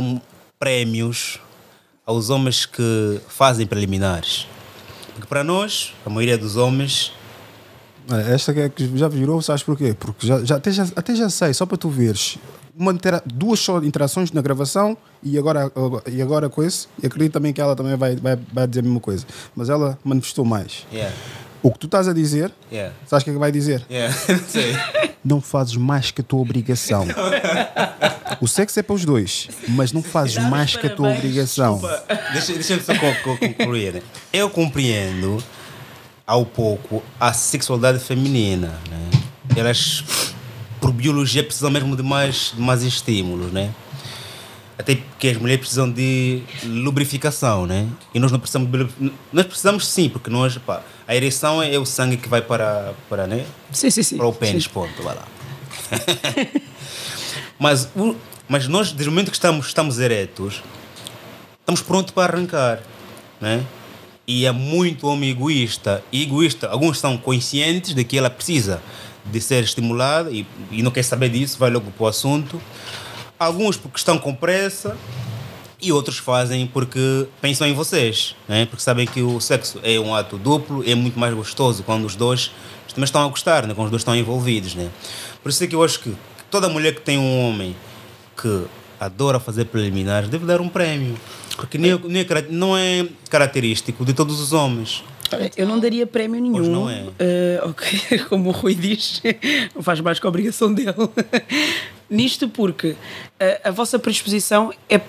prémios 0.57 1.39
aos 2.05 2.30
homens 2.30 2.65
que 2.65 3.19
fazem 3.28 3.67
preliminares. 3.67 4.47
Porque 5.13 5.28
para 5.28 5.43
nós, 5.43 5.93
a 6.05 6.09
maioria 6.09 6.38
dos 6.38 6.55
homens. 6.55 7.11
Esta 8.30 8.53
que, 8.53 8.59
é 8.61 8.69
que 8.69 8.97
já 8.97 9.09
virou, 9.09 9.41
sabes 9.41 9.63
porquê? 9.63 9.93
Porque 9.93 10.25
já, 10.25 10.41
já, 10.45 10.55
até, 10.55 10.71
já, 10.71 10.88
até 10.95 11.13
já 11.13 11.30
sei, 11.30 11.53
só 11.53 11.65
para 11.65 11.78
tu 11.78 11.89
veres 11.89 12.38
uma 12.78 12.93
duas 13.25 13.59
só 13.59 13.80
interações 13.80 14.32
na 14.32 14.41
gravação 14.41 14.95
e 15.23 15.38
agora, 15.38 15.71
e 16.05 16.21
agora 16.21 16.49
com 16.49 16.63
esse, 16.63 16.88
e 17.01 17.07
acredito 17.07 17.34
também 17.34 17.51
que 17.51 17.59
ela 17.59 17.75
também 17.75 17.95
vai, 17.95 18.15
vai, 18.15 18.38
vai 18.53 18.67
dizer 18.67 18.82
a 18.82 18.84
mesma 18.84 18.99
coisa. 18.99 19.25
Mas 19.55 19.69
ela 19.69 19.97
manifestou 20.03 20.45
mais. 20.45 20.86
Yeah. 20.91 21.15
O 21.63 21.71
que 21.71 21.80
tu 21.80 21.88
estás 21.88 22.07
a 22.07 22.13
dizer, 22.13 22.51
yeah. 22.71 22.93
sabes 23.07 23.23
o 23.23 23.25
que 23.25 23.30
é 23.32 23.34
que 23.34 23.39
vai 23.39 23.51
dizer? 23.51 23.84
Yeah. 23.89 24.15
não 25.25 25.41
fazes 25.41 25.75
mais 25.75 26.11
que 26.11 26.21
a 26.21 26.23
tua 26.23 26.39
obrigação. 26.39 27.07
o 28.39 28.47
sexo 28.47 28.80
é 28.80 28.84
para 28.84 28.95
os 28.95 29.03
dois, 29.03 29.49
mas 29.69 29.91
não 29.91 30.03
fazes 30.03 30.38
mais 30.38 30.75
que 30.75 30.86
a 30.86 30.95
tua 30.95 31.09
obrigação. 31.09 31.82
Deixa, 32.32 32.53
deixa 32.53 32.80
só 32.82 32.93
concluir. 33.39 34.03
Eu 34.32 34.49
compreendo 34.51 35.43
ao 36.28 36.45
pouco 36.45 37.01
a 37.19 37.34
sexualidade 37.34 37.99
feminina. 37.99 38.80
Né? 38.89 39.21
Elas 39.55 40.03
por 40.80 40.91
biologia 40.91 41.43
precisam 41.43 41.69
mesmo 41.69 41.95
de 41.95 42.03
mais, 42.03 42.53
de 42.55 42.61
mais 42.61 42.84
estímulos, 42.84 43.51
né? 43.51 43.73
Até 44.78 44.95
porque 44.95 45.30
as 45.30 45.38
mulheres 45.38 45.61
precisam 45.61 45.91
de 45.91 46.43
lubrificação, 46.63 47.65
né? 47.65 47.88
E 48.13 48.19
nós 48.19 48.32
não 48.32 48.39
precisamos 48.39 48.69
de, 48.71 49.11
Nós 49.34 49.45
precisamos 49.45 49.88
sim, 49.88 50.07
porque 50.07 50.30
nós, 50.30 50.57
pá, 50.59 50.84
a 51.07 51.15
ereção 51.15 51.63
é 51.63 51.78
o 51.80 51.86
sangue 51.86 52.17
que 52.17 52.30
vai 52.30 52.41
para, 52.41 52.93
para, 53.09 53.25
né? 53.25 53.45
Sim, 53.71 53.89
sim, 53.89 54.03
sim. 54.03 54.17
Para 54.17 54.28
o 54.28 54.34
pênis, 54.34 54.65
sim. 54.65 54.69
ponto, 54.69 55.01
vai 55.01 55.15
lá. 55.15 55.28
mas, 57.57 57.89
o, 57.95 58.15
mas 58.47 58.67
nós, 58.67 58.91
desde 58.91 59.09
o 59.09 59.11
momento 59.11 59.32
que 59.32 59.38
estamos, 59.38 59.65
estamos 59.65 59.97
eretos, 59.99 60.61
estamos 61.59 61.82
prontos 61.82 62.11
para 62.11 62.34
arrancar, 62.34 62.80
né? 63.41 63.65
E 64.28 64.45
é 64.45 64.51
muito 64.51 65.07
homem 65.07 65.32
egoísta. 65.32 66.03
E 66.11 66.21
egoísta, 66.21 66.67
alguns 66.67 66.99
são 66.99 67.17
conscientes 67.17 67.95
de 67.95 68.03
que 68.03 68.17
ela 68.17 68.30
precisa 68.30 68.82
de 69.32 69.41
ser 69.41 69.63
estimulada 69.63 70.32
e, 70.32 70.45
e 70.71 70.82
não 70.82 70.91
quer 70.91 71.03
saber 71.03 71.30
disso, 71.30 71.57
vai 71.57 71.69
logo 71.69 71.91
para 71.91 72.03
o 72.03 72.07
assunto. 72.07 72.61
Alguns 73.39 73.78
porque 73.78 73.97
estão 73.97 74.17
com 74.17 74.34
pressa 74.34 74.97
E 75.80 75.91
outros 75.91 76.17
fazem 76.17 76.65
porque 76.65 77.28
pensam 77.39 77.67
em 77.67 77.73
vocês, 77.73 78.36
né? 78.47 78.65
porque 78.65 78.82
sabem 78.82 79.05
que 79.05 79.21
o 79.21 79.39
sexo 79.39 79.80
é 79.84 79.99
um 79.99 80.15
ato 80.15 80.38
duplo, 80.38 80.84
é 80.89 80.95
muito 80.95 81.19
mais 81.19 81.34
gostoso 81.36 81.84
quando 81.84 82.05
os 82.05 82.15
dois 82.15 82.51
também 82.97 83.05
estão 83.05 83.23
a 83.23 83.28
gostar, 83.28 83.67
né? 83.67 83.75
quando 83.75 83.86
os 83.86 83.91
dois 83.91 84.01
estão 84.01 84.15
envolvidos. 84.15 84.73
Né? 84.73 84.89
Por 85.43 85.49
isso 85.49 85.63
é 85.63 85.67
que 85.67 85.75
eu 85.75 85.84
acho 85.84 85.99
que 85.99 86.15
toda 86.49 86.67
mulher 86.67 86.95
que 86.95 87.01
tem 87.01 87.19
um 87.19 87.47
homem 87.47 87.75
que 88.36 88.65
adora 88.99 89.39
fazer 89.39 89.65
preliminares 89.65 90.30
deve 90.30 90.45
dar 90.45 90.59
um 90.61 90.67
prémio. 90.67 91.15
Porque 91.55 91.78
nem, 91.78 91.97
nem 92.05 92.21
é, 92.21 92.45
não 92.49 92.75
é 92.75 93.07
característico 93.30 94.03
de 94.03 94.13
todos 94.13 94.39
os 94.39 94.53
homens. 94.53 95.03
Eu 95.55 95.67
não 95.67 95.80
daria 95.80 96.05
prémio 96.05 96.41
nenhum. 96.41 96.55
Pois 96.55 96.67
não 96.67 96.89
é. 96.89 97.01
Uh, 97.01 97.69
okay. 97.69 98.19
Como 98.30 98.49
o 98.49 98.51
Rui 98.51 98.75
diz, 98.75 99.21
não 99.75 99.82
faz 99.84 99.99
mais 99.99 100.19
que 100.19 100.25
a 100.25 100.30
obrigação 100.30 100.73
dele. 100.73 100.93
Nisto 102.09 102.47
porque 102.47 102.95
a, 103.39 103.69
a 103.69 103.71
vossa 103.71 103.99
predisposição 103.99 104.73
é 104.89 105.01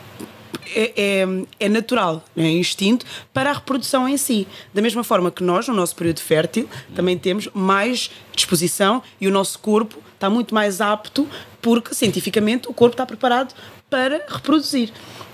é, 0.74 0.92
é, 0.96 1.26
é, 1.60 1.68
natural, 1.68 2.22
é 2.36 2.46
instinto 2.46 3.06
para 3.32 3.48
a 3.48 3.52
reprodução 3.54 4.06
em 4.06 4.18
si. 4.18 4.46
Da 4.74 4.82
mesma 4.82 5.02
forma 5.02 5.30
que 5.30 5.42
nós, 5.42 5.66
no 5.66 5.74
nosso 5.74 5.96
período 5.96 6.20
fértil, 6.20 6.68
também 6.94 7.16
temos 7.16 7.48
mais 7.54 8.10
disposição 8.34 9.02
e 9.18 9.26
o 9.26 9.30
nosso 9.30 9.58
corpo 9.60 9.98
está 10.14 10.28
muito 10.28 10.54
mais 10.54 10.80
apto 10.82 11.26
porque 11.68 11.94
cientificamente 11.94 12.66
o 12.66 12.72
corpo 12.72 12.94
está 12.94 13.04
preparado 13.04 13.54
para 13.90 14.24
reproduzir. 14.26 14.90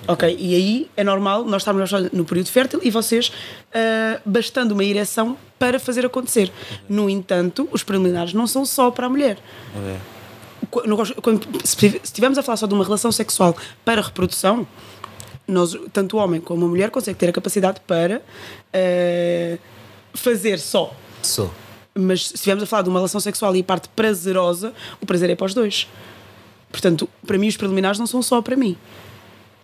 Ok, 0.08 0.36
e 0.36 0.52
aí 0.52 0.90
é 0.96 1.04
normal 1.04 1.44
nós 1.44 1.62
estarmos 1.62 1.92
no 2.12 2.24
período 2.24 2.48
fértil 2.48 2.80
e 2.82 2.90
vocês 2.90 3.28
uh, 3.28 4.20
bastando 4.26 4.72
uma 4.72 4.82
ereção 4.82 5.36
para 5.60 5.78
fazer 5.78 6.04
acontecer. 6.04 6.50
No 6.88 7.08
entanto, 7.08 7.68
os 7.70 7.84
preliminares 7.84 8.34
não 8.34 8.48
são 8.48 8.66
só 8.66 8.90
para 8.90 9.06
a 9.06 9.08
mulher. 9.08 9.38
É. 9.76 9.96
Quando, 11.22 11.46
se 11.64 12.00
estivermos 12.02 12.36
a 12.36 12.42
falar 12.42 12.56
só 12.56 12.66
de 12.66 12.74
uma 12.74 12.82
relação 12.82 13.12
sexual 13.12 13.56
para 13.84 14.02
reprodução, 14.02 14.66
nós, 15.46 15.78
tanto 15.92 16.16
o 16.16 16.20
homem 16.20 16.40
como 16.40 16.64
a 16.64 16.68
mulher 16.68 16.90
consegue 16.90 17.16
ter 17.16 17.28
a 17.28 17.32
capacidade 17.32 17.80
para 17.86 18.18
uh, 18.18 19.58
fazer 20.12 20.58
só. 20.58 20.92
Só. 21.22 21.48
Mas 21.94 22.26
se 22.26 22.34
estivermos 22.34 22.64
a 22.64 22.66
falar 22.66 22.82
de 22.82 22.88
uma 22.88 22.98
relação 22.98 23.20
sexual 23.20 23.54
e 23.54 23.60
a 23.60 23.64
parte 23.64 23.88
prazerosa, 23.90 24.74
o 25.00 25.06
prazer 25.06 25.30
é 25.30 25.36
para 25.36 25.46
os 25.46 25.54
dois. 25.54 25.86
Portanto, 26.74 27.08
para 27.24 27.38
mim, 27.38 27.46
os 27.46 27.56
preliminares 27.56 28.00
não 28.00 28.06
são 28.06 28.20
só 28.20 28.42
para 28.42 28.56
mim. 28.56 28.76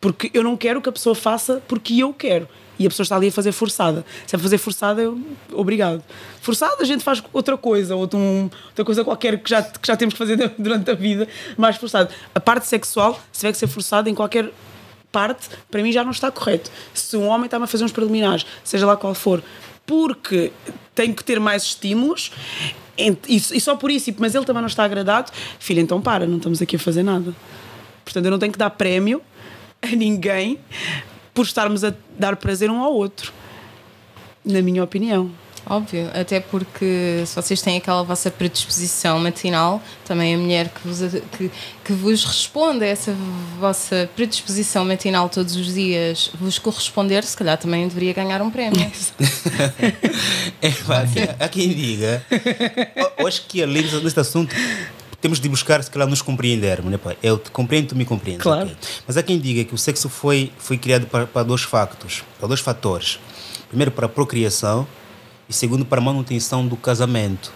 Porque 0.01 0.31
eu 0.33 0.45
não 0.45 0.57
quero 0.57 0.81
que 0.81 0.89
a 0.89 0.93
pessoa 0.93 1.13
faça 1.13 1.61
porque 1.67 1.95
eu 1.99 2.15
quero. 2.15 2.49
E 2.79 2.87
a 2.87 2.89
pessoa 2.89 3.03
está 3.03 3.17
ali 3.17 3.27
a 3.27 3.33
fazer 3.33 3.51
forçada. 3.51 4.07
Se 4.29 4.37
é 4.37 4.39
fazer 4.39 4.59
forçada, 4.59 5.03
eu, 5.03 5.21
obrigado. 5.53 6.05
Forçada, 6.41 6.77
a 6.79 6.85
gente 6.85 7.03
faz 7.03 7.21
outra 7.33 7.59
coisa, 7.59 7.97
outra, 7.97 8.17
um, 8.17 8.49
outra 8.69 8.85
coisa 8.85 9.03
qualquer 9.03 9.43
que 9.43 9.51
já, 9.51 9.61
que 9.61 9.85
já 9.85 9.97
temos 9.97 10.15
que 10.15 10.19
fazer 10.19 10.37
durante 10.57 10.89
a 10.89 10.95
vida, 10.95 11.27
mais 11.59 11.77
forçada. 11.77 12.11
A 12.33 12.39
parte 12.39 12.69
sexual, 12.69 13.21
se 13.33 13.41
tiver 13.41 13.53
que 13.53 13.59
ser 13.59 13.67
forçada 13.67 14.09
em 14.09 14.15
qualquer 14.15 14.53
parte, 15.11 15.49
para 15.69 15.83
mim 15.83 15.91
já 15.91 16.05
não 16.05 16.13
está 16.13 16.31
correto. 16.31 16.71
Se 16.95 17.17
um 17.17 17.27
homem 17.27 17.47
está-me 17.47 17.65
a 17.65 17.67
fazer 17.67 17.85
uns 17.85 17.93
preliminares, 17.93 18.47
seja 18.63 18.87
lá 18.87 18.97
qual 18.97 19.15
for, 19.15 19.43
porque 19.91 20.53
tem 20.95 21.13
que 21.13 21.25
ter 21.25 21.41
mais 21.41 21.65
estímulos, 21.65 22.31
e, 22.97 23.61
só 23.61 23.75
por 23.75 23.91
isso, 23.91 24.15
mas 24.19 24.37
ele 24.37 24.45
também 24.45 24.63
não 24.63 24.69
está 24.69 24.85
agradado, 24.85 25.33
filho, 25.59 25.81
então 25.81 26.01
para, 26.01 26.29
não 26.29 26.37
estamos 26.37 26.63
aqui 26.63 26.77
a 26.77 26.79
fazer 26.79 27.03
nada. 27.03 27.35
Portanto, 28.05 28.25
eu 28.25 28.31
não 28.31 28.39
tenho 28.39 28.53
que 28.53 28.59
dar 28.59 28.71
prémio 28.71 29.21
a 29.83 29.89
ninguém 29.89 30.61
por 31.35 31.45
estarmos 31.45 31.83
a 31.83 31.93
dar 32.17 32.37
prazer 32.37 32.71
um 32.71 32.79
ao 32.81 32.95
outro, 32.95 33.33
na 34.45 34.63
minha 34.63 34.85
opinião. 34.85 35.29
Óbvio, 35.67 36.11
até 36.15 36.41
porque 36.41 37.23
se 37.27 37.37
vocês 37.37 37.63
têm 37.63 37.77
aquela 37.77 38.03
vossa 38.03 38.31
predisposição 38.31 39.19
matinal, 39.21 39.83
também 40.05 40.35
a 40.35 40.39
mulher 40.39 40.69
que 40.69 40.89
vos, 40.89 41.01
que, 41.37 41.51
que 41.85 41.93
vos 41.93 42.25
responde 42.25 42.85
a 42.85 42.89
essa 42.89 43.15
vossa 43.59 44.11
predisposição 44.17 44.85
matinal 44.85 45.29
todos 45.29 45.55
os 45.55 45.73
dias 45.73 46.31
vos 46.41 46.59
corresponder, 46.59 47.23
se 47.25 47.37
calhar 47.37 47.57
também 47.59 47.87
deveria 47.87 48.13
ganhar 48.13 48.43
um 48.43 48.51
prémio. 48.51 48.81
é, 50.61 50.71
fácil. 50.71 51.29
há 51.39 51.49
quem 51.49 51.69
diga, 51.69 52.25
eu 53.19 53.27
acho 53.27 53.43
que 53.47 53.63
além 53.63 53.83
deste 53.83 54.19
assunto 54.21 54.55
temos 55.21 55.39
de 55.39 55.49
buscar, 55.49 55.83
se 55.83 55.91
calhar, 55.91 56.09
nos 56.09 56.23
compreendermos. 56.23 56.91
Né? 56.91 56.99
Eu 57.23 57.39
te 57.39 57.51
compreendo, 57.51 57.89
tu 57.89 57.97
me 57.97 58.05
compreendes. 58.05 58.43
Claro. 58.43 58.67
Okay? 58.67 58.77
Mas 59.07 59.17
há 59.17 59.23
quem 59.23 59.39
diga 59.39 59.65
que 59.65 59.75
o 59.75 59.79
sexo 59.79 60.09
foi, 60.09 60.51
foi 60.59 60.79
criado 60.79 61.07
para, 61.07 61.27
para 61.27 61.43
dois 61.43 61.63
factos, 61.63 62.25
para 62.39 62.49
dois 62.49 62.61
fatores. 62.61 63.19
Primeiro, 63.69 63.91
para 63.91 64.07
a 64.07 64.09
procriação 64.09 64.87
e 65.51 65.53
segundo 65.53 65.85
para 65.85 66.01
a 66.01 66.05
manutenção 66.05 66.65
do 66.65 66.77
casamento. 66.77 67.53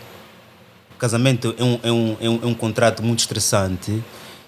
O 0.97 0.99
casamento 0.99 1.55
é 1.57 1.63
um, 1.63 1.81
é 1.81 1.93
um, 1.93 2.17
é 2.21 2.29
um, 2.29 2.41
é 2.43 2.47
um 2.47 2.55
contrato 2.55 3.05
muito 3.05 3.21
estressante. 3.21 3.93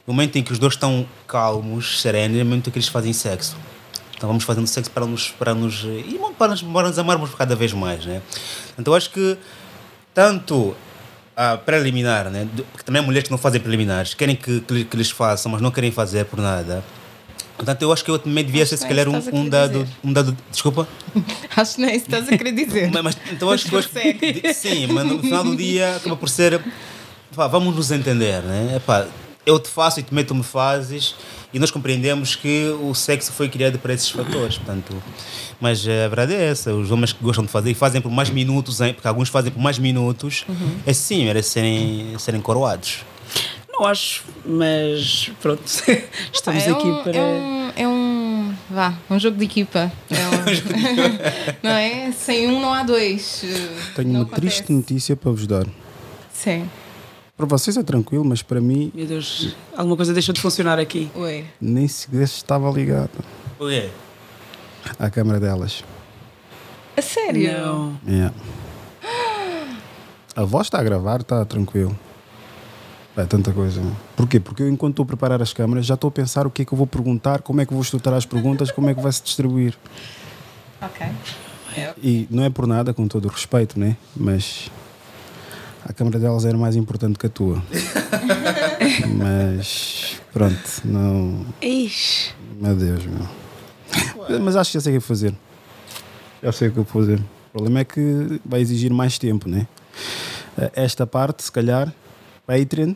No 0.05 0.13
momento 0.13 0.37
em 0.37 0.43
que 0.43 0.53
os 0.53 0.59
dois 0.59 0.75
estão 0.75 1.07
calmos, 1.29 2.01
serenos, 2.01 2.37
é 2.37 2.43
o 2.43 2.45
momento 2.45 2.69
em 2.69 2.73
que 2.73 2.79
eles 2.79 2.89
fazem 2.89 3.13
sexo. 3.13 3.57
Então 4.17 4.29
vamos 4.29 4.43
fazendo 4.43 4.67
sexo 4.67 4.91
para 4.91 5.07
nos, 5.07 5.31
para 5.31 5.55
nos, 5.55 5.85
e 5.85 6.19
para 6.37 6.49
nos, 6.49 6.63
para 6.63 6.89
nos 6.89 6.99
amarmos 6.99 7.35
cada 7.37 7.55
vez 7.55 7.73
mais. 7.73 8.05
Né? 8.05 8.21
Então 8.77 8.95
acho 8.95 9.11
que 9.11 9.39
tanto 10.13 10.75
a 11.37 11.57
preliminar, 11.57 12.31
né? 12.31 12.49
porque 12.73 12.85
também 12.85 13.01
há 13.01 13.05
mulheres 13.05 13.29
que 13.29 13.31
não 13.31 13.39
fazem 13.39 13.61
preliminares, 13.61 14.15
querem 14.15 14.35
que, 14.35 14.61
que, 14.61 14.85
que 14.87 14.97
lhes 14.97 15.11
façam, 15.11 15.53
mas 15.53 15.61
não 15.61 15.71
querem 15.71 15.93
fazer 15.93 16.25
por 16.25 16.41
nada. 16.41 16.83
Portanto, 17.57 17.83
eu 17.83 17.93
acho 17.93 18.05
que 18.05 18.11
eu 18.11 18.19
também 18.19 18.45
devia 18.45 18.67
ser, 18.67 18.77
se 18.77 18.87
calhar, 18.87 19.09
um, 19.09 19.21
um 19.33 19.49
dado, 19.49 19.87
um 20.05 20.13
dado. 20.13 20.37
Desculpa? 20.51 20.87
acho 21.57 21.75
que 21.75 21.81
não 21.81 21.89
é 21.89 21.97
isso 21.97 22.05
que 22.05 22.15
estás 22.15 22.33
a 22.33 22.37
querer 22.37 22.53
dizer. 22.53 22.91
mas, 22.93 23.03
mas, 23.03 23.17
então 23.33 23.51
acho 23.51 23.69
que. 23.69 23.77
Acho, 23.77 23.89
sim, 24.55 24.87
mas 24.89 25.07
no 25.07 25.21
final 25.21 25.43
do 25.43 25.57
dia 25.57 25.97
acaba 25.97 26.17
por 26.17 26.29
ser. 26.29 26.63
Pá, 27.35 27.47
vamos 27.47 27.75
nos 27.75 27.91
entender, 27.91 28.43
né? 28.43 28.77
Epá, 28.77 29.07
eu 29.47 29.61
te 29.61 29.69
faço 29.69 30.01
e 30.01 30.03
também 30.03 30.25
tu 30.25 30.35
me 30.35 30.43
fazes 30.43 31.15
e 31.55 31.59
nós 31.59 31.71
compreendemos 31.71 32.35
que 32.35 32.69
o 32.83 32.93
sexo 32.95 33.33
foi 33.33 33.49
criado 33.49 33.79
para 33.79 33.95
esses 33.95 34.11
fatores, 34.11 34.59
portanto, 34.59 34.95
mas 35.61 35.87
a 35.87 36.09
verdade 36.09 36.35
é 36.35 36.51
essa, 36.51 36.75
os 36.75 36.91
homens 36.91 37.13
que 37.13 37.23
gostam 37.23 37.45
de 37.45 37.51
fazer 37.51 37.71
e 37.71 37.75
fazem 37.75 38.01
por 38.01 38.11
mais 38.11 38.29
minutos, 38.29 38.79
porque 38.79 39.07
alguns 39.07 39.29
fazem 39.29 39.53
por 39.53 39.61
mais 39.63 39.79
minutos, 39.79 40.45
uhum. 40.49 40.79
é 40.85 40.93
sim, 40.93 41.29
era 41.29 41.43
serem, 41.43 42.19
serem 42.19 42.41
coroados. 42.41 43.05
Não 43.79 43.87
acho, 43.87 44.25
mas 44.47 45.31
pronto, 45.43 45.63
estamos 46.33 46.67
é 46.67 46.71
aqui 46.71 46.87
um, 46.87 47.03
para. 47.03 47.17
É 47.17 47.21
um, 47.21 47.73
é 47.77 47.89
um, 47.89 48.55
vá, 48.71 48.95
um 49.11 49.19
jogo 49.19 49.37
de 49.37 49.45
equipa. 49.45 49.93
É 50.09 50.29
um, 50.29 50.47
não 51.63 51.71
é? 51.73 52.11
Sem 52.13 52.49
um 52.49 52.59
não 52.59 52.73
há 52.73 52.83
dois. 52.83 53.45
Tenho 53.95 54.09
não 54.09 54.21
uma 54.21 54.23
acontece. 54.23 54.41
triste 54.41 54.73
notícia 54.73 55.15
para 55.15 55.31
vos 55.31 55.47
dar. 55.47 55.67
Sim. 56.33 56.71
Para 57.37 57.45
vocês 57.45 57.77
é 57.77 57.83
tranquilo, 57.83 58.25
mas 58.25 58.43
para 58.43 58.63
mim. 58.63 58.91
Meu 58.95 59.05
Deus, 59.07 59.55
alguma 59.77 59.95
coisa 59.95 60.15
deixou 60.15 60.33
de 60.33 60.41
funcionar 60.41 60.79
aqui. 60.79 61.11
Oi. 61.15 61.45
Nem 61.61 61.87
sequer 61.87 62.23
estava 62.23 62.71
ligado. 62.71 63.11
Oi. 63.59 63.91
À 64.99 65.11
câmara 65.11 65.39
delas. 65.39 65.85
A 66.97 67.03
sério? 67.03 67.53
Não. 67.53 68.01
Yeah. 68.09 68.35
A 70.35 70.45
voz 70.45 70.67
está 70.67 70.81
a 70.81 70.83
gravar, 70.83 71.21
está 71.21 71.45
tranquilo. 71.45 71.99
É 73.17 73.25
tanta 73.25 73.51
coisa. 73.51 73.81
Porquê? 74.15 74.39
Porque 74.39 74.63
eu, 74.63 74.69
enquanto 74.69 74.93
estou 74.93 75.05
a 75.05 75.07
preparar 75.07 75.41
as 75.41 75.53
câmaras, 75.53 75.87
já 75.87 75.95
estou 75.95 76.09
a 76.09 76.11
pensar 76.11 76.47
o 76.47 76.51
que 76.51 76.63
é 76.63 76.65
que 76.65 76.73
eu 76.73 76.77
vou 76.77 76.87
perguntar, 76.87 77.41
como 77.41 77.61
é 77.61 77.65
que 77.65 77.73
eu 77.73 77.77
vou 77.77 77.83
estruturar 77.83 78.19
as 78.19 78.27
perguntas, 78.27 78.71
como 78.71 78.91
é 78.91 78.95
que 78.95 79.01
vai 79.01 79.11
se 79.11 79.23
distribuir. 79.23 79.75
Ok. 80.83 81.07
E 82.03 82.27
não 82.31 82.45
é 82.45 82.51
por 82.51 82.67
nada, 82.67 82.93
com 82.93 83.09
todo 83.09 83.27
o 83.27 83.29
respeito, 83.29 83.79
né? 83.79 83.97
Mas 84.15 84.71
a 85.85 85.93
câmara 85.93 86.19
delas 86.19 86.45
era 86.45 86.57
mais 86.59 86.77
importante 86.77 87.19
que 87.19 87.27
a 87.27 87.31
tua. 87.31 87.63
Mas 89.17 90.21
pronto, 90.33 90.83
não. 90.85 91.47
Ixi. 91.63 92.35
Meu 92.61 92.77
Deus, 92.77 93.05
meu. 93.07 94.41
Mas 94.41 94.57
acho 94.57 94.73
que 94.73 94.79
já 94.79 94.83
sei 94.83 94.93
o 94.93 95.01
que 95.01 95.07
vou 95.07 95.09
fazer. 95.09 95.35
Já 96.43 96.53
sei 96.53 96.69
o 96.69 96.71
que 96.71 96.77
vou 96.77 96.85
fazer. 96.85 97.19
O 97.19 97.53
problema 97.53 97.81
é 97.81 97.85
que 97.85 98.41
vai 98.45 98.61
exigir 98.61 98.93
mais 98.93 99.19
tempo, 99.19 99.49
né? 99.49 99.67
Esta 100.75 101.07
parte, 101.07 101.43
se 101.43 101.53
calhar, 101.53 101.93
Patreon, 102.47 102.95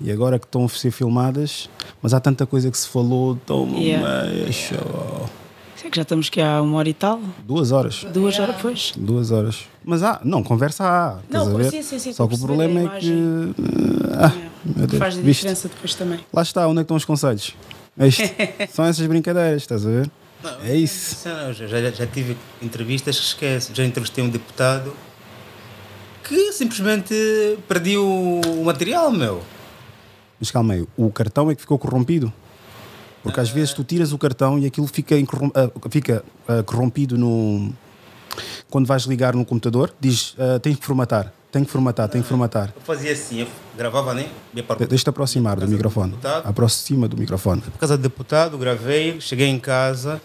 e 0.00 0.10
agora 0.10 0.38
que 0.38 0.46
estão 0.46 0.64
a 0.64 0.68
ser 0.68 0.90
filmadas, 0.90 1.68
mas 2.02 2.12
há 2.12 2.20
tanta 2.20 2.46
coisa 2.46 2.70
que 2.70 2.76
se 2.76 2.88
falou, 2.88 3.36
tão 3.46 3.68
yeah. 3.76 4.26
Sei 5.76 5.90
que 5.90 5.96
já 5.96 6.02
estamos 6.02 6.30
que 6.30 6.40
há 6.40 6.62
uma 6.62 6.78
hora 6.78 6.88
e 6.88 6.94
tal. 6.94 7.20
Duas 7.46 7.70
horas. 7.70 8.04
Duas 8.12 8.38
horas, 8.38 8.56
pois. 8.60 8.92
Duas 8.96 9.30
horas. 9.30 9.66
Mas 9.84 10.02
há, 10.02 10.20
não, 10.24 10.42
conversa 10.42 10.84
há. 10.84 11.18
Não, 11.28 11.62
sim, 11.70 11.82
sim, 11.82 11.98
sim. 11.98 12.12
Só 12.12 12.26
que 12.26 12.34
o 12.34 12.38
problema 12.38 12.80
é 12.80 12.98
que. 12.98 13.54
Ah, 14.18 14.32
meu 14.64 14.86
Deus, 14.86 14.98
Faz 14.98 15.14
diferença 15.22 15.68
depois 15.68 15.94
também. 15.94 16.20
Lá 16.32 16.42
está, 16.42 16.66
onde 16.66 16.78
é 16.78 16.82
que 16.82 16.84
estão 16.84 16.96
os 16.96 17.04
conselhos? 17.04 17.54
É 17.98 18.06
isto. 18.08 18.22
São 18.72 18.84
essas 18.86 19.06
brincadeiras, 19.06 19.62
estás 19.62 19.86
a 19.86 19.90
ver? 19.90 20.10
Não, 20.42 20.60
é 20.62 20.74
isso. 20.74 21.28
Não, 21.28 21.52
já, 21.52 21.66
já, 21.66 21.90
já 21.90 22.06
tive 22.06 22.36
entrevistas 22.62 23.18
que 23.18 23.26
esquece. 23.26 23.70
Já 23.74 23.84
entrevistei 23.84 24.24
um 24.24 24.30
deputado 24.30 24.94
que 26.26 26.52
simplesmente 26.52 27.14
perdi 27.68 27.98
o 27.98 28.40
material, 28.64 29.10
meu. 29.12 29.42
Mas 30.44 30.50
calma 30.50 30.74
aí, 30.74 30.86
o 30.94 31.10
cartão 31.10 31.50
é 31.50 31.54
que 31.54 31.62
ficou 31.62 31.78
corrompido? 31.78 32.30
Porque 33.22 33.40
às 33.40 33.48
vezes 33.48 33.72
tu 33.72 33.82
tiras 33.82 34.12
o 34.12 34.18
cartão 34.18 34.58
e 34.58 34.66
aquilo 34.66 34.86
fica, 34.86 35.14
uh, 35.16 35.90
fica 35.90 36.22
uh, 36.46 36.62
corrompido 36.64 37.16
no. 37.16 37.72
Quando 38.68 38.84
vais 38.86 39.04
ligar 39.04 39.34
no 39.34 39.42
computador, 39.46 39.90
diz 39.98 40.32
uh, 40.34 40.60
tens 40.60 40.76
que 40.76 40.84
formatar. 40.84 41.32
Tem 41.50 41.64
que 41.64 41.70
formatar, 41.70 42.10
tem 42.10 42.20
que 42.20 42.28
formatar. 42.28 42.74
Eu 42.76 42.82
fazia 42.82 43.12
assim, 43.12 43.40
eu 43.40 43.46
gravava, 43.74 44.12
né? 44.12 44.26
Deixa-te 44.86 45.08
aproximar 45.08 45.56
do 45.58 45.64
do 45.64 45.72
microfone. 45.72 46.10
deputado. 46.10 46.46
Aproxima 46.46 47.08
do 47.08 47.16
microfone. 47.16 47.62
Por 47.62 47.78
casa 47.78 47.96
do 47.96 48.02
deputado, 48.02 48.58
gravei, 48.58 49.18
cheguei 49.22 49.46
em 49.46 49.58
casa, 49.58 50.20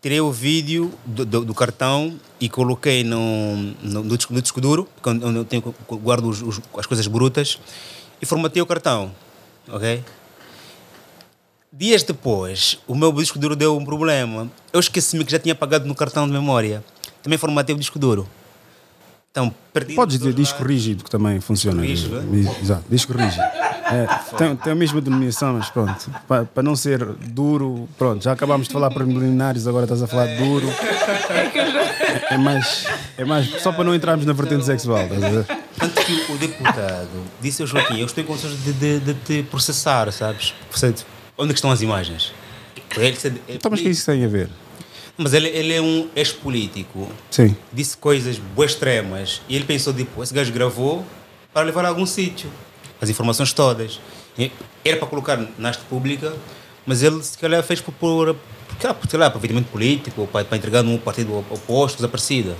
tirei 0.00 0.20
o 0.20 0.30
vídeo 0.30 0.92
do, 1.04 1.24
do- 1.26 1.44
do 1.44 1.54
cartão 1.54 2.14
e 2.38 2.48
coloquei 2.48 3.02
no, 3.02 3.56
no, 3.82 4.04
no 4.04 4.16
disco, 4.16 4.32
no 4.32 4.40
disco 4.40 4.60
duro, 4.60 4.86
onde 5.04 5.36
eu 5.36 5.44
tenho, 5.44 5.74
guardo 6.00 6.28
os- 6.28 6.42
os- 6.42 6.60
as 6.78 6.86
coisas 6.86 7.08
brutas, 7.08 7.58
e 8.22 8.24
formatei 8.26 8.62
o 8.62 8.66
cartão. 8.66 9.10
Ok? 9.68 10.02
Dias 11.72 12.02
depois, 12.02 12.78
o 12.86 12.94
meu 12.94 13.12
disco 13.12 13.38
duro 13.38 13.54
deu 13.54 13.76
um 13.76 13.84
problema. 13.84 14.50
Eu 14.72 14.80
esqueci-me 14.80 15.24
que 15.24 15.32
já 15.32 15.38
tinha 15.38 15.54
pagado 15.54 15.86
no 15.86 15.94
cartão 15.94 16.26
de 16.26 16.32
memória. 16.32 16.82
Também 17.22 17.38
formatei 17.38 17.74
o 17.74 17.78
disco 17.78 17.98
duro. 17.98 18.26
Então, 19.30 19.52
perdi. 19.72 19.94
Podes 19.94 20.18
dizer 20.18 20.32
disco 20.32 20.60
lados. 20.60 20.72
rígido, 20.72 21.04
que 21.04 21.10
também 21.10 21.40
funciona. 21.40 21.82
rígido, 21.82 22.16
Exato, 22.62 22.84
disco 22.88 23.12
rígido. 23.12 23.42
É, 23.86 24.04
tem, 24.36 24.56
tem 24.56 24.72
a 24.72 24.74
mesma 24.74 25.00
denominação, 25.00 25.52
mas 25.52 25.70
pronto. 25.70 26.10
Para 26.26 26.60
não 26.60 26.74
ser 26.74 27.04
duro, 27.04 27.88
pronto, 27.96 28.24
já 28.24 28.32
acabámos 28.32 28.66
de 28.66 28.72
falar 28.72 28.90
preliminares, 28.90 29.68
agora 29.68 29.84
estás 29.84 30.02
a 30.02 30.08
falar 30.08 30.26
de 30.26 30.38
duro. 30.38 30.66
É, 31.30 32.34
é 32.34 32.36
mais, 32.36 32.84
é 33.16 33.24
mais 33.24 33.62
só 33.62 33.70
para 33.70 33.84
não 33.84 33.94
entrarmos 33.94 34.26
na 34.26 34.32
vertente 34.32 34.64
sexual. 34.64 35.04
Estás 35.04 35.22
a 35.22 35.28
ver? 35.28 35.46
Tanto 35.78 36.04
que 36.04 36.32
o 36.32 36.38
deputado 36.38 37.22
disse 37.40 37.62
ao 37.62 37.68
Joaquim: 37.68 38.00
Eu 38.00 38.06
estou 38.06 38.22
em 38.22 38.26
condições 38.26 38.62
de, 38.62 38.72
de, 38.72 39.00
de 39.00 39.14
te 39.14 39.42
processar, 39.42 40.10
sabes? 40.12 40.54
Portanto, 40.70 41.06
onde 41.36 41.50
é 41.50 41.52
que 41.52 41.58
estão 41.58 41.70
as 41.70 41.82
imagens? 41.82 42.32
Ele, 42.96 43.16
é 43.48 43.54
Então, 43.54 43.70
mas 43.70 43.80
o 43.80 43.82
que 43.82 43.90
isso 43.90 44.06
tem 44.06 44.24
a 44.24 44.28
ver? 44.28 44.48
Mas 45.18 45.32
ele, 45.32 45.48
ele 45.48 45.72
é 45.72 45.80
um 45.80 46.08
ex-político, 46.14 47.10
Sim. 47.30 47.56
disse 47.72 47.96
coisas 47.96 48.38
boas 48.38 48.72
extremas 48.72 49.40
e 49.48 49.56
ele 49.56 49.64
pensou: 49.64 49.92
tipo, 49.92 50.22
esse 50.22 50.32
gajo 50.32 50.52
gravou 50.52 51.04
para 51.52 51.64
levar 51.64 51.84
a 51.84 51.88
algum 51.88 52.06
sítio, 52.06 52.50
as 53.00 53.08
informações 53.08 53.52
todas. 53.52 54.00
Era 54.84 54.98
para 54.98 55.06
colocar 55.08 55.42
na 55.58 55.68
arte 55.68 55.82
pública, 55.88 56.34
mas 56.84 57.02
ele 57.02 57.22
se 57.22 57.38
calhar 57.38 57.62
fez 57.62 57.80
por, 57.80 57.92
por, 57.92 58.34
por 58.34 59.10
sei 59.10 59.18
lá, 59.18 59.26
aproveitamento 59.26 59.68
político, 59.70 60.22
ou 60.22 60.26
para, 60.26 60.44
para 60.44 60.58
entregar 60.58 60.82
num 60.82 60.98
partido 60.98 61.38
oposto, 61.50 61.96
desaparecida. 61.96 62.54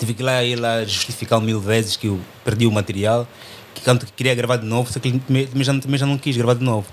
Tive 0.00 0.14
que 0.14 0.22
ir 0.22 0.24
lá, 0.24 0.42
ir 0.42 0.56
lá 0.56 0.82
justificar 0.82 1.40
mil 1.40 1.60
vezes 1.60 1.94
que 1.94 2.06
eu 2.06 2.18
perdi 2.42 2.66
o 2.66 2.72
material, 2.72 3.28
que 3.74 3.82
canto 3.82 4.06
que 4.06 4.12
queria 4.12 4.34
gravar 4.34 4.56
de 4.56 4.66
novo, 4.66 4.90
só 4.90 4.98
que 4.98 5.12
também 5.12 5.46
já, 5.56 5.78
também 5.78 5.98
já 5.98 6.06
não 6.06 6.16
quis 6.16 6.36
gravar 6.36 6.54
de 6.54 6.64
novo. 6.64 6.86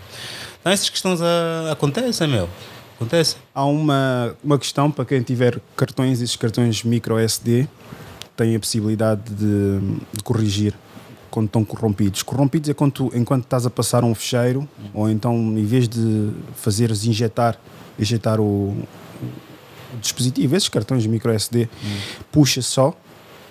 Então 0.59 0.71
essas 0.71 0.89
questões 0.89 1.21
ah, 1.21 1.71
acontecem, 1.71 2.27
meu. 2.27 2.49
Acontecem. 2.97 3.39
Há 3.55 3.63
uma, 3.63 4.35
uma 4.43 4.59
questão 4.59 4.91
para 4.91 5.05
quem 5.05 5.21
tiver 5.21 5.61
cartões, 5.75 6.21
esses 6.21 6.35
cartões 6.35 6.83
micro 6.83 7.17
SD 7.17 7.65
têm 8.35 8.55
a 8.55 8.59
possibilidade 8.59 9.21
de, 9.33 9.79
de 10.11 10.23
corrigir 10.23 10.73
quando 11.31 11.47
estão 11.47 11.63
corrompidos. 11.63 12.23
Corrompidos 12.23 12.69
é 12.69 12.73
quando 12.73 12.91
tu, 12.91 13.11
enquanto 13.13 13.43
estás 13.43 13.65
a 13.65 13.69
passar 13.69 14.03
um 14.03 14.13
fecheiro, 14.13 14.67
ou 14.93 15.09
então 15.09 15.33
em 15.35 15.65
vez 15.65 15.87
de 15.87 16.31
fazeres 16.55 17.05
injetar, 17.05 17.57
injetar 17.97 18.41
o, 18.41 18.75
dispositivo, 20.01 20.55
esses 20.55 20.69
cartões 20.69 21.05
micro 21.05 21.31
SD, 21.31 21.67
puxa 22.31 22.61
só, 22.61 22.95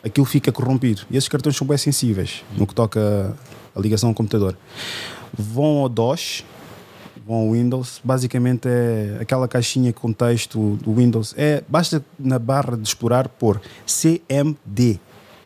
aquilo 0.04 0.26
fica 0.26 0.52
corrompido. 0.52 1.02
E 1.10 1.16
esses 1.16 1.28
cartões 1.28 1.56
são 1.56 1.66
bem 1.66 1.78
sensíveis 1.78 2.44
no 2.56 2.66
que 2.66 2.74
toca 2.74 3.36
a 3.74 3.80
ligação 3.80 4.10
ao 4.10 4.14
computador. 4.14 4.56
Vão 5.32 5.78
ao 5.78 5.88
DOS, 5.88 6.44
vão 7.26 7.36
ao 7.36 7.52
Windows, 7.52 8.00
basicamente 8.02 8.68
é 8.68 9.18
aquela 9.20 9.48
caixinha 9.48 9.92
com 9.92 10.12
texto 10.12 10.76
do 10.76 10.94
Windows. 10.94 11.34
É, 11.36 11.62
basta 11.68 12.04
na 12.18 12.38
barra 12.38 12.76
de 12.76 12.86
explorar 12.86 13.28
pôr 13.28 13.60
CMD, 13.86 15.00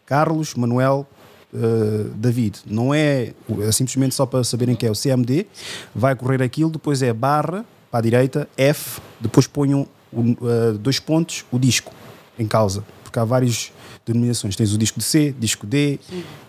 Carlos 0.05 0.55
Manuel 0.55 1.07
eh, 1.53 2.07
David. 2.15 2.61
Não 2.65 2.95
é, 2.95 3.33
é 3.61 3.73
simplesmente 3.73 4.15
só 4.15 4.25
para 4.25 4.45
saberem 4.45 4.77
que 4.77 4.87
é 4.87 4.91
o 4.91 4.95
CMD. 4.95 5.47
Vai 5.93 6.15
correr 6.15 6.43
aquilo, 6.43 6.71
depois 6.71 7.03
é 7.03 7.13
barra 7.13 7.65
para 7.91 7.99
a 7.99 8.03
direita, 8.03 8.49
F, 8.57 9.01
depois 9.21 9.49
ponham 9.49 9.87
o, 10.13 10.37
eh, 10.49 10.73
dois 10.79 10.99
pontos, 10.99 11.45
o 11.51 11.59
disco 11.59 11.93
em 12.39 12.47
causa. 12.47 12.85
Porque 13.03 13.19
há 13.19 13.25
várias 13.25 13.73
denominações. 14.07 14.57
Tens 14.57 14.73
o 14.73 14.79
disco 14.79 14.99
de 14.99 15.05
C, 15.05 15.35
disco 15.39 15.67
D 15.67 15.99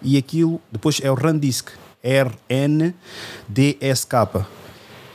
e 0.02 0.18
aquilo, 0.18 0.62
depois 0.72 1.00
é 1.02 1.12
o 1.12 1.16
run 1.16 1.38
disk, 1.38 1.70
RNDSK. 2.04 2.96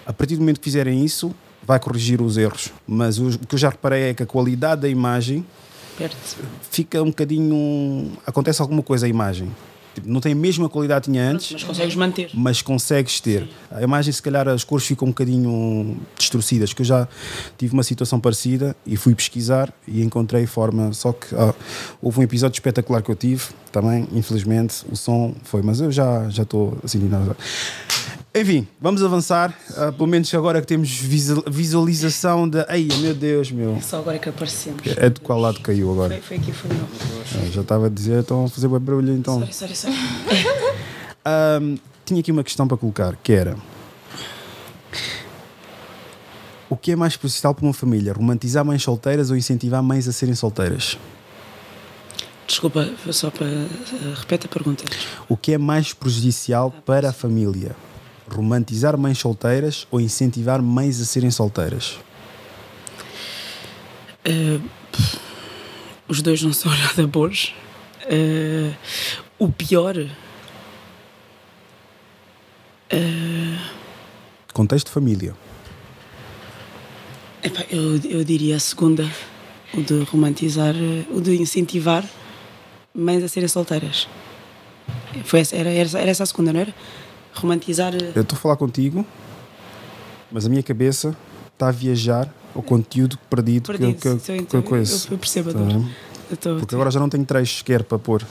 A 0.07 0.13
partir 0.13 0.37
do 0.37 0.41
momento 0.41 0.61
que 0.61 0.65
fizerem 0.65 1.05
isso, 1.05 1.35
vai 1.63 1.81
corrigir 1.81 2.23
os 2.23 2.37
erros. 2.37 2.73
Mas 2.87 3.19
o, 3.19 3.39
que 3.39 3.55
eu 3.55 3.59
já 3.59 3.69
reparei 3.69 4.11
é 4.11 4.15
que 4.15 4.23
a 4.23 4.27
qualidade 4.27 4.83
da 4.83 4.89
imagem 4.89 5.45
Perto. 5.99 6.17
fica 6.71 7.03
um 7.03 7.07
bocadinho. 7.07 8.13
Acontece 8.25 8.63
alguma 8.63 8.83
coisa 8.83 9.07
a 9.07 9.09
imagem. 9.09 9.51
Tipo, 9.97 10.11
não 10.11 10.21
tem 10.21 10.33
a 10.33 10.37
mesma 10.37 10.69
qualidade 10.69 11.07
que 11.07 11.11
tinha 11.11 11.31
antes, 11.31 11.53
Mas 11.53 11.65
consegues 11.65 11.95
manter. 11.97 12.31
mas 12.35 12.61
consegues 12.61 13.19
ter. 13.19 13.49
A 13.71 13.83
imagem, 13.83 14.13
se 14.13 14.23
calhar, 14.23 14.47
as 14.47 14.63
cores 14.63 14.87
ficam 14.87 15.09
um 15.09 15.11
bocadinho 15.11 15.97
distorcidas, 16.19 16.75
que 16.75 16.83
eu 16.83 16.87
já 16.87 17.09
tive 17.57 17.73
uma 17.73 17.83
situação 17.83 18.21
parecida 18.21 18.77
e 18.87 18.95
fui 18.95 19.15
pesquisar 19.15 19.73
e 19.89 20.03
encontrei 20.03 20.45
forma. 20.47 20.93
Só 20.93 21.13
que 21.13 21.35
ah, 21.35 21.55
houve 22.03 22.21
um 22.21 22.23
episódio 22.23 22.55
espetacular 22.57 23.03
que 23.03 23.11
eu 23.11 23.17
tive 23.17 23.43
também, 23.73 24.07
infelizmente, 24.13 24.85
o 24.93 24.97
som 24.97 25.35
foi, 25.45 25.63
mas 25.63 25.81
eu 25.81 25.91
já 25.91 26.29
já 26.29 26.43
estou 26.43 26.77
assim. 26.85 26.99
Não, 26.99 27.35
enfim, 28.41 28.67
vamos 28.81 29.03
avançar. 29.03 29.57
ah, 29.77 29.93
pelo 29.93 30.07
menos 30.07 30.33
agora 30.35 30.61
que 30.61 30.67
temos 30.67 30.91
visual- 30.91 31.45
visualização 31.47 32.49
da. 32.49 32.67
Ai, 32.69 32.89
meu 33.01 33.15
Deus, 33.15 33.51
meu. 33.51 33.81
Só 33.83 33.99
agora 33.99 34.19
que 34.19 34.29
aparecemos. 34.29 34.83
É 34.97 35.09
de 35.09 35.21
qual 35.21 35.39
lado 35.41 35.61
caiu 35.61 35.91
agora? 35.93 36.11
Foi, 36.15 36.21
foi 36.23 36.37
aqui, 36.39 36.53
foi 36.53 36.71
não. 36.77 36.85
Ah, 36.85 37.51
já 37.51 37.61
estava 37.63 37.87
a 37.87 37.89
dizer, 37.91 38.21
estão 38.21 38.45
a 38.45 38.49
fazer 38.49 38.69
bem 38.69 38.79
barulho 38.79 39.13
então. 39.13 39.35
Sorry, 39.51 39.53
sorry, 39.55 39.77
sorry. 39.77 39.97
Ahm, 41.25 41.77
tinha 42.05 42.21
aqui 42.21 42.31
uma 42.31 42.45
questão 42.45 42.69
para 42.69 42.77
colocar, 42.77 43.17
que 43.17 43.33
era 43.33 43.57
o 46.69 46.77
que 46.77 46.93
é 46.93 46.97
mais 46.97 47.17
prejudicial 47.17 47.55
para 47.55 47.65
uma 47.65 47.73
família? 47.75 48.13
Romantizar 48.13 48.65
mães 48.65 48.83
solteiras 48.83 49.31
ou 49.31 49.37
incentivar 49.37 49.83
mães 49.83 50.09
a 50.09 50.13
serem 50.13 50.35
solteiras? 50.35 50.99
Desculpa, 52.47 52.89
só 53.13 53.31
para. 53.31 53.47
eh, 53.47 53.67
repete 54.17 54.47
a 54.47 54.49
pergunta. 54.49 54.85
O 55.29 55.37
que 55.37 55.53
é 55.53 55.59
mais 55.59 55.93
prejudicial 55.93 56.71
para 56.85 57.11
a 57.11 57.13
família? 57.13 57.75
Romantizar 58.29 58.97
mães 58.99 59.19
solteiras 59.19 59.87
ou 59.91 60.01
incentivar 60.01 60.61
mães 60.61 61.01
a 61.01 61.05
serem 61.05 61.31
solteiras? 61.31 61.99
Pff, 64.25 65.19
os 66.09 66.23
dois 66.23 66.43
não 66.43 66.53
são 66.53 66.73
nada 66.77 67.07
bons. 67.07 67.55
Eh, 68.03 68.73
o 69.39 69.49
pior. 69.49 69.95
Contexto 74.53 74.87
de 74.87 74.93
família. 74.93 75.35
epá, 77.43 77.65
eu, 77.71 78.01
eu 78.05 78.25
diria 78.25 78.57
a 78.57 78.61
segunda. 78.61 79.09
O 79.75 79.83
de 79.83 80.05
romantizar, 80.05 80.75
o 81.11 81.21
de 81.21 81.37
incentivar 81.37 82.05
mães 82.95 83.23
a 83.23 83.29
serem 83.29 83.49
solteiras. 83.49 84.09
Foi 85.25 85.41
essa, 85.41 85.55
era, 85.57 85.71
era, 85.71 85.99
era 85.99 86.11
essa 86.11 86.23
a 86.23 86.27
segunda, 86.27 86.53
não 86.53 86.61
era? 86.61 86.75
Romantizar. 87.37 87.95
eh, 87.95 88.13
Eu 88.15 88.23
estou 88.23 88.37
a 88.37 88.41
falar 88.41 88.57
contigo, 88.57 89.05
mas 90.31 90.47
a 90.47 90.49
minha 90.49 90.63
cabeça 90.63 91.17
está 91.53 91.69
a 91.69 91.73
viajar 91.73 92.29
ao 92.55 92.63
conteúdo 92.63 93.19
perdido, 93.31 93.67
Perdido, 93.67 93.95
que, 93.95 94.17
que, 94.39 94.43
que 94.47 94.57
eu 94.57 94.63
conheço. 94.63 95.09
eu- 95.09 95.13
eu 95.13 95.19
percebo 95.19 95.51
a 95.51 95.53
Tá 95.53 95.59
dor. 95.59 95.85
tô- 96.41 96.57
Porque 96.59 96.75
agora 96.75 96.91
já 96.91 96.99
não 96.99 97.09
tenho 97.09 97.25
trechos 97.25 97.59
sequer 97.59 97.83
para 97.85 97.99
pôr. 97.99 98.23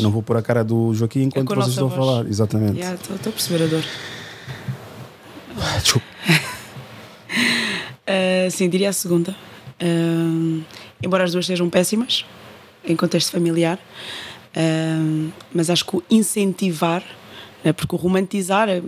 Não 0.00 0.10
vou 0.10 0.22
pôr 0.22 0.36
a 0.36 0.42
cara 0.42 0.62
do 0.62 0.94
Joaquim 0.94 1.22
enquanto 1.22 1.46
com 1.48 1.52
a 1.54 1.56
vocês 1.56 1.70
estão 1.72 1.88
a 1.88 1.90
falar. 1.90 2.26
Exatamente. 2.26 2.76
Yeah, 2.78 2.94
Estou 2.94 3.16
estou 3.16 3.30
a 3.30 3.32
perceber 3.32 3.64
a 3.64 3.66
dor. 3.66 3.84
Desculpa. 5.82 6.06
Uh, 8.06 8.50
sim, 8.52 8.68
diria 8.68 8.90
a 8.90 8.92
segunda. 8.92 9.34
Uh, 9.82 10.62
embora 11.02 11.24
as 11.24 11.32
duas 11.32 11.46
sejam 11.46 11.68
péssimas, 11.70 12.24
em 12.84 12.94
contexto 12.94 13.30
familiar, 13.32 13.78
uh, 14.56 15.32
mas 15.52 15.70
acho 15.70 15.84
que 15.84 15.96
o 15.96 16.02
incentivar, 16.10 17.02
né, 17.64 17.72
porque 17.72 17.94
o 17.94 17.98
romantizar, 17.98 18.68
eh, 18.68 18.82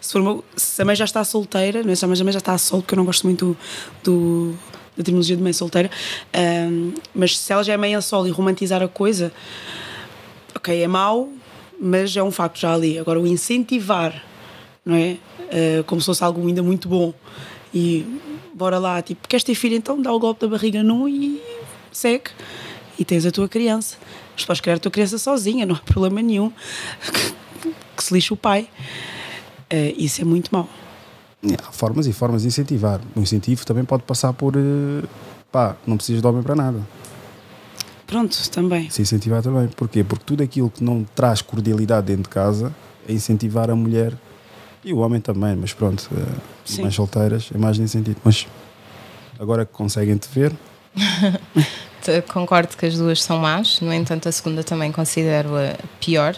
se, 0.00 0.12
for 0.12 0.22
uma- 0.22 0.42
se 0.56 0.80
a 0.80 0.84
mãe 0.84 0.96
já 0.96 1.04
está 1.04 1.22
solteira, 1.22 1.82
não 1.82 1.92
é? 1.92 1.94
se 1.94 2.04
a 2.04 2.08
mãe 2.08 2.16
já 2.16 2.38
está 2.38 2.56
solta, 2.56 2.82
porque 2.82 2.94
eu 2.94 2.96
não 2.96 3.04
gosto 3.04 3.24
muito 3.24 3.56
do, 4.02 4.54
da 4.96 5.04
terminologia 5.04 5.36
de 5.36 5.42
mãe 5.42 5.52
solteira, 5.52 5.90
uh, 6.34 6.94
mas 7.14 7.38
se 7.38 7.52
ela 7.52 7.62
já 7.62 7.74
é 7.74 7.76
mãe 7.76 7.94
a 7.94 8.00
solo 8.00 8.26
e 8.26 8.30
romantizar 8.30 8.82
a 8.82 8.88
coisa, 8.88 9.32
ok, 10.54 10.82
é 10.82 10.88
mau, 10.88 11.28
mas 11.80 12.16
é 12.16 12.22
um 12.22 12.30
facto 12.30 12.58
já 12.60 12.72
ali. 12.72 12.98
Agora, 12.98 13.20
o 13.20 13.26
incentivar, 13.26 14.24
não 14.84 14.94
é? 14.96 15.16
Uh, 15.40 15.84
como 15.84 16.00
se 16.00 16.06
fosse 16.06 16.24
algo 16.24 16.46
ainda 16.46 16.62
muito 16.62 16.88
bom. 16.88 17.12
E 17.72 18.06
bora 18.54 18.78
lá, 18.78 19.02
tipo, 19.02 19.26
queres 19.28 19.42
ter 19.44 19.54
filho, 19.54 19.74
então 19.74 20.00
dá 20.00 20.12
o 20.12 20.18
golpe 20.18 20.40
da 20.42 20.48
barriga 20.48 20.82
nu 20.82 21.08
e 21.08 21.42
segue. 21.92 22.30
E 22.98 23.04
tens 23.04 23.26
a 23.26 23.30
tua 23.32 23.48
criança. 23.48 23.96
Mas 24.36 24.44
podes 24.44 24.60
criar 24.60 24.76
a 24.76 24.78
tua 24.78 24.90
criança 24.90 25.18
sozinha, 25.18 25.66
não 25.66 25.74
há 25.74 25.80
problema 25.80 26.22
nenhum. 26.22 26.52
que 27.94 28.04
se 28.04 28.12
lixe 28.12 28.32
o 28.32 28.36
pai. 28.36 28.68
Uh, 29.72 29.94
isso 29.96 30.20
é 30.20 30.24
muito 30.24 30.50
mau. 30.52 30.68
Há 31.66 31.72
formas 31.72 32.06
e 32.06 32.12
formas 32.12 32.42
de 32.42 32.48
incentivar. 32.48 33.00
O 33.14 33.20
incentivo 33.20 33.64
também 33.66 33.84
pode 33.84 34.02
passar 34.02 34.32
por. 34.32 34.54
eh, 34.56 35.06
pá, 35.52 35.76
não 35.86 35.96
precisas 35.96 36.22
de 36.22 36.26
homem 36.26 36.42
para 36.42 36.54
nada. 36.54 36.80
Pronto, 38.06 38.36
também. 38.50 38.88
Se 38.88 39.02
incentivar 39.02 39.42
também. 39.42 39.68
Porquê? 39.68 40.02
Porque 40.02 40.24
tudo 40.24 40.42
aquilo 40.42 40.70
que 40.70 40.82
não 40.82 41.04
traz 41.14 41.42
cordialidade 41.42 42.06
dentro 42.06 42.24
de 42.24 42.28
casa 42.30 42.74
é 43.06 43.12
incentivar 43.12 43.70
a 43.70 43.76
mulher 43.76 44.14
e 44.82 44.92
o 44.92 44.98
homem 44.98 45.20
também, 45.20 45.54
mas 45.56 45.72
pronto, 45.72 46.08
Sim. 46.64 46.82
mais 46.82 46.94
solteiras 46.94 47.50
é 47.54 47.58
mais 47.58 47.78
nesse 47.78 47.92
sentido. 47.92 48.16
Mas 48.24 48.46
agora 49.38 49.66
que 49.66 49.72
conseguem 49.72 50.16
te 50.16 50.28
ver, 50.28 50.52
Concordo 52.28 52.76
que 52.76 52.86
as 52.86 52.96
duas 52.96 53.22
são 53.22 53.38
más, 53.38 53.80
no 53.80 53.92
entanto, 53.92 54.28
a 54.28 54.32
segunda 54.32 54.62
também 54.62 54.92
considero 54.92 55.56
a 55.56 55.74
pior, 56.00 56.36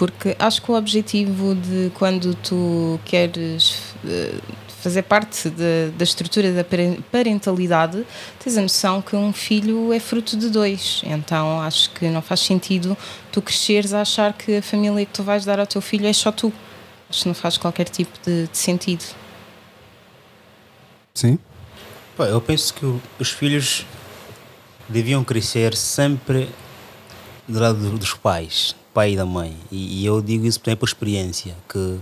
porque 0.00 0.34
acho 0.38 0.62
que 0.62 0.72
o 0.72 0.74
objetivo 0.78 1.54
de 1.54 1.92
quando 1.94 2.34
tu 2.36 2.98
queres 3.04 3.94
eh, 4.06 4.32
fazer 4.82 5.02
parte 5.02 5.50
da- 5.50 5.90
da 5.94 6.04
estrutura 6.04 6.50
da 6.54 6.64
paren- 6.64 7.02
parentalidade, 7.12 8.02
tens 8.42 8.56
a 8.56 8.62
noção 8.62 9.02
que 9.02 9.14
um 9.14 9.30
filho 9.30 9.92
é 9.92 10.00
fruto 10.00 10.38
de 10.38 10.48
dois. 10.48 11.02
Então 11.04 11.60
acho 11.60 11.90
que 11.90 12.08
não 12.08 12.22
faz 12.22 12.40
sentido 12.40 12.96
tu 13.30 13.42
cresceres 13.42 13.92
a 13.92 14.00
achar 14.00 14.32
que 14.32 14.56
a 14.56 14.62
família 14.62 15.04
que 15.04 15.12
tu 15.12 15.22
vais 15.22 15.44
dar 15.44 15.60
ao 15.60 15.66
teu 15.66 15.82
filho 15.82 16.06
é 16.06 16.12
só 16.14 16.32
tu. 16.32 16.50
Acho 17.10 17.22
que 17.24 17.28
não 17.28 17.34
faz 17.34 17.58
qualquer 17.58 17.90
tipo 17.90 18.18
de, 18.24 18.46
de 18.46 18.56
sentido. 18.56 19.04
sim, 21.14 21.38
Pá, 22.16 22.24
eu 22.24 22.40
penso 22.40 22.72
que 22.72 22.86
os 23.18 23.30
filhos 23.30 23.84
deviam 24.88 25.22
crescer 25.24 25.74
sempre 25.76 26.48
do 27.46 27.58
lado 27.60 27.78
do- 27.78 27.98
dos 27.98 28.14
pais, 28.14 28.74
pai 28.92 29.12
e 29.12 29.16
da 29.16 29.24
mãe. 29.24 29.56
E, 29.70 30.02
e 30.02 30.06
eu 30.06 30.20
digo 30.20 30.46
isso 30.46 30.60
também 30.60 30.76
por 30.76 30.86
experiência, 30.86 31.56
que 31.68 31.98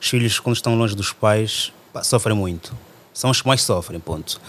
os 0.00 0.08
filhos, 0.08 0.38
quando 0.38 0.56
estão 0.56 0.76
longe 0.76 0.94
dos 0.94 1.12
pais, 1.12 1.72
pá, 1.92 2.02
sofrem 2.02 2.36
muito. 2.36 2.76
São 3.12 3.30
os 3.30 3.40
que 3.40 3.48
mais 3.48 3.62
sofrem, 3.62 3.98
ponto. 3.98 4.40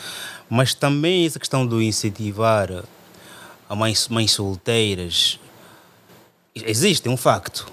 Mas 0.50 0.74
também 0.74 1.26
essa 1.26 1.40
questão 1.40 1.66
do 1.66 1.82
incentivar 1.82 2.84
a 3.70 3.76
mães, 3.76 4.08
mães 4.08 4.32
solteiras 4.32 5.40
existe, 6.56 7.08
é 7.08 7.12
um 7.12 7.18
facto. 7.18 7.68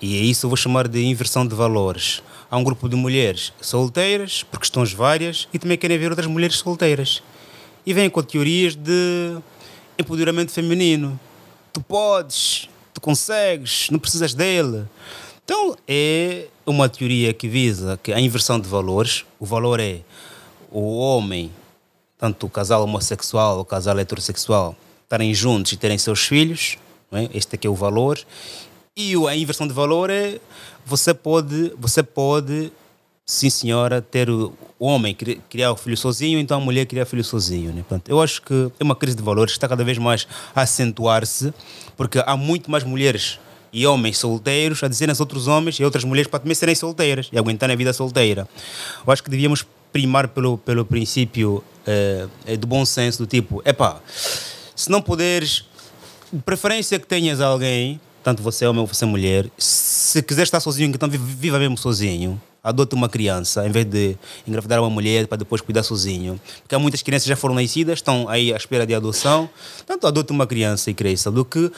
E 0.00 0.16
é 0.16 0.20
isso 0.20 0.46
eu 0.46 0.50
vou 0.50 0.56
chamar 0.56 0.88
de 0.88 1.02
inversão 1.04 1.46
de 1.46 1.54
valores. 1.54 2.22
Há 2.50 2.56
um 2.56 2.64
grupo 2.64 2.88
de 2.88 2.96
mulheres 2.96 3.52
solteiras, 3.60 4.42
por 4.42 4.58
questões 4.58 4.92
várias, 4.92 5.48
e 5.52 5.58
também 5.58 5.78
querem 5.78 5.98
ver 5.98 6.10
outras 6.10 6.26
mulheres 6.26 6.56
solteiras. 6.56 7.22
E 7.86 7.94
vêm 7.94 8.10
com 8.10 8.22
teorias 8.22 8.74
de 8.74 9.38
empoderamento 9.98 10.50
feminino. 10.50 11.18
Tu 11.72 11.80
podes, 11.80 12.68
tu 13.00 13.04
consegues, 13.04 13.88
não 13.90 13.98
precisas 13.98 14.34
dele. 14.34 14.84
Então 15.44 15.76
é 15.88 16.46
uma 16.66 16.88
teoria 16.88 17.32
que 17.32 17.48
visa 17.48 17.98
que 18.02 18.12
a 18.12 18.20
inversão 18.20 18.60
de 18.60 18.68
valores, 18.68 19.24
o 19.40 19.46
valor 19.46 19.80
é 19.80 20.00
o 20.70 20.98
homem, 20.98 21.50
tanto 22.18 22.46
o 22.46 22.50
casal 22.50 22.84
homossexual 22.84 23.56
ou 23.56 23.62
o 23.62 23.64
casal 23.64 23.98
heterossexual, 23.98 24.76
estarem 25.02 25.34
juntos 25.34 25.72
e 25.72 25.76
terem 25.76 25.98
seus 25.98 26.20
filhos, 26.20 26.76
é? 27.10 27.28
este 27.34 27.56
aqui 27.56 27.66
é 27.66 27.70
o 27.70 27.74
valor, 27.74 28.20
e 28.96 29.14
a 29.26 29.34
inversão 29.34 29.66
de 29.66 29.72
valor 29.72 30.10
é 30.10 30.38
você 30.86 31.12
pode, 31.12 31.72
você 31.78 32.02
pode, 32.02 32.70
sim 33.26 33.50
senhora, 33.50 34.00
ter 34.00 34.30
o 34.30 34.52
homem 34.78 35.14
cri- 35.14 35.40
criar 35.48 35.72
o 35.72 35.76
filho 35.76 35.96
sozinho, 35.96 36.38
então 36.38 36.58
a 36.58 36.60
mulher 36.60 36.86
criar 36.86 37.02
o 37.02 37.06
filho 37.06 37.24
sozinho. 37.24 37.72
Né? 37.72 37.84
Portanto, 37.88 38.08
eu 38.08 38.20
acho 38.20 38.42
que 38.42 38.70
é 38.78 38.84
uma 38.84 38.94
crise 38.94 39.16
de 39.16 39.22
valores 39.22 39.52
que 39.52 39.58
está 39.58 39.68
cada 39.68 39.82
vez 39.84 39.98
mais 39.98 40.28
a 40.54 40.62
acentuar-se, 40.62 41.52
porque 42.00 42.18
há 42.24 42.34
muito 42.34 42.70
mais 42.70 42.82
mulheres 42.82 43.38
e 43.70 43.86
homens 43.86 44.16
solteiros 44.16 44.82
a 44.82 44.88
dizerem 44.88 45.10
aos 45.10 45.20
outros 45.20 45.46
homens 45.46 45.78
e 45.78 45.84
outras 45.84 46.02
mulheres 46.02 46.30
para 46.30 46.40
também 46.40 46.54
serem 46.54 46.74
solteiras 46.74 47.28
e 47.30 47.36
aguentarem 47.36 47.74
a 47.74 47.76
vida 47.76 47.92
solteira. 47.92 48.48
Eu 49.06 49.12
acho 49.12 49.22
que 49.22 49.28
devíamos 49.28 49.66
primar 49.92 50.26
pelo, 50.28 50.56
pelo 50.56 50.82
princípio 50.82 51.62
eh, 51.86 52.56
do 52.56 52.66
bom 52.66 52.86
senso, 52.86 53.18
do 53.18 53.26
tipo, 53.26 53.60
epá, 53.66 54.00
se 54.74 54.90
não 54.90 55.02
puderes, 55.02 55.66
de 56.32 56.40
preferência 56.40 56.98
que 56.98 57.06
tenhas 57.06 57.38
alguém, 57.38 58.00
tanto 58.24 58.42
você 58.42 58.66
homem 58.66 58.80
ou 58.80 58.86
você 58.86 59.04
mulher, 59.04 59.50
se 59.58 60.22
quiser 60.22 60.44
estar 60.44 60.60
sozinho, 60.60 60.88
então 60.88 61.06
viva 61.06 61.58
mesmo 61.58 61.76
sozinho. 61.76 62.40
Adote 62.62 62.94
uma 62.94 63.08
criança, 63.08 63.66
em 63.66 63.70
vez 63.70 63.86
de 63.86 64.16
engravidar 64.46 64.80
uma 64.80 64.90
mulher 64.90 65.26
para 65.26 65.38
depois 65.38 65.62
cuidar 65.62 65.82
sozinho. 65.82 66.38
Porque 66.62 66.74
há 66.74 66.78
muitas 66.78 67.00
crianças 67.00 67.26
já 67.26 67.36
foram 67.36 67.54
nascidas, 67.54 67.98
estão 67.98 68.28
aí 68.28 68.52
à 68.52 68.56
espera 68.56 68.86
de 68.86 68.94
adoção. 68.94 69.48
Tanto 69.86 70.06
adote 70.06 70.30
uma 70.30 70.46
criança 70.46 70.90
e 70.90 70.94
cresça, 70.94 71.30
do 71.30 71.44
que 71.44 71.72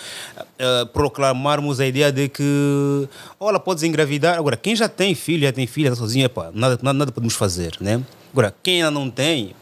eh, 0.58 0.84
proclamarmos 0.92 1.78
a 1.78 1.86
ideia 1.86 2.10
de 2.10 2.28
que, 2.28 3.08
olha, 3.38 3.60
podes 3.60 3.84
engravidar. 3.84 4.36
Agora, 4.38 4.56
quem 4.56 4.74
já 4.74 4.88
tem 4.88 5.14
filho, 5.14 5.42
já 5.42 5.52
tem 5.52 5.66
filha, 5.66 5.88
está 5.88 5.96
sozinho, 5.96 6.26
epá, 6.26 6.50
nada, 6.52 6.78
nada, 6.82 6.98
nada 6.98 7.12
podemos 7.12 7.34
fazer, 7.34 7.76
né? 7.80 8.02
Agora, 8.32 8.54
quem 8.62 8.82
ainda 8.82 8.90
não 8.90 9.08
tem, 9.10 9.54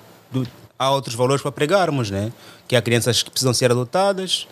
há 0.78 0.90
outros 0.90 1.14
valores 1.14 1.42
para 1.42 1.52
pregarmos, 1.52 2.10
né? 2.10 2.32
Que 2.66 2.76
há 2.76 2.80
crianças 2.80 3.22
que 3.22 3.30
precisam 3.30 3.52
ser 3.52 3.70
adotadas, 3.70 4.46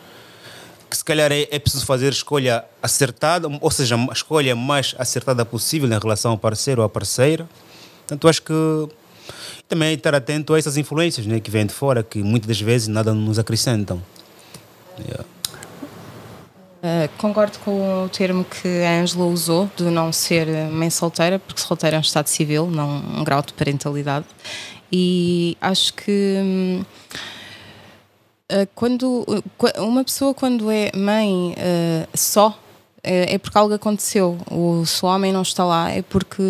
que 0.89 0.97
se 0.97 1.05
calhar 1.05 1.31
é, 1.31 1.47
é 1.51 1.59
preciso 1.59 1.85
fazer 1.85 2.13
escolha 2.13 2.65
acertada, 2.83 3.49
ou 3.61 3.71
seja, 3.71 3.97
a 3.97 4.13
escolha 4.13 4.57
mais 4.57 4.95
acertada 4.99 5.45
possível 5.45 5.89
em 5.89 5.99
relação 5.99 6.33
ao 6.33 6.39
parceiro 6.39 6.81
ou 6.81 6.87
à 6.87 6.89
parceira. 6.89 7.49
Portanto, 8.01 8.29
acho 8.29 8.43
que 8.43 8.89
também 9.69 9.95
estar 9.95 10.15
atento 10.15 10.55
a 10.55 10.59
essas 10.59 10.77
influências 10.77 11.27
né, 11.27 11.41
que 11.41 11.51
vêm 11.51 11.67
de 11.67 11.75
fora, 11.75 12.03
que 12.03 12.23
muitas 12.23 12.49
das 12.49 12.61
vezes 12.61 12.89
nada 12.89 13.13
nos 13.13 13.39
acrescentam. 13.39 14.03
Yeah. 15.01 15.25
Uh, 16.79 17.09
concordo 17.19 17.59
com 17.59 18.05
o 18.05 18.09
termo 18.09 18.45
que 18.45 18.69
a 18.85 19.01
Ângela 19.03 19.27
usou, 19.27 19.69
de 19.77 19.85
não 19.85 20.13
ser 20.13 20.47
mãe 20.71 20.89
solteira, 20.89 21.39
porque 21.39 21.61
solteira 21.61 21.97
é 21.97 21.99
um 21.99 22.03
estado 22.03 22.29
civil, 22.29 22.67
não 22.71 22.99
um 23.19 23.25
grau 23.25 23.43
de 23.43 23.53
parentalidade. 23.53 24.25
E 24.91 25.57
acho 25.61 25.93
que 25.93 26.41
hum, 26.41 26.85
quando 28.75 29.25
uh, 29.29 29.43
qua- 29.57 29.73
uma 29.79 30.03
pessoa 30.05 30.33
quando 30.35 30.71
é 30.71 30.91
mãe 30.97 31.55
uh, 31.55 32.09
só 32.15 32.59
é 33.03 33.39
porque 33.39 33.57
algo 33.57 33.73
aconteceu. 33.73 34.37
O, 34.51 34.85
se 34.85 35.03
o 35.05 35.09
homem 35.09 35.33
não 35.33 35.43
está 35.43 35.65
lá 35.65 35.91
é 35.91 36.03
porque 36.03 36.43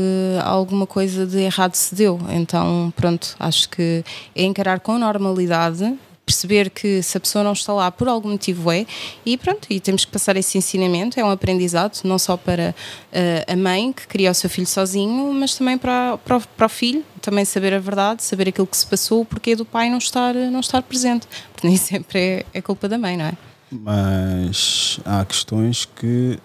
alguma 0.43 0.87
coisa 0.87 1.27
de 1.27 1.39
errado 1.39 1.75
se 1.75 1.95
deu. 1.95 2.19
Então, 2.31 2.93
pronto, 2.97 3.37
acho 3.39 3.69
que 3.69 4.03
é 4.35 4.43
encarar 4.43 4.81
com 4.81 4.99
normalidade, 4.99 5.95
perceber 6.29 6.69
que 6.69 7.03
se 7.03 7.17
a 7.17 7.21
pessoa 7.21 7.43
não 7.43 7.53
está 7.53 7.73
lá 7.73 7.91
por 7.91 8.07
algum 8.07 8.31
motivo 8.31 8.71
é, 8.71 8.87
e 9.25 9.37
pronto, 9.39 9.67
e 9.71 9.81
temos 9.81 10.05
que 10.05 10.13
passar 10.13 10.37
esse 10.37 10.59
ensinamento. 10.59 11.19
É 11.19 11.25
um 11.25 11.31
aprendizado, 11.31 11.99
não 12.05 12.19
só 12.19 12.37
para 12.37 12.75
eh, 13.11 13.45
a 13.49 13.57
mãe 13.57 13.93
que 13.93 14.07
cria 14.07 14.31
o 14.31 14.35
seu 14.35 14.51
filho 14.51 14.67
sozinho, 14.67 15.33
mas 15.33 15.55
também 15.55 15.79
para, 15.79 16.19
para, 16.19 16.37
o, 16.37 16.41
para 16.41 16.67
o 16.67 16.69
filho, 16.69 17.03
também 17.23 17.45
saber 17.45 17.73
a 17.73 17.79
verdade, 17.79 18.23
saber 18.23 18.49
aquilo 18.49 18.67
que 18.67 18.77
se 18.77 18.87
passou, 18.87 19.23
o 19.23 19.25
porquê 19.25 19.57
do 19.57 19.65
pai 19.65 19.89
não 19.89 19.99
estar, 19.99 20.35
não 20.35 20.61
estar 20.61 20.83
presente. 20.83 21.27
Porque 21.53 21.67
nem 21.67 21.77
sempre 21.79 22.19
é, 22.19 22.47
é 22.53 22.61
culpa 22.61 22.89
da 22.89 22.99
mãe, 22.99 23.17
não 23.17 23.25
é? 23.25 23.33
mas 23.71 24.99
há 25.05 25.25
questões 25.25 25.85
que 25.85 26.39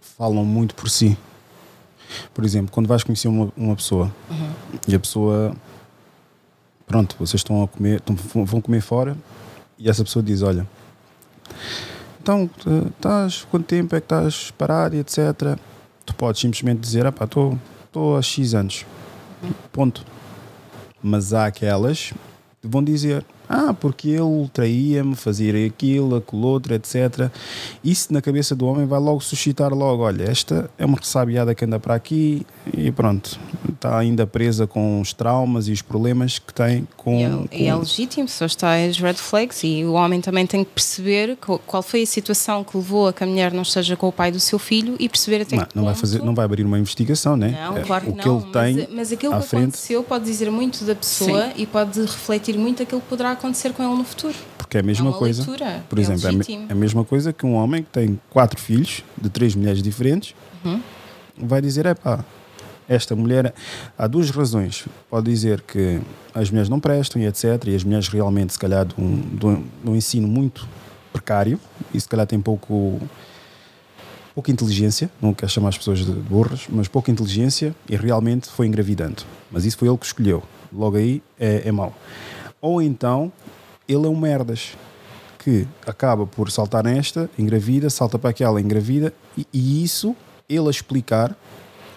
falam 0.00 0.44
muito 0.44 0.74
por 0.74 0.88
si. 0.88 1.16
Por 2.32 2.44
exemplo, 2.44 2.70
quando 2.70 2.86
vais 2.86 3.02
conhecer 3.02 3.28
uma, 3.28 3.52
uma 3.56 3.74
pessoa 3.74 4.14
e 4.86 4.94
a 4.94 5.00
pessoa, 5.00 5.56
pronto, 6.86 7.16
vocês 7.18 7.40
estão 7.40 7.62
a 7.62 7.68
comer, 7.68 7.96
estão- 7.96 8.44
vão 8.44 8.60
comer 8.60 8.80
fora 8.80 9.16
e 9.78 9.88
essa 9.88 10.04
pessoa 10.04 10.22
diz: 10.22 10.42
Olha, 10.42 10.66
então 12.22 12.48
tu 12.58 12.88
estás, 12.88 13.46
quanto 13.50 13.66
tempo 13.66 13.94
é 13.94 14.00
que 14.00 14.04
estás 14.06 14.50
parado 14.52 14.96
e 14.96 14.98
etc. 15.00 15.58
Tu 16.06 16.14
podes 16.14 16.40
simplesmente 16.40 16.80
dizer: 16.80 17.06
Estou 17.06 17.58
estou 17.84 18.16
há 18.16 18.22
X 18.22 18.54
anos, 18.54 18.84
ponto. 19.72 20.04
Mas 21.02 21.32
há 21.34 21.46
aquelas 21.46 22.12
que 22.60 22.68
vão 22.68 22.82
dizer: 22.82 23.24
Ah, 23.48 23.74
porque 23.78 24.08
ele 24.08 24.48
traía-me, 24.52 25.14
fazia 25.14 25.66
aquilo, 25.66 26.16
aquilo 26.16 26.46
outro, 26.46 26.74
etc. 26.74 27.30
Isso 27.82 28.12
na 28.12 28.20
cabeça 28.22 28.54
do 28.54 28.66
homem 28.66 28.86
vai 28.86 28.98
logo 29.00 29.20
suscitar 29.20 29.72
logo: 29.72 30.02
Olha, 30.02 30.24
esta 30.24 30.70
é 30.78 30.84
uma 30.86 30.96
ressabiada 30.98 31.54
que 31.54 31.64
anda 31.64 31.78
para 31.78 31.94
aqui 31.94 32.46
e 32.76 32.90
pronto, 32.90 33.38
está 33.74 33.98
ainda 33.98 34.26
presa 34.26 34.66
com 34.66 35.00
os 35.00 35.12
traumas 35.12 35.68
e 35.68 35.72
os 35.72 35.82
problemas 35.82 36.38
que 36.38 36.52
tem 36.54 36.88
com. 36.96 37.18
E 37.18 37.22
é, 37.24 37.28
com- 37.30 37.48
e 37.52 37.66
é 37.66 37.74
legítimo, 37.74 38.28
só 38.28 38.46
está 38.46 38.74
as 38.76 38.98
red 38.98 39.14
flags 39.14 39.62
e 39.62 39.84
o 39.84 39.92
homem 39.92 40.20
também 40.20 40.46
tem 40.46 40.64
que 40.64 40.70
perceber 40.70 41.36
qual, 41.66 41.82
foi 41.82 42.02
a 42.02 42.06
situação 42.06 42.64
que 42.64 42.76
levou 42.76 43.08
a 43.08 43.12
que 43.12 43.22
a 43.22 43.26
mulher 43.26 43.52
não 43.52 43.62
esteja 43.62 43.96
com 43.96 44.08
o 44.08 44.12
pai 44.12 44.30
do 44.32 44.40
seu 44.40 44.58
filho 44.58 44.96
e 44.98 45.08
perceber 45.08 45.42
até 45.42 45.56
não, 45.56 45.64
que 45.66 45.76
não 45.76 45.84
vai 45.84 45.94
fazer, 45.94 46.22
não 46.22 46.34
vai 46.34 46.44
abrir 46.44 46.64
uma 46.64 46.78
investigação, 46.78 47.36
né? 47.36 47.50
Não, 47.50 47.76
É, 47.76 47.82
claro 47.82 48.04
que 48.06 48.10
o 48.10 48.14
não. 48.16 48.22
que 48.22 48.28
ele 48.28 48.52
tem 48.52 48.76
mas, 48.86 48.94
mas 48.94 49.12
aquilo 49.12 49.34
que 49.38 49.46
frente, 49.46 49.62
aconteceu 49.64 50.02
pode 50.02 50.24
dizer 50.24 50.50
muito 50.50 50.84
da 50.84 50.94
pessoa 50.94 51.50
e 51.56 51.66
pode 51.66 52.00
refletir 52.00 52.56
muito 52.56 52.82
aquilo 52.82 53.00
que 53.00 53.06
poderá 53.08 53.33
acontecer 53.34 53.72
com 53.72 53.82
ele 53.82 53.94
no 53.96 54.04
futuro. 54.04 54.34
porque 54.58 54.76
é 54.78 54.80
a 54.80 54.82
mesma 54.82 55.10
uma 55.10 55.18
coisa. 55.18 55.42
leitura, 55.42 55.84
Por 55.88 55.98
é 55.98 56.02
exemplo, 56.02 56.26
é, 56.26 56.30
legítimo. 56.32 56.66
é 56.68 56.72
a 56.72 56.74
mesma 56.76 57.04
coisa 57.04 57.32
que 57.32 57.44
um 57.46 57.54
homem 57.54 57.82
que 57.82 57.90
tem 57.90 58.18
quatro 58.30 58.58
filhos 58.60 59.04
de 59.20 59.28
três 59.28 59.54
mulheres 59.54 59.82
diferentes 59.82 60.34
Uhum. 60.64 60.80
vai 61.38 61.60
dizer: 61.60 61.86
é 61.86 61.94
pá, 61.94 62.24
esta 62.88 63.14
mulher. 63.14 63.54
Há 63.98 64.06
duas 64.06 64.30
razões. 64.30 64.84
Pode 65.10 65.30
dizer 65.30 65.60
que 65.62 66.00
as 66.34 66.50
mulheres 66.50 66.68
não 66.68 66.80
prestam 66.80 67.20
e 67.22 67.26
etc. 67.26 67.44
E 67.66 67.74
as 67.74 67.84
mulheres 67.84 68.08
realmente, 68.08 68.52
se 68.54 68.58
calhar, 68.58 68.84
de 68.84 68.94
um, 68.98 69.20
de 69.20 69.46
um- 69.46 69.64
de 69.84 69.90
um 69.90 69.94
ensino 69.96 70.26
muito 70.28 70.66
precário 71.12 71.58
e 71.92 72.00
se 72.00 72.08
calhar 72.08 72.26
tem 72.26 72.40
pouco. 72.40 73.00
Pouca 74.34 74.50
inteligência, 74.50 75.08
não 75.22 75.32
quero 75.32 75.50
chamar 75.52 75.68
as 75.68 75.78
pessoas 75.78 76.00
de 76.00 76.10
burras, 76.10 76.62
mas 76.68 76.88
pouca 76.88 77.08
inteligência 77.08 77.72
e 77.88 77.94
realmente 77.94 78.48
foi 78.48 78.66
engravidando. 78.66 79.22
Mas 79.48 79.64
isso 79.64 79.78
foi 79.78 79.86
ele 79.86 79.96
que 79.96 80.06
escolheu. 80.06 80.42
Logo 80.72 80.96
aí 80.96 81.22
é, 81.38 81.62
é 81.68 81.70
mau. 81.70 81.94
Ou 82.64 82.80
então 82.80 83.30
ele 83.86 84.06
é 84.06 84.08
um 84.08 84.16
merdas, 84.16 84.70
que 85.38 85.66
acaba 85.86 86.26
por 86.26 86.50
saltar 86.50 86.82
nesta, 86.82 87.28
engravida, 87.38 87.90
salta 87.90 88.18
para 88.18 88.30
aquela, 88.30 88.58
engravida, 88.58 89.12
e, 89.36 89.46
e 89.52 89.84
isso, 89.84 90.16
ele 90.48 90.66
a 90.68 90.70
explicar, 90.70 91.36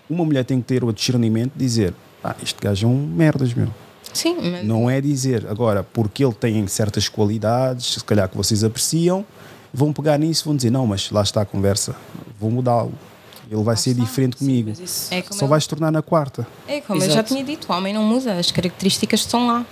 uma 0.09 0.25
mulher 0.25 0.43
tem 0.43 0.59
que 0.59 0.67
ter 0.67 0.83
o 0.83 0.91
discernimento 0.91 1.53
de 1.53 1.59
dizer: 1.59 1.93
Ah, 2.21 2.35
este 2.43 2.59
gajo 2.61 2.85
é 2.85 2.89
um 2.89 2.97
merdas, 3.07 3.53
meu. 3.53 3.69
Sim, 4.13 4.35
mas 4.51 4.65
Não 4.65 4.89
é 4.89 4.99
dizer, 4.99 5.47
agora, 5.49 5.83
porque 5.83 6.21
ele 6.25 6.33
tem 6.33 6.67
certas 6.67 7.07
qualidades, 7.07 7.93
se 7.93 8.03
calhar 8.03 8.27
que 8.27 8.35
vocês 8.35 8.61
apreciam, 8.65 9.25
vão 9.73 9.93
pegar 9.93 10.17
nisso 10.17 10.43
vão 10.43 10.55
dizer: 10.57 10.69
Não, 10.69 10.85
mas 10.85 11.09
lá 11.11 11.21
está 11.21 11.41
a 11.43 11.45
conversa, 11.45 11.95
vou 12.37 12.51
mudá-lo. 12.51 12.91
Ele 13.49 13.63
vai 13.63 13.77
ser 13.77 13.93
diferente 13.93 14.35
comigo. 14.35 14.71
Mas 14.71 14.79
isso- 14.81 15.13
é 15.13 15.21
como, 15.21 15.39
Só 15.39 15.45
eu, 15.45 15.49
vai 15.49 15.61
se 15.61 15.69
tornar 15.69 15.89
na 15.89 16.01
quarta. 16.01 16.45
é 16.67 16.81
como 16.81 16.99
eu 17.01 17.05
já 17.05 17.13
Exato. 17.13 17.29
tinha 17.33 17.45
dito, 17.45 17.71
o 17.71 17.73
homem 17.73 17.93
não 17.93 18.03
muda, 18.03 18.33
as 18.37 18.51
características 18.51 19.21
estão 19.21 19.47
lá. 19.47 19.65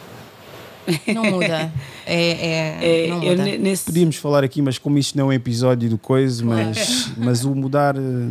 Não 1.13 1.23
muda. 1.25 1.71
É, 2.05 2.15
é, 2.15 3.05
É, 3.05 3.07
não 3.09 3.23
eu 3.23 3.31
muda. 3.37 3.57
nesse, 3.57 3.85
Podíamos 3.85 4.15
falar 4.17 4.43
aqui, 4.43 4.61
mas 4.61 4.77
como 4.77 4.97
isto 4.97 5.17
não 5.17 5.25
é 5.25 5.27
um 5.29 5.33
episódio 5.33 5.89
do 5.89 5.97
coisa, 5.97 6.43
mas, 6.45 7.09
mas 7.17 7.43
o 7.45 7.53
mudar. 7.55 7.95
eh, 7.95 8.29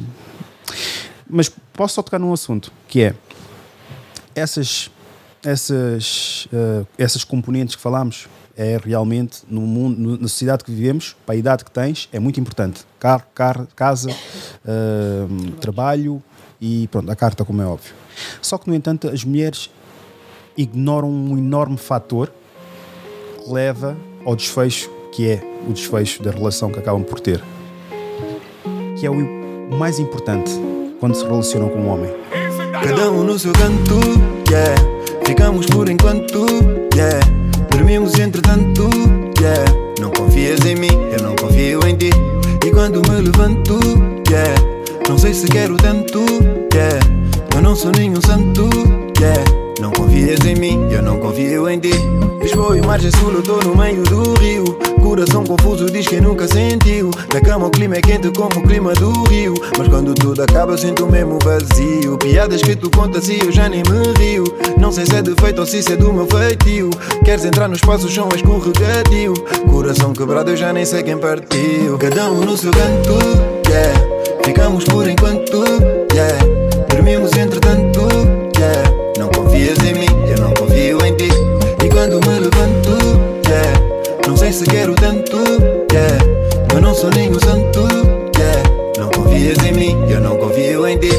Mas 1.28 1.50
posso 1.72 1.94
só 1.94 2.02
tocar 2.02 2.18
num 2.18 2.32
assunto 2.32 2.72
que 2.88 3.02
é 3.02 3.14
essas, 4.34 4.90
essas, 5.42 6.48
eh, 6.52 6.84
essas 6.98 7.24
componentes 7.24 7.74
que 7.76 7.82
falámos 7.82 8.26
é 8.56 8.78
realmente 8.82 9.38
no 9.48 9.62
mundo, 9.62 9.98
no- 10.00 10.12
na 10.16 10.28
sociedade 10.28 10.62
que 10.64 10.70
vivemos, 10.70 11.16
para 11.26 11.34
a 11.34 11.38
idade 11.38 11.64
que 11.64 11.70
tens, 11.72 12.08
é 12.12 12.20
muito 12.20 12.38
importante. 12.38 12.82
Carro, 13.00 13.24
carro 13.34 13.66
casa, 13.74 14.10
eh, 14.64 15.26
trabalho 15.60 16.22
e 16.60 16.86
pronto, 16.88 17.10
a 17.10 17.16
carta, 17.16 17.44
como 17.44 17.60
é 17.60 17.66
óbvio. 17.66 17.92
Só 18.40 18.56
que, 18.58 18.68
no 18.68 18.74
entanto, 18.74 19.08
as 19.08 19.24
mulheres 19.24 19.70
ignoram 20.56 21.10
um 21.10 21.36
enorme 21.36 21.76
fator 21.76 22.32
leva 23.46 23.96
ao 24.24 24.34
desfecho 24.34 24.90
que 25.12 25.30
é 25.30 25.40
o 25.68 25.72
desfecho 25.72 26.22
da 26.22 26.30
relação 26.30 26.70
que 26.70 26.78
acabam 26.78 27.02
por 27.02 27.20
ter. 27.20 27.42
Que 28.98 29.06
é 29.06 29.10
o 29.10 29.14
mais 29.76 29.98
importante 29.98 30.50
quando 30.98 31.14
se 31.14 31.24
relacionam 31.24 31.68
com 31.68 31.78
um 31.78 31.88
homem. 31.88 32.10
Cada 32.82 33.10
um 33.10 33.22
no 33.22 33.38
seu 33.38 33.52
canto, 33.52 34.00
yeah. 34.50 34.74
Ficamos 35.24 35.66
por 35.66 35.88
enquanto, 35.88 36.46
yeah. 36.94 37.20
Dormimos 37.70 38.18
entretanto, 38.18 38.88
yeah. 39.40 39.64
Não 40.00 40.10
confias 40.10 40.64
em 40.64 40.74
mim, 40.74 40.92
eu 41.16 41.22
não 41.22 41.36
confio 41.36 41.86
em 41.86 41.96
ti. 41.96 42.10
E 42.66 42.70
quando 42.70 43.00
me 43.08 43.20
levanto, 43.20 43.78
yeah. 44.28 44.54
Não 45.08 45.16
sei 45.18 45.32
se 45.32 45.46
quero 45.46 45.76
tanto, 45.76 46.20
yeah. 46.74 46.98
Eu 47.54 47.62
não 47.62 47.76
sou 47.76 47.92
nenhum 47.92 48.20
santo, 48.20 48.68
yeah. 49.20 49.63
Não 49.80 49.90
confias 49.92 50.40
em 50.46 50.54
mim, 50.54 50.88
eu 50.90 51.02
não 51.02 51.18
confio 51.18 51.68
em 51.68 51.78
ti. 51.78 51.92
Lisboa 52.40 52.76
e 52.76 52.82
margem 52.82 53.10
sul, 53.12 53.32
eu 53.32 53.42
tô 53.42 53.56
no 53.58 53.76
meio 53.76 54.02
do 54.04 54.34
rio. 54.34 54.64
Coração 55.02 55.44
confuso 55.44 55.86
diz 55.86 56.06
que 56.06 56.20
nunca 56.20 56.46
sentiu. 56.48 57.10
Na 57.32 57.40
cama 57.40 57.66
o 57.66 57.70
clima 57.70 57.96
é 57.96 58.00
quente 58.00 58.30
como 58.30 58.58
o 58.58 58.62
clima 58.62 58.92
do 58.94 59.10
rio. 59.24 59.54
Mas 59.78 59.88
quando 59.88 60.14
tudo 60.14 60.42
acaba 60.42 60.72
eu 60.72 60.78
sinto 60.78 61.06
mesmo 61.06 61.38
vazio. 61.42 62.16
Piadas 62.18 62.62
que 62.62 62.74
tu 62.76 62.90
contas 62.90 63.28
e 63.28 63.38
eu 63.38 63.52
já 63.52 63.68
nem 63.68 63.82
me 63.82 64.12
rio. 64.18 64.44
Não 64.78 64.90
sei 64.92 65.06
se 65.06 65.16
é 65.16 65.22
defeito 65.22 65.60
ou 65.60 65.66
se 65.66 65.78
isso 65.78 65.92
é 65.92 65.96
do 65.96 66.12
meu 66.12 66.26
feitio. 66.26 66.90
Queres 67.24 67.44
entrar 67.44 67.68
no 67.68 67.74
espaço, 67.74 68.06
o 68.06 68.10
chão 68.10 68.28
é 68.32 68.36
escorregadio. 68.36 69.34
Coração 69.68 70.12
quebrado, 70.12 70.50
eu 70.50 70.56
já 70.56 70.72
nem 70.72 70.84
sei 70.84 71.02
quem 71.02 71.18
partiu. 71.18 71.98
Cada 71.98 72.30
um 72.30 72.40
no 72.40 72.56
seu 72.56 72.70
canto, 72.70 73.18
yeah. 73.68 74.00
Ficamos 74.44 74.84
por 74.84 75.08
enquanto, 75.08 75.64
yeah. 76.12 76.38
Dormimos 76.88 77.32
entretanto, 77.32 77.93
Se 84.54 84.64
quero 84.66 84.94
tanto, 84.94 85.36
yeah. 85.92 86.24
Eu 86.72 86.80
não 86.80 86.94
sou 86.94 87.10
nenhum 87.10 87.34
santo, 87.40 87.80
yeah. 88.38 88.62
Não 88.96 89.10
confias 89.10 89.58
em 89.64 89.72
mim, 89.72 90.08
eu 90.08 90.20
não 90.20 90.36
confio 90.36 90.86
em 90.86 90.96
ti. 90.96 91.10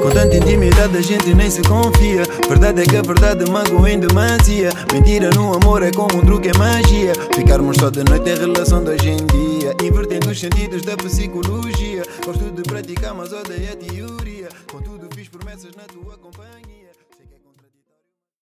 Com 0.00 0.10
tanta 0.10 0.36
intimidade 0.36 0.96
a 0.96 1.00
gente 1.00 1.34
nem 1.34 1.50
se 1.50 1.60
confia. 1.62 2.22
Verdade 2.48 2.82
é 2.82 2.86
que 2.86 2.96
a 2.96 3.02
verdade 3.02 3.50
magoa 3.50 3.90
em 3.90 3.98
demasia. 3.98 4.70
Mentira 4.92 5.30
no 5.30 5.54
amor 5.54 5.82
é 5.82 5.90
como 5.90 6.18
um 6.18 6.24
truque, 6.24 6.50
é 6.50 6.56
magia. 6.56 7.14
Ficarmos 7.34 7.78
só 7.78 7.90
de 7.90 8.04
noite 8.04 8.30
é 8.30 8.36
relação 8.36 8.84
de 8.84 8.90
hoje 8.90 9.08
em 9.08 9.26
dia. 9.26 9.74
Invertendo 9.82 10.30
os 10.30 10.38
sentidos 10.38 10.82
da 10.82 10.96
psicologia. 10.96 12.04
Gosto 12.24 12.48
de 12.52 12.62
praticar, 12.62 13.12
mas 13.12 13.32
odeio 13.32 13.72
a 13.72 13.76
teoria. 13.76 14.48
Contudo, 14.70 15.08
fiz 15.16 15.28
promessas 15.28 15.72
na 15.76 15.82
tua. 15.82 16.23